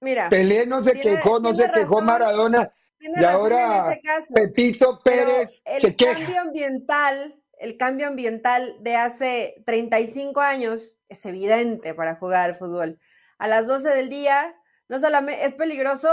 Mira, 0.00 0.28
Pelé 0.28 0.66
no 0.66 0.82
se 0.82 0.92
tiene- 0.92 1.16
quejó, 1.16 1.40
no 1.40 1.54
se 1.54 1.70
quejó 1.70 2.00
Maradona. 2.00 2.72
Y 3.00 3.24
ahora 3.24 3.86
en 3.86 3.92
ese 3.92 4.00
caso. 4.02 4.32
Pepito 4.32 5.00
Pérez 5.02 5.62
el 5.64 5.80
se 5.80 5.96
queja. 5.96 6.12
cambio 6.14 6.40
ambiental, 6.40 7.41
el 7.62 7.76
cambio 7.76 8.08
ambiental 8.08 8.76
de 8.80 8.96
hace 8.96 9.62
35 9.66 10.40
años 10.40 10.98
es 11.08 11.24
evidente 11.26 11.94
para 11.94 12.16
jugar 12.16 12.42
al 12.50 12.54
fútbol. 12.54 12.98
A 13.38 13.46
las 13.48 13.66
12 13.66 13.88
del 13.90 14.08
día, 14.08 14.54
no 14.88 14.98
solamente 15.00 15.44
es 15.44 15.54
peligroso 15.54 16.08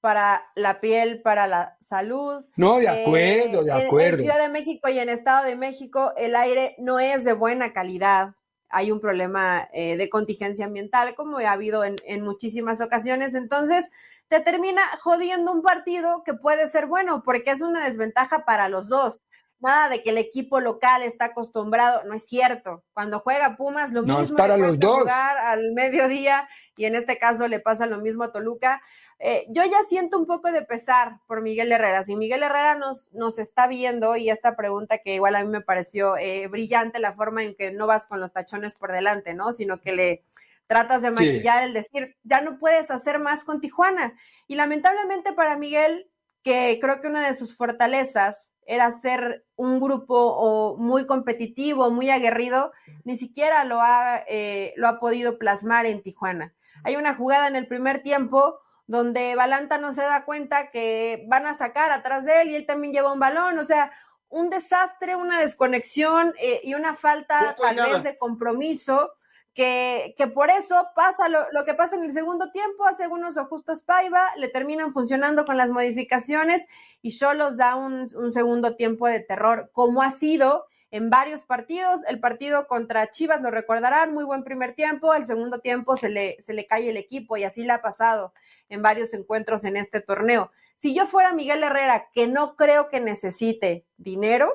para 0.00 0.46
la 0.54 0.80
piel, 0.80 1.20
para 1.22 1.46
la 1.46 1.76
salud. 1.80 2.44
No, 2.56 2.78
de 2.78 2.84
Eh, 2.86 3.02
acuerdo, 3.04 3.64
de 3.64 3.70
en- 3.72 3.86
acuerdo. 3.86 4.16
En 4.16 4.20
Ciudad 4.22 4.38
de 4.40 4.48
México 4.48 4.88
y 4.88 4.98
en 4.98 5.08
Estado 5.08 5.44
de 5.46 5.56
México 5.56 6.12
el 6.16 6.34
aire 6.36 6.74
no 6.78 7.00
es 7.00 7.24
de 7.24 7.32
buena 7.34 7.72
calidad. 7.72 8.34
Hay 8.70 8.92
un 8.92 9.00
problema 9.00 9.68
eh, 9.72 9.96
de 9.96 10.08
contingencia 10.08 10.64
ambiental, 10.64 11.14
como 11.16 11.38
ha 11.38 11.52
habido 11.52 11.84
en, 11.84 11.96
en 12.06 12.22
muchísimas 12.22 12.80
ocasiones. 12.80 13.34
Entonces, 13.34 13.90
te 14.28 14.38
termina 14.40 14.80
jodiendo 15.00 15.50
un 15.52 15.60
partido 15.62 16.22
que 16.24 16.34
puede 16.34 16.68
ser 16.68 16.86
bueno, 16.86 17.22
porque 17.24 17.50
es 17.50 17.62
una 17.62 17.84
desventaja 17.84 18.44
para 18.44 18.68
los 18.68 18.88
dos. 18.88 19.24
Nada 19.60 19.88
de 19.90 20.02
que 20.02 20.10
el 20.10 20.18
equipo 20.18 20.58
local 20.60 21.02
está 21.02 21.26
acostumbrado, 21.26 22.02
no 22.04 22.14
es 22.14 22.26
cierto. 22.26 22.82
Cuando 22.94 23.20
juega 23.20 23.56
Pumas, 23.56 23.92
lo 23.92 24.02
No, 24.02 24.14
es 24.14 24.20
mismo 24.22 24.36
para 24.38 24.56
le 24.56 24.66
los 24.66 24.78
dos. 24.78 25.00
jugar 25.00 25.36
al 25.38 25.72
mediodía, 25.72 26.48
y 26.76 26.86
en 26.86 26.94
este 26.94 27.18
caso 27.18 27.46
le 27.46 27.60
pasa 27.60 27.86
lo 27.86 27.98
mismo 27.98 28.24
a 28.24 28.32
Toluca. 28.32 28.80
Eh, 29.22 29.44
yo 29.50 29.62
ya 29.64 29.82
siento 29.86 30.18
un 30.18 30.24
poco 30.26 30.50
de 30.50 30.62
pesar 30.62 31.18
por 31.26 31.42
Miguel 31.42 31.70
Herrera. 31.72 32.02
Si 32.04 32.16
Miguel 32.16 32.42
Herrera 32.42 32.74
nos, 32.74 33.12
nos 33.12 33.38
está 33.38 33.66
viendo, 33.66 34.16
y 34.16 34.30
esta 34.30 34.56
pregunta 34.56 34.96
que 34.98 35.14
igual 35.14 35.36
a 35.36 35.44
mí 35.44 35.50
me 35.50 35.60
pareció 35.60 36.16
eh, 36.16 36.46
brillante, 36.46 36.98
la 37.00 37.12
forma 37.12 37.42
en 37.44 37.54
que 37.54 37.70
no 37.70 37.86
vas 37.86 38.06
con 38.06 38.18
los 38.18 38.32
tachones 38.32 38.74
por 38.74 38.92
delante, 38.92 39.34
¿no? 39.34 39.52
Sino 39.52 39.78
que 39.82 39.92
le 39.92 40.24
tratas 40.66 41.02
de 41.02 41.08
Sí. 41.08 41.14
maquillar 41.14 41.64
el 41.64 41.74
decir, 41.74 42.16
ya 42.22 42.40
no 42.40 42.58
puedes 42.58 42.90
hacer 42.90 43.18
más 43.18 43.44
con 43.44 43.60
Tijuana. 43.60 44.14
Y 44.46 44.54
lamentablemente 44.54 45.34
para 45.34 45.58
Miguel, 45.58 46.10
que 46.42 46.78
creo 46.80 47.02
que 47.02 47.08
una 47.08 47.26
de 47.26 47.34
sus 47.34 47.54
fortalezas 47.54 48.52
era 48.70 48.88
ser 48.92 49.44
un 49.56 49.80
grupo 49.80 50.14
o 50.16 50.76
muy 50.76 51.04
competitivo, 51.04 51.90
muy 51.90 52.08
aguerrido, 52.08 52.70
ni 53.02 53.16
siquiera 53.16 53.64
lo 53.64 53.80
ha, 53.80 54.22
eh, 54.28 54.74
lo 54.76 54.86
ha 54.86 55.00
podido 55.00 55.38
plasmar 55.38 55.86
en 55.86 56.02
Tijuana. 56.02 56.54
Hay 56.84 56.94
una 56.94 57.14
jugada 57.16 57.48
en 57.48 57.56
el 57.56 57.66
primer 57.66 58.04
tiempo 58.04 58.60
donde 58.86 59.34
Balanta 59.34 59.78
no 59.78 59.90
se 59.90 60.02
da 60.02 60.24
cuenta 60.24 60.70
que 60.70 61.24
van 61.28 61.46
a 61.46 61.54
sacar 61.54 61.90
atrás 61.90 62.24
de 62.24 62.42
él 62.42 62.50
y 62.50 62.54
él 62.54 62.64
también 62.64 62.92
lleva 62.92 63.12
un 63.12 63.18
balón, 63.18 63.58
o 63.58 63.64
sea, 63.64 63.90
un 64.28 64.50
desastre, 64.50 65.16
una 65.16 65.40
desconexión 65.40 66.32
eh, 66.38 66.60
y 66.62 66.74
una 66.74 66.94
falta 66.94 67.56
tal 67.60 67.74
nada. 67.74 67.88
vez 67.88 68.04
de 68.04 68.18
compromiso 68.18 69.10
que, 69.60 70.26
por 70.28 70.48
eso 70.48 70.88
pasa 70.94 71.28
lo, 71.28 71.40
lo 71.52 71.66
que 71.66 71.74
pasa 71.74 71.96
en 71.96 72.04
el 72.04 72.12
segundo 72.12 72.50
tiempo, 72.50 72.86
hace 72.86 73.06
unos 73.08 73.36
ajustes 73.36 73.82
Paiva, 73.82 74.30
le 74.36 74.48
terminan 74.48 74.92
funcionando 74.94 75.44
con 75.44 75.58
las 75.58 75.70
modificaciones 75.70 76.66
y 77.02 77.10
Cholos 77.10 77.58
da 77.58 77.76
un, 77.76 78.08
un 78.14 78.30
segundo 78.30 78.76
tiempo 78.76 79.06
de 79.06 79.20
terror, 79.20 79.70
como 79.74 80.00
ha 80.00 80.12
sido 80.12 80.64
en 80.90 81.10
varios 81.10 81.44
partidos. 81.44 82.00
El 82.08 82.20
partido 82.20 82.66
contra 82.68 83.10
Chivas, 83.10 83.42
lo 83.42 83.50
recordarán, 83.50 84.14
muy 84.14 84.24
buen 84.24 84.44
primer 84.44 84.74
tiempo, 84.74 85.12
el 85.12 85.26
segundo 85.26 85.58
tiempo 85.58 85.94
se 85.94 86.08
le, 86.08 86.40
se 86.40 86.54
le 86.54 86.66
cae 86.66 86.88
el 86.88 86.96
equipo 86.96 87.36
y 87.36 87.44
así 87.44 87.62
le 87.62 87.72
ha 87.72 87.82
pasado 87.82 88.32
en 88.70 88.80
varios 88.80 89.12
encuentros 89.12 89.64
en 89.64 89.76
este 89.76 90.00
torneo. 90.00 90.50
Si 90.78 90.94
yo 90.94 91.06
fuera 91.06 91.34
Miguel 91.34 91.62
Herrera, 91.62 92.08
que 92.14 92.26
no 92.26 92.56
creo 92.56 92.88
que 92.88 93.00
necesite 93.00 93.84
dinero, 93.98 94.50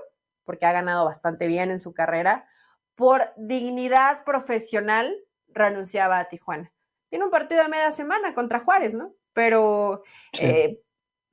porque 0.45 0.65
ha 0.65 0.71
ganado 0.71 1.05
bastante 1.05 1.45
bien 1.45 1.69
en 1.69 1.79
su 1.79 1.93
carrera, 1.93 2.47
por 2.95 3.33
dignidad 3.37 4.23
profesional 4.23 5.15
renunciaba 5.47 6.19
a 6.19 6.29
Tijuana. 6.29 6.71
Tiene 7.09 7.25
un 7.25 7.31
partido 7.31 7.61
de 7.61 7.69
media 7.69 7.91
semana 7.91 8.33
contra 8.33 8.59
Juárez, 8.59 8.95
¿no? 8.95 9.13
Pero 9.33 10.03
Sí. 10.33 10.45
eh, 10.45 10.81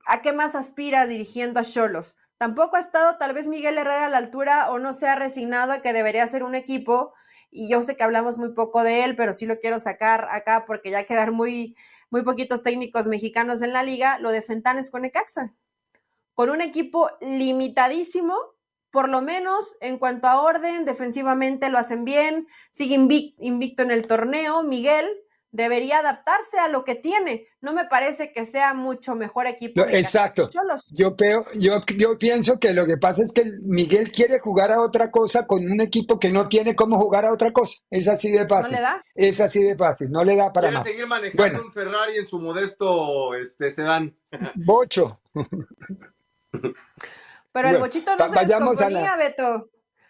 ¿a 0.05 0.21
qué 0.21 0.33
más 0.33 0.55
aspiras 0.55 1.09
dirigiendo 1.09 1.59
a 1.59 1.63
Cholos? 1.63 2.17
Tampoco 2.37 2.75
ha 2.75 2.79
estado 2.79 3.17
tal 3.17 3.33
vez 3.33 3.47
Miguel 3.47 3.77
Herrera 3.77 4.07
a 4.07 4.09
la 4.09 4.17
altura 4.17 4.71
o 4.71 4.79
no 4.79 4.91
se 4.91 5.07
ha 5.07 5.15
resignado 5.15 5.71
a 5.71 5.81
que 5.81 5.93
debería 5.93 6.27
ser 6.27 6.43
un 6.43 6.55
equipo. 6.55 7.13
Y 7.49 7.69
yo 7.69 7.81
sé 7.81 7.95
que 7.95 8.03
hablamos 8.03 8.37
muy 8.37 8.53
poco 8.53 8.83
de 8.83 9.03
él, 9.05 9.15
pero 9.15 9.31
sí 9.33 9.45
lo 9.45 9.59
quiero 9.59 9.79
sacar 9.79 10.27
acá 10.29 10.65
porque 10.65 10.91
ya 10.91 11.05
quedar 11.05 11.31
muy, 11.31 11.77
muy 12.09 12.23
poquitos 12.23 12.63
técnicos 12.63 13.07
mexicanos 13.07 13.61
en 13.61 13.71
la 13.71 13.83
liga, 13.83 14.19
lo 14.19 14.31
de 14.31 14.41
Fentanes 14.41 14.91
con 14.91 15.05
Ecaxa. 15.05 15.53
Con 16.33 16.49
un 16.49 16.61
equipo 16.61 17.11
limitadísimo, 17.21 18.35
por 18.93 19.09
lo 19.09 19.21
menos 19.23 19.75
en 19.81 19.97
cuanto 19.97 20.27
a 20.27 20.39
orden, 20.39 20.85
defensivamente 20.85 21.67
lo 21.69 21.79
hacen 21.79 22.05
bien, 22.05 22.47
sigue 22.71 22.95
invic- 22.95 23.33
invicto 23.39 23.81
en 23.81 23.89
el 23.89 24.05
torneo. 24.05 24.61
Miguel 24.61 25.09
debería 25.49 25.99
adaptarse 25.99 26.59
a 26.59 26.67
lo 26.67 26.83
que 26.83 26.93
tiene. 26.93 27.47
No 27.59 27.73
me 27.73 27.85
parece 27.85 28.31
que 28.31 28.45
sea 28.45 28.75
mucho 28.75 29.15
mejor 29.15 29.47
equipo. 29.47 29.83
Exacto. 29.87 30.49
Yo, 30.93 31.15
peo- 31.15 31.45
yo, 31.55 31.81
yo 31.97 32.17
pienso 32.19 32.59
que 32.59 32.73
lo 32.73 32.85
que 32.85 32.97
pasa 32.97 33.23
es 33.23 33.31
que 33.33 33.45
Miguel 33.63 34.11
quiere 34.11 34.37
jugar 34.39 34.71
a 34.71 34.79
otra 34.81 35.09
cosa 35.09 35.47
con 35.47 35.65
un 35.71 35.81
equipo 35.81 36.19
que 36.19 36.29
no 36.29 36.47
tiene 36.47 36.75
cómo 36.75 36.97
jugar 36.99 37.25
a 37.25 37.33
otra 37.33 37.51
cosa. 37.51 37.77
Es 37.89 38.07
así 38.07 38.31
de 38.31 38.47
fácil. 38.47 38.73
le 38.75 38.81
da. 38.81 39.03
Es 39.15 39.39
así 39.41 39.63
de 39.63 39.75
fácil. 39.75 40.11
No 40.11 40.23
le 40.23 40.35
da 40.35 40.53
para 40.53 40.67
Quiere 40.67 40.77
más. 40.79 40.87
seguir 40.87 41.07
manejando 41.07 41.43
Bueno, 41.43 41.61
un 41.65 41.71
Ferrari 41.73 42.17
en 42.17 42.27
su 42.27 42.39
modesto 42.39 43.33
este, 43.33 43.71
sedán. 43.71 44.13
Bocho. 44.53 45.19
Pero 47.53 47.69
el 47.69 47.77
bochito 47.77 48.15
no 48.17 48.27
se 48.27 48.35
vayamos 48.35 48.81
a 48.81 48.89
la- 48.89 48.99
descomponía, 48.99 49.15
Beto. 49.29 49.69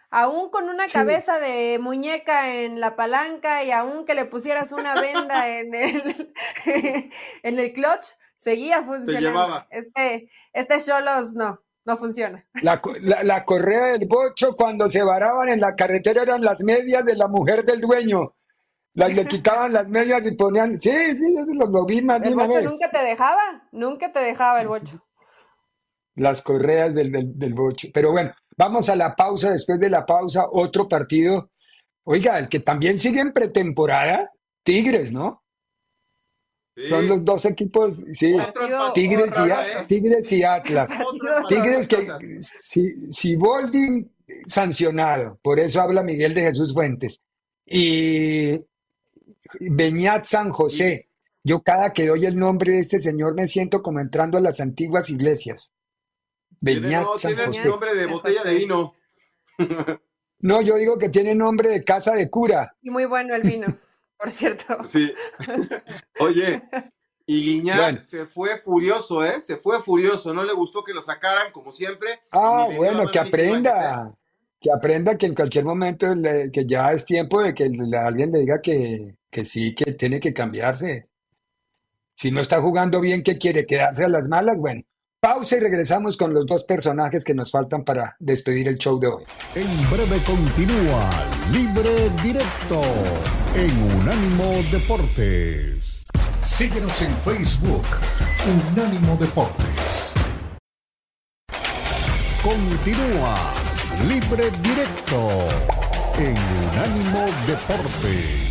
Aún 0.09 0.49
con 0.51 0.69
una 0.69 0.87
Sí. 0.87 0.93
cabeza 0.93 1.39
de 1.39 1.77
muñeca 1.81 2.53
en 2.55 2.79
la 2.79 2.95
palanca 2.95 3.63
y 3.63 3.71
aún 3.71 4.05
que 4.05 4.13
le 4.15 4.25
pusieras 4.25 4.71
una 4.71 4.93
venda 4.99 5.47
en 5.59 5.73
el, 5.75 6.33
en 7.43 7.59
el 7.59 7.73
clutch, 7.73 8.07
seguía 8.35 8.83
funcionando. 8.83 9.29
llevaba. 9.29 9.67
Este, 9.71 10.29
este 10.53 10.79
Cholos 10.81 11.33
no, 11.33 11.59
no 11.85 11.97
funciona. 11.97 12.45
La, 12.61 12.81
la- 13.01 13.23
la 13.23 13.43
correa 13.45 13.85
del 13.97 14.07
bocho 14.07 14.55
cuando 14.55 14.89
se 14.91 15.03
varaban 15.03 15.49
en 15.49 15.59
la 15.59 15.75
carretera 15.75 16.21
eran 16.23 16.43
las 16.43 16.61
medias 16.63 17.03
de 17.05 17.15
la 17.15 17.27
mujer 17.27 17.63
del 17.65 17.81
dueño. 17.81 18.35
Las, 18.95 19.11
le 19.15 19.25
quitaban 19.25 19.73
las 19.73 19.89
medias 19.89 20.23
y 20.27 20.31
ponían. 20.35 20.79
Sí, 20.79 20.91
sí, 21.15 21.35
eso 21.35 21.45
lo, 21.51 21.65
lo 21.65 21.85
vi 21.85 22.03
más 22.03 22.21
de 22.21 22.27
El 22.27 22.35
bocho 22.35 22.61
nunca 22.61 22.91
te 22.91 23.03
dejaba, 23.03 23.67
nunca 23.71 24.11
te 24.11 24.19
dejaba 24.19 24.61
el 24.61 24.67
bocho. 24.67 25.03
Las 26.16 26.41
correas 26.41 26.93
del, 26.93 27.11
del, 27.11 27.38
del 27.38 27.53
bocho. 27.53 27.88
Pero 27.93 28.11
bueno, 28.11 28.32
vamos 28.57 28.89
a 28.89 28.95
la 28.95 29.16
pausa. 29.16 29.51
Después 29.51 29.80
de 29.80 29.89
la 29.89 30.05
pausa, 30.05 30.45
otro 30.51 30.88
partido. 30.88 31.51
Oiga, 32.05 32.38
el 32.38 32.49
que 32.49 32.59
también 32.59 32.99
sigue 32.99 33.22
en 33.22 33.32
pretemporada, 33.32 34.32
Tigres, 34.64 35.11
¿no? 35.11 35.43
Son 36.89 37.07
los 37.07 37.24
dos 37.24 37.45
equipos, 37.45 37.97
sí, 38.14 38.36
Tigres 38.95 39.34
y, 39.38 39.49
¿eh? 39.49 39.86
Tigres 39.88 40.32
y 40.32 40.43
Atlas. 40.43 40.89
Tigres 41.47 41.88
que, 41.88 42.07
si, 42.41 43.11
si 43.11 43.36
Bolding 43.36 44.11
sancionado, 44.47 45.38
por 45.43 45.59
eso 45.59 45.82
habla 45.82 46.01
Miguel 46.01 46.34
de 46.34 46.41
Jesús 46.41 46.74
Fuentes, 46.74 47.22
y 47.66 48.59
Beñat 49.59 50.26
San 50.26 50.49
José, 50.49 51.09
yo 51.43 51.61
cada 51.61 51.93
que 51.93 52.07
doy 52.07 52.26
el 52.26 52.38
nombre 52.38 52.74
de 52.74 52.80
este 52.80 52.99
señor 52.99 53.36
me 53.36 53.47
siento 53.47 53.84
como 53.84 53.99
entrando 53.99 54.39
a 54.39 54.41
las 54.41 54.59
antiguas 54.59 55.11
iglesias. 55.11 55.74
Beñat 56.64 57.03
no, 57.03 57.20
San 57.20 57.36
tiene 57.36 57.57
José. 57.57 57.70
nombre 57.70 57.93
de 57.93 58.05
botella 58.07 58.43
de 58.43 58.55
vino. 58.55 58.95
No, 60.39 60.61
yo 60.61 60.76
digo 60.76 60.97
que 60.97 61.07
tiene 61.07 61.34
nombre 61.36 61.70
de 61.70 61.86
casa 61.86 62.16
de 62.16 62.30
cura. 62.30 62.76
Y 62.82 62.89
muy 62.89 63.05
bueno 63.05 63.34
el 63.34 63.43
vino, 63.43 63.66
por 64.18 64.30
cierto. 64.30 64.84
Sí. 64.84 65.14
Oye, 66.20 66.61
Y 67.26 67.61
Guiñac 67.61 68.03
se 68.03 68.26
fue 68.26 68.57
furioso, 68.57 69.24
¿eh? 69.24 69.39
Se 69.39 69.55
fue 69.55 69.82
furioso. 69.82 70.34
No 70.34 70.43
le 70.43 70.51
gustó 70.51 70.84
que 70.84 70.93
lo 70.93 71.01
sacaran, 71.01 71.53
como 71.53 71.72
siempre. 71.72 72.20
Ah, 72.32 72.68
bueno, 72.76 73.09
que 73.09 73.20
aprenda. 73.20 74.14
Que 74.59 74.70
aprenda 74.70 75.18
que 75.18 75.28
en 75.28 75.36
cualquier 75.36 75.64
momento 75.64 76.14
que 76.51 76.66
ya 76.66 76.91
es 76.91 77.05
tiempo 77.05 77.41
de 77.41 77.53
que 77.53 77.72
alguien 77.97 78.34
le 78.34 78.39
diga 78.39 78.59
que, 78.61 79.16
que 79.32 79.45
sí, 79.45 79.74
que 79.74 79.93
tiene 79.93 80.20
que 80.20 80.34
cambiarse. 80.34 81.03
Si 82.16 82.32
no 82.32 82.41
está 82.41 82.59
jugando 82.59 82.99
bien, 82.99 83.24
¿qué 83.24 83.38
quiere? 83.38 83.66
¿Quedarse 83.66 84.03
a 84.03 84.09
las 84.09 84.28
malas? 84.28 84.57
Bueno, 84.59 84.82
pausa 85.24 85.55
y 85.55 85.61
regresamos 85.61 86.17
con 86.17 86.34
los 86.34 86.45
dos 86.45 86.65
personajes 86.65 87.24
que 87.24 87.34
nos 87.34 87.49
faltan 87.49 87.86
para 87.86 88.17
despedir 88.19 88.67
el 88.67 88.78
show 88.78 88.99
de 88.99 89.07
hoy. 89.07 89.24
En 89.55 89.69
breve 89.89 90.21
continúa 90.26 91.09
Libre 91.49 92.09
Directo 92.21 92.82
en 93.55 94.01
Unánimo 94.01 94.61
Deportes. 94.69 96.05
Síguenos 96.45 97.01
en 97.01 97.15
Facebook, 97.19 97.86
Unánimo 98.74 99.15
Deportes. 99.15 100.11
Continúa 102.43 103.53
Libre 104.05 104.51
Directo 104.61 105.30
en 106.17 106.36
Unánimo 106.67 107.26
Deportes. 107.47 108.42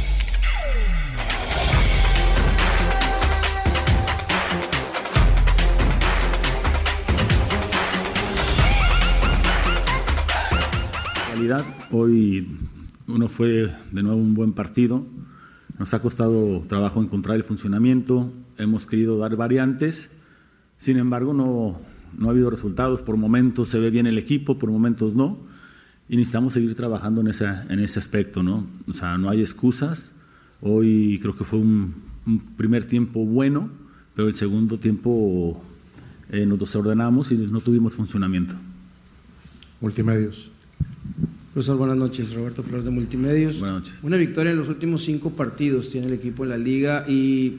Realidad, 11.42 11.66
hoy 11.90 12.46
uno 13.08 13.26
fue 13.26 13.72
de 13.90 14.02
nuevo 14.02 14.16
un 14.16 14.32
buen 14.32 14.52
partido. 14.52 15.04
Nos 15.76 15.92
ha 15.92 16.00
costado 16.00 16.60
trabajo 16.68 17.02
encontrar 17.02 17.36
el 17.36 17.42
funcionamiento, 17.42 18.32
hemos 18.58 18.86
querido 18.86 19.18
dar 19.18 19.34
variantes, 19.34 20.10
sin 20.78 20.98
embargo 20.98 21.34
no, 21.34 21.80
no 22.16 22.28
ha 22.28 22.30
habido 22.30 22.48
resultados. 22.48 23.02
Por 23.02 23.16
momentos 23.16 23.70
se 23.70 23.80
ve 23.80 23.90
bien 23.90 24.06
el 24.06 24.18
equipo, 24.18 24.56
por 24.56 24.70
momentos 24.70 25.16
no, 25.16 25.38
y 26.08 26.16
necesitamos 26.16 26.52
seguir 26.52 26.76
trabajando 26.76 27.22
en, 27.22 27.26
esa, 27.26 27.66
en 27.68 27.80
ese 27.80 27.98
aspecto. 27.98 28.44
¿no? 28.44 28.64
O 28.88 28.94
sea, 28.94 29.18
no 29.18 29.28
hay 29.28 29.40
excusas. 29.40 30.12
Hoy 30.60 31.18
creo 31.20 31.34
que 31.34 31.42
fue 31.42 31.58
un, 31.58 31.94
primer 32.56 32.86
tiempo 32.86 33.24
bueno, 33.24 33.68
pero 34.14 34.28
el 34.28 34.36
segundo 34.36 34.78
tiempo 34.78 35.60
eh, 36.30 36.46
nos 36.46 36.60
desordenamos 36.60 37.32
y 37.32 37.36
no 37.36 37.60
tuvimos 37.60 37.96
funcionamiento. 37.96 38.54
Multimedios. 39.80 40.51
Profesor, 41.52 41.76
buenas 41.76 41.98
noches. 41.98 42.34
Roberto 42.34 42.62
Flores 42.62 42.86
de 42.86 42.90
Multimedios. 42.90 43.60
Buenas 43.60 43.80
noches. 43.80 43.94
Una 44.02 44.16
victoria 44.16 44.52
en 44.52 44.56
los 44.56 44.68
últimos 44.68 45.02
cinco 45.02 45.30
partidos 45.30 45.90
tiene 45.90 46.06
el 46.06 46.14
equipo 46.14 46.44
en 46.44 46.50
la 46.50 46.56
liga 46.56 47.04
y 47.06 47.58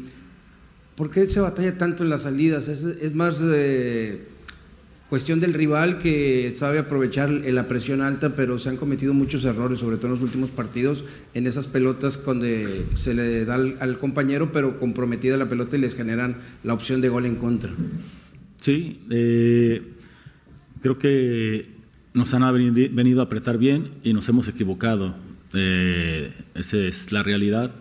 ¿por 0.96 1.12
qué 1.12 1.28
se 1.28 1.40
batalla 1.40 1.78
tanto 1.78 2.02
en 2.02 2.10
las 2.10 2.24
salidas? 2.24 2.68
¿Es, 2.70 3.14
más 3.14 3.40
eh, 3.46 4.24
cuestión 5.12 5.40
del 5.40 5.54
rival 5.54 6.00
que 6.00 6.52
sabe 6.58 6.80
aprovechar 6.80 7.30
la 7.30 7.68
presión 7.68 8.02
alta, 8.02 8.36
pero 8.36 8.58
se 8.58 8.70
han 8.70 8.78
cometido 8.78 9.14
muchos 9.14 9.46
errores, 9.46 9.78
sobre 9.78 9.98
todo 9.98 10.08
en 10.08 10.14
los 10.14 10.24
últimos 10.24 10.50
partidos, 10.50 11.04
en 11.36 11.46
esas 11.46 11.68
pelotas 11.68 12.26
donde 12.26 12.86
se 12.96 13.14
le 13.14 13.46
da 13.46 13.54
al, 13.54 13.98
compañero, 14.00 14.52
pero 14.52 14.80
comprometida 14.80 15.38
la 15.38 15.50
pelota 15.50 15.78
y 15.78 15.82
les 15.82 15.96
generan 15.96 16.38
la 16.64 16.74
opción 16.74 17.00
de 17.00 17.10
gol 17.10 17.28
en 17.28 17.36
contra? 17.36 17.72
Sí, 18.60 19.02
eh, 19.12 19.84
creo 20.82 20.98
que 20.98 21.73
nos 22.14 22.34
han 22.34 22.64
venido 22.96 23.22
a 23.22 23.26
apretar 23.26 23.58
bien 23.58 23.90
y 24.04 24.14
nos 24.14 24.30
hemos 24.30 24.48
equivocado. 24.48 25.16
Eh, 25.54 26.34
esa 26.54 26.78
es 26.78 27.12
la 27.12 27.24
realidad. 27.24 27.72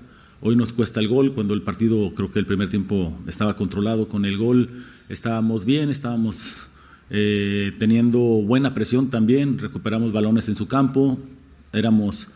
Hoy 0.40 0.56
nos 0.56 0.72
cuesta 0.72 1.00
el 1.00 1.08
gol, 1.08 1.34
cuando 1.34 1.54
el 1.54 1.62
partido 1.62 2.12
creo 2.14 2.32
que 2.32 2.38
el 2.38 2.46
primer 2.46 2.68
tiempo 2.68 3.16
estaba 3.28 3.54
controlado 3.54 4.08
con 4.08 4.24
el 4.24 4.36
gol, 4.36 4.68
estábamos 5.08 5.64
bien, 5.64 5.88
estábamos 5.88 6.66
eh, 7.10 7.72
teniendo 7.78 8.18
buena 8.18 8.74
presión 8.74 9.08
también, 9.08 9.58
recuperamos 9.58 10.12
balones 10.12 10.48
en 10.48 10.56
su 10.56 10.66
campo, 10.66 11.18
éramos 11.72 12.28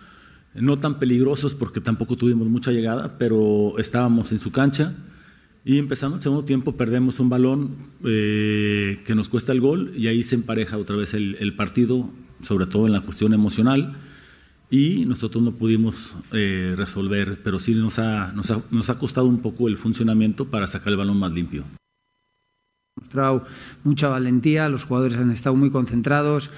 no 0.55 0.79
tan 0.79 0.99
peligrosos 0.99 1.55
porque 1.55 1.81
tampoco 1.81 2.17
tuvimos 2.17 2.47
mucha 2.47 2.71
llegada, 2.71 3.17
pero 3.19 3.75
estábamos 3.79 4.31
en 4.33 4.39
su 4.39 4.53
cancha 4.53 4.95
y 5.67 5.79
empezando 5.79 6.15
el 6.17 6.23
segundo 6.23 6.45
tiempo 6.45 6.77
perdemos 6.77 7.19
un 7.19 7.29
balón 7.29 7.75
eh, 8.05 9.01
que 9.05 9.17
nos 9.17 9.29
cuesta 9.29 9.51
el 9.51 9.61
gol 9.61 9.93
y 9.97 10.07
ahí 10.07 10.23
se 10.23 10.37
empareja 10.37 10.79
otra 10.79 10.95
vez 10.95 11.13
el, 11.13 11.57
partido, 11.57 12.09
sobre 12.45 12.67
todo 12.67 12.87
en 12.87 12.93
la 12.93 13.01
cuestión 13.01 13.35
emocional. 13.35 13.97
Y 14.71 15.07
nosotros 15.07 15.43
no 15.43 15.57
pudimos 15.57 16.15
eh, 16.33 16.75
resolver, 16.77 17.41
pero 17.43 17.59
sí 17.59 17.75
nos 17.75 17.99
ha, 17.99 18.33
nos, 18.33 18.53
ha, 18.53 18.63
nos 18.71 18.91
ha 18.91 18.99
costado 19.01 19.27
un 19.27 19.41
poco 19.41 19.67
el 19.67 19.77
funcionamiento 19.77 20.47
para 20.47 20.69
sacar 20.69 20.93
el 20.93 20.99
balón 20.99 21.17
más 21.17 21.33
limpio. 21.33 21.65
Mostrado 23.01 23.45
mucha 23.83 24.07
valentía, 24.07 24.69
los 24.69 24.85
jugadores 24.85 25.19
han 25.19 25.33
estado 25.33 25.57
muy 25.57 25.71
concentrados. 25.71 26.49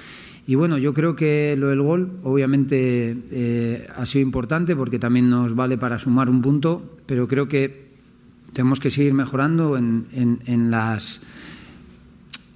Y 0.46 0.54
bueno, 0.54 0.76
yo 0.76 0.92
creo 0.92 1.16
que 1.16 1.56
lo 1.58 1.68
del 1.68 1.80
gol 1.80 2.20
obviamente 2.24 3.16
eh, 3.30 3.88
ha 3.96 4.04
sido 4.04 4.22
importante 4.22 4.76
porque 4.76 4.98
también 4.98 5.30
nos 5.30 5.54
vale 5.54 5.78
para 5.78 5.98
sumar 5.98 6.28
un 6.28 6.42
punto, 6.42 6.98
pero 7.06 7.26
creo 7.26 7.48
que 7.48 7.87
tenemos 8.52 8.80
que 8.80 8.90
seguir 8.90 9.14
mejorando 9.14 9.76
en, 9.76 10.06
en, 10.12 10.70
las 10.70 11.22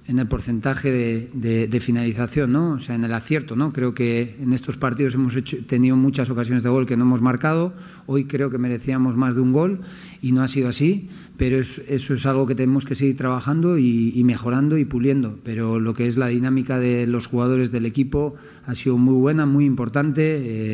en 0.07 0.19
el 0.19 0.27
porcentaje 0.27 0.91
de, 0.91 1.67
de, 1.67 1.79
finalización, 1.79 2.51
¿no? 2.51 2.73
O 2.73 2.79
sea, 2.79 2.95
en 2.95 3.05
el 3.05 3.13
acierto, 3.13 3.55
¿no? 3.55 3.71
Creo 3.71 3.93
que 3.93 4.35
en 4.41 4.53
estos 4.53 4.77
partidos 4.77 5.15
hemos 5.15 5.35
hecho, 5.35 5.57
tenido 5.65 5.95
muchas 5.95 6.29
ocasiones 6.29 6.63
de 6.63 6.69
gol 6.69 6.85
que 6.85 6.97
no 6.97 7.05
hemos 7.05 7.21
marcado. 7.21 7.73
Hoy 8.05 8.25
creo 8.25 8.49
que 8.49 8.57
merecíamos 8.57 9.15
más 9.15 9.35
de 9.35 9.41
un 9.41 9.53
gol 9.53 9.79
y 10.21 10.33
no 10.33 10.41
ha 10.41 10.47
sido 10.47 10.67
así. 10.67 11.09
Pero 11.37 11.57
eso 11.59 12.13
es 12.13 12.25
algo 12.27 12.45
que 12.45 12.53
tenemos 12.53 12.85
que 12.85 12.93
seguir 12.93 13.17
trabajando 13.17 13.79
y, 13.79 14.21
mejorando 14.23 14.77
y 14.77 14.85
puliendo. 14.85 15.39
Pero 15.43 15.79
lo 15.79 15.95
que 15.95 16.05
es 16.05 16.15
la 16.15 16.27
dinámica 16.27 16.77
de 16.77 17.07
los 17.07 17.25
jugadores 17.25 17.71
del 17.71 17.87
equipo 17.87 18.35
ha 18.67 18.75
sido 18.75 18.97
muy 18.97 19.15
buena, 19.15 19.47
muy 19.47 19.65
importante. 19.65 20.21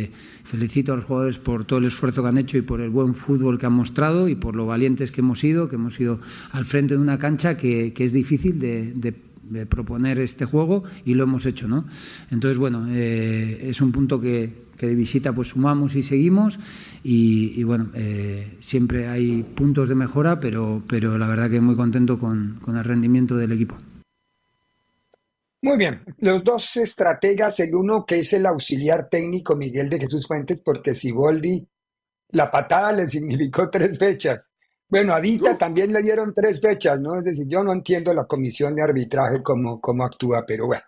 Eh, 0.03 0.11
felicito 0.50 0.93
a 0.93 0.95
los 0.95 1.06
jugadores 1.06 1.38
por 1.38 1.64
todo 1.64 1.78
el 1.78 1.86
esfuerzo 1.86 2.24
que 2.24 2.30
han 2.30 2.39
hecho 2.39 2.58
y 2.58 2.64
por 2.64 2.82
el 2.82 2.89
buen 2.89 3.14
fútbol 3.14 3.60
que 3.60 3.68
han 3.68 3.74
mostrado 3.74 4.28
y 4.28 4.36
por 4.36 4.56
lo 4.56 4.66
valientes 4.66 5.12
que 5.12 5.22
hemos 5.22 5.39
sido, 5.39 5.70
que 5.70 5.76
hemos 5.76 6.00
ido 6.00 6.20
al 6.52 6.66
frente 6.66 6.95
de 6.95 7.00
una 7.00 7.20
cancha 7.20 7.56
que, 7.56 7.93
es 7.95 8.14
difícil 8.14 8.58
de, 8.58 9.14
proponer 9.68 10.20
este 10.20 10.45
juego 10.45 10.84
y 11.06 11.14
lo 11.14 11.24
hemos 11.24 11.45
hecho, 11.45 11.68
¿no? 11.68 11.86
Entonces, 12.32 12.58
bueno, 12.58 12.88
eh, 12.89 13.68
es 13.70 13.82
un 13.82 13.91
punto 13.91 14.20
que, 14.20 14.70
de 14.80 14.95
visita 14.95 15.34
pues 15.34 15.50
sumamos 15.50 15.95
y 15.95 16.04
seguimos 16.04 16.58
y, 17.04 17.62
bueno, 17.64 17.89
eh, 17.93 18.58
siempre 18.60 19.08
hay 19.08 19.43
puntos 19.43 19.88
de 19.88 19.95
mejora, 19.95 20.39
pero, 20.39 20.82
pero 20.88 21.18
la 21.20 21.28
verdad 21.28 21.50
que 21.50 21.62
muy 21.62 21.76
contento 21.76 22.18
con 22.18 22.60
el 22.68 22.84
rendimiento 22.84 23.38
del 23.38 23.52
equipo. 23.52 23.78
Muy 25.62 25.78
bien, 25.78 25.99
los 26.20 26.43
dos 26.43 26.78
estrategas, 26.78 27.60
el 27.60 27.76
uno 27.76 28.05
que 28.05 28.20
es 28.20 28.32
el 28.34 28.45
auxiliar 28.45 29.10
técnico 29.10 29.55
Miguel 29.55 29.89
de 29.89 29.99
Jesús 29.99 30.26
Fuentes, 30.26 30.62
porque 30.62 30.95
si 30.95 31.12
Boldi 31.12 31.68
la 32.30 32.49
patada 32.49 32.91
le 32.93 33.07
significó 33.07 33.70
tres 33.72 33.97
fechas. 33.97 34.49
Bueno, 34.88 35.14
a 35.14 35.22
Dita 35.22 35.57
también 35.57 35.93
le 35.93 36.01
dieron 36.01 36.34
tres 36.34 36.62
fechas, 36.62 36.99
¿no? 36.99 37.18
Es 37.18 37.24
decir, 37.24 37.45
yo 37.47 37.64
no 37.64 37.74
entiendo 37.74 38.14
la 38.14 38.26
comisión 38.26 38.74
de 38.74 38.82
arbitraje 38.84 39.43
cómo, 39.43 39.80
cómo 39.80 40.03
actúa, 40.03 40.43
pero 40.47 40.66
bueno, 40.66 40.82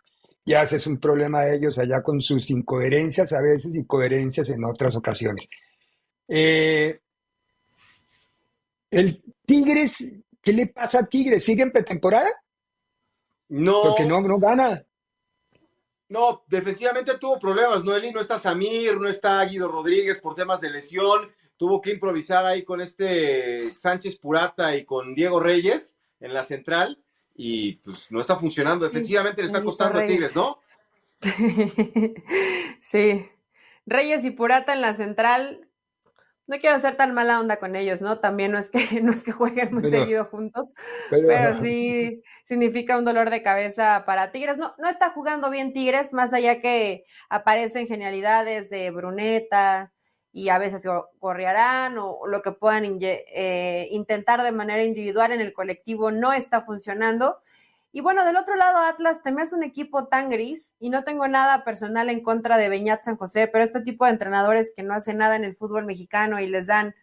ya 0.44 0.64
ese 0.64 0.78
es 0.78 0.88
un 0.88 1.00
problema 1.00 1.44
de 1.44 1.58
ellos 1.58 1.78
allá 1.78 2.02
con 2.02 2.20
sus 2.20 2.50
incoherencias 2.50 3.32
a 3.34 3.42
veces 3.42 3.76
y 3.76 3.86
coherencias 3.86 4.50
en 4.50 4.64
otras 4.64 4.96
ocasiones. 4.96 5.48
Eh, 6.28 7.00
el 8.90 9.22
Tigres, 9.46 10.10
¿qué 10.42 10.54
le 10.54 10.68
pasa 10.68 11.00
a 11.00 11.06
Tigres? 11.06 11.44
¿Sigue 11.44 11.62
en 11.62 11.72
pretemporada? 11.72 12.30
No. 13.52 13.82
Porque 13.84 14.06
no, 14.06 14.22
no 14.22 14.40
gana. 14.40 14.86
No, 16.08 16.44
defensivamente 16.48 17.18
tuvo 17.18 17.38
problemas, 17.38 17.84
Noeli. 17.84 18.12
No 18.12 18.22
está 18.22 18.40
Samir, 18.40 18.98
no 18.98 19.10
está 19.10 19.44
Guido 19.44 19.68
Rodríguez 19.68 20.20
por 20.20 20.36
temas 20.36 20.62
de 20.62 20.70
lesión. 20.70 21.30
Tuvo 21.58 21.82
que 21.82 21.92
improvisar 21.92 22.46
ahí 22.46 22.64
con 22.64 22.80
este 22.80 23.70
Sánchez 23.72 24.16
Purata 24.18 24.76
y 24.76 24.86
con 24.86 25.14
Diego 25.14 25.42
Reyes 25.42 25.98
en 26.22 26.34
la 26.34 26.46
central. 26.46 27.04
Y 27.36 27.74
pues 27.78 28.10
no 28.10 28.22
está 28.22 28.38
funcionando. 28.38 28.86
Defensivamente 28.86 29.42
le 29.42 29.48
está 29.48 29.62
costando 29.64 30.00
a 30.00 30.06
Tigres, 30.06 30.34
¿no? 30.34 30.60
sí. 32.80 33.26
Reyes 33.86 34.24
y 34.24 34.32
Purata 34.32 34.72
en 34.72 34.82
la 34.82 34.94
central 34.94 35.68
no 36.52 36.60
quiero 36.60 36.78
ser 36.80 36.96
tan 36.96 37.14
mala 37.14 37.40
onda 37.40 37.60
con 37.60 37.78
ellos, 37.78 38.02
¿no? 38.02 38.20
También 38.20 38.52
no 38.52 38.60
es 38.60 38.70
que, 38.70 38.80
no 39.02 39.14
es 39.14 39.24
que 39.24 39.32
jueguen 39.32 39.74
muy 39.74 39.90
seguido 39.90 40.26
juntos, 40.26 40.76
pero, 41.10 41.58
sí 41.62 42.22
significa 42.44 42.98
un 42.98 43.06
dolor 43.06 43.30
de 43.30 43.42
cabeza 43.42 44.04
para 44.06 44.34
Tigres. 44.34 44.58
No, 44.58 44.76
no 44.78 44.90
está 44.90 45.12
jugando 45.12 45.50
bien 45.50 45.72
Tigres, 45.72 46.12
más 46.12 46.34
allá 46.34 46.60
que 46.60 47.06
aparecen 47.30 47.88
genialidades 47.88 48.70
de 48.70 48.92
Bruneta 48.92 49.94
y 50.34 50.50
a 50.50 50.58
veces 50.58 50.86
corriarán 51.20 51.98
o 51.98 52.28
lo 52.28 52.42
que 52.42 52.52
puedan 52.52 52.84
eh, 53.00 53.88
intentar 53.92 54.44
de 54.44 54.52
manera 54.52 54.84
individual 54.84 55.32
en 55.32 55.40
el 55.40 55.54
colectivo 55.54 56.12
no 56.12 56.34
está 56.34 56.60
funcionando. 56.60 57.38
Y 57.94 58.02
bueno, 58.02 58.24
del 58.26 58.38
otro 58.38 58.56
lado, 58.56 58.80
Atlas, 58.80 59.22
te 59.22 59.32
me 59.32 59.42
hace 59.42 59.56
un 59.56 59.64
equipo 59.64 60.08
tan 60.08 60.30
gris 60.30 60.76
y 60.80 60.90
no 60.90 61.04
tengo 61.04 61.28
nada 61.28 61.64
personal 61.66 62.10
en 62.10 62.24
contra 62.24 62.58
de 62.58 62.70
Beñat 62.70 63.04
San 63.04 63.18
José, 63.18 63.48
pero 63.48 63.64
este 63.64 63.82
tipo 63.82 64.06
de 64.06 64.12
entrenadores 64.12 64.72
que 64.76 64.84
no 64.84 64.94
hacen 64.94 65.18
nada 65.18 65.36
en 65.36 65.44
el 65.44 65.56
fútbol 65.56 65.86
mexicano 65.86 66.40
y 66.40 66.48
les 66.48 66.68
dan 66.68 66.96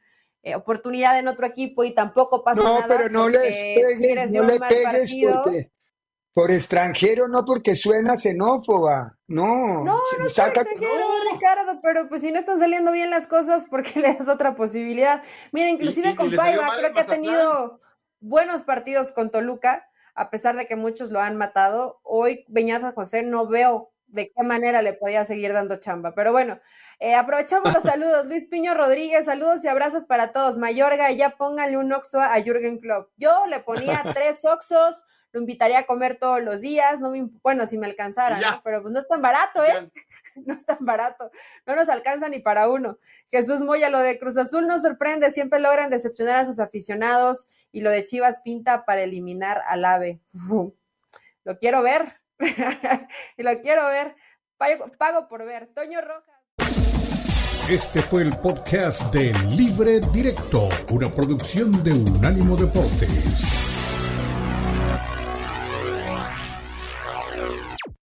eh, 0.43 0.55
oportunidad 0.55 1.19
en 1.19 1.29
otro 1.29 1.47
equipo 1.47 1.85
y 1.85 1.95
tampoco 1.95 2.43
pasa 2.43 2.63
no, 2.63 2.81
nada. 2.81 2.87
pero 2.89 3.11
no 3.11 3.29
le 3.29 3.39
pegues, 3.41 4.31
no 4.31 4.45
le 4.45 4.61
pegues 4.61 5.15
porque 5.45 5.71
por 6.33 6.53
extranjero, 6.53 7.27
no 7.27 7.45
porque 7.45 7.75
suena 7.75 8.17
xenófoba. 8.17 9.19
No, 9.27 9.83
no, 9.85 9.99
no 10.21 10.29
saca... 10.29 10.61
extranjero, 10.61 11.07
Ricardo, 11.33 11.81
pero 11.83 12.09
pues 12.09 12.23
si 12.23 12.31
no 12.31 12.39
están 12.39 12.61
saliendo 12.61 12.93
bien 12.93 13.11
las 13.11 13.27
cosas, 13.27 13.67
¿por 13.67 13.83
qué 13.83 14.01
le 14.01 14.15
das 14.15 14.29
otra 14.29 14.55
posibilidad? 14.55 15.23
Mira, 15.51 15.69
inclusive 15.69 16.15
con 16.15 16.35
Paiva, 16.35 16.69
creo 16.79 16.93
que 16.93 17.01
ha 17.01 17.07
tenido 17.07 17.81
buenos 18.21 18.63
partidos 18.63 19.11
con 19.11 19.33
Toluca, 19.33 19.91
a 20.19 20.31
pesar 20.31 20.57
de 20.57 20.67
que 20.67 20.75
muchos 20.75 21.11
lo 21.11 21.21
han 21.21 21.37
matado. 21.37 22.01
Hoy 22.03 22.45
Beñaza 22.49 22.93
José 22.93 23.23
no 23.23 23.47
veo 23.47 23.93
de 24.09 24.33
qué 24.35 24.43
manera 24.43 24.83
le 24.83 24.93
podía 24.95 25.25
seguir 25.25 25.53
dando 25.53 25.77
chamba. 25.79 26.15
Pero 26.15 26.33
bueno, 26.33 26.59
eh, 26.99 27.15
aprovechamos 27.15 27.73
los 27.73 27.83
saludos. 27.85 28.27
Luis 28.27 28.47
Piño 28.47 28.75
Rodríguez, 28.75 29.27
saludos 29.27 29.63
y 29.63 29.69
abrazos 29.69 30.07
para 30.07 30.33
todos. 30.33 30.59
Mayorga, 30.59 31.11
ya 31.13 31.37
póngale 31.37 31.77
un 31.77 31.93
oxo 31.93 32.21
a 32.21 32.35
Jürgen 32.43 32.79
Klopp. 32.79 33.11
Yo 33.17 33.47
le 33.47 33.61
ponía 33.61 34.03
tres 34.15 34.45
oxos, 34.45 35.05
lo 35.33 35.41
invitaría 35.41 35.81
a 35.81 35.87
comer 35.87 36.19
todos 36.19 36.43
los 36.43 36.61
días, 36.61 37.01
no 37.01 37.13
bueno, 37.43 37.67
si 37.67 37.79
me 37.79 37.87
alcanzara, 37.87 38.39
¿no? 38.41 38.61
Pero 38.65 38.83
pues 38.83 38.93
no 38.93 38.99
es 38.99 39.09
tan 39.09 39.21
barato, 39.21 39.65
¿eh? 39.65 39.91
no 40.47 40.55
es 40.55 40.65
tan 40.65 40.79
barato, 40.81 41.31
no 41.67 41.77
nos 41.77 41.89
alcanza 41.89 42.29
ni 42.29 42.39
para 42.39 42.69
uno. 42.69 42.99
Jesús 43.31 43.61
Moya, 43.61 43.91
lo 43.91 43.99
de 43.99 44.19
Cruz 44.19 44.37
Azul 44.39 44.67
no 44.67 44.79
sorprende, 44.79 45.31
siempre 45.31 45.61
logran 45.61 45.91
decepcionar 45.91 46.37
a 46.37 46.45
sus 46.45 46.61
aficionados 46.61 47.49
y 47.73 47.83
lo 47.83 47.91
de 47.91 48.05
Chivas 48.05 48.41
pinta 48.43 48.85
para 48.85 49.03
eliminar 49.03 49.63
al 49.67 49.85
AVE. 49.85 50.21
lo 51.45 51.59
quiero 51.59 51.83
ver, 51.83 52.21
y 53.37 53.43
lo 53.43 53.61
quiero 53.61 53.87
ver, 53.87 54.17
pago, 54.57 54.91
pago 54.97 55.29
por 55.29 55.45
ver. 55.45 55.69
Toño 55.75 56.01
Rojas. 56.01 56.39
Este 57.71 58.01
fue 58.01 58.23
el 58.23 58.31
podcast 58.39 59.13
de 59.13 59.31
Libre 59.55 60.01
Directo, 60.13 60.71
una 60.91 61.11
producción 61.11 61.85
de 61.85 61.93
Unánimo 61.93 62.57
Deportes. 62.57 63.68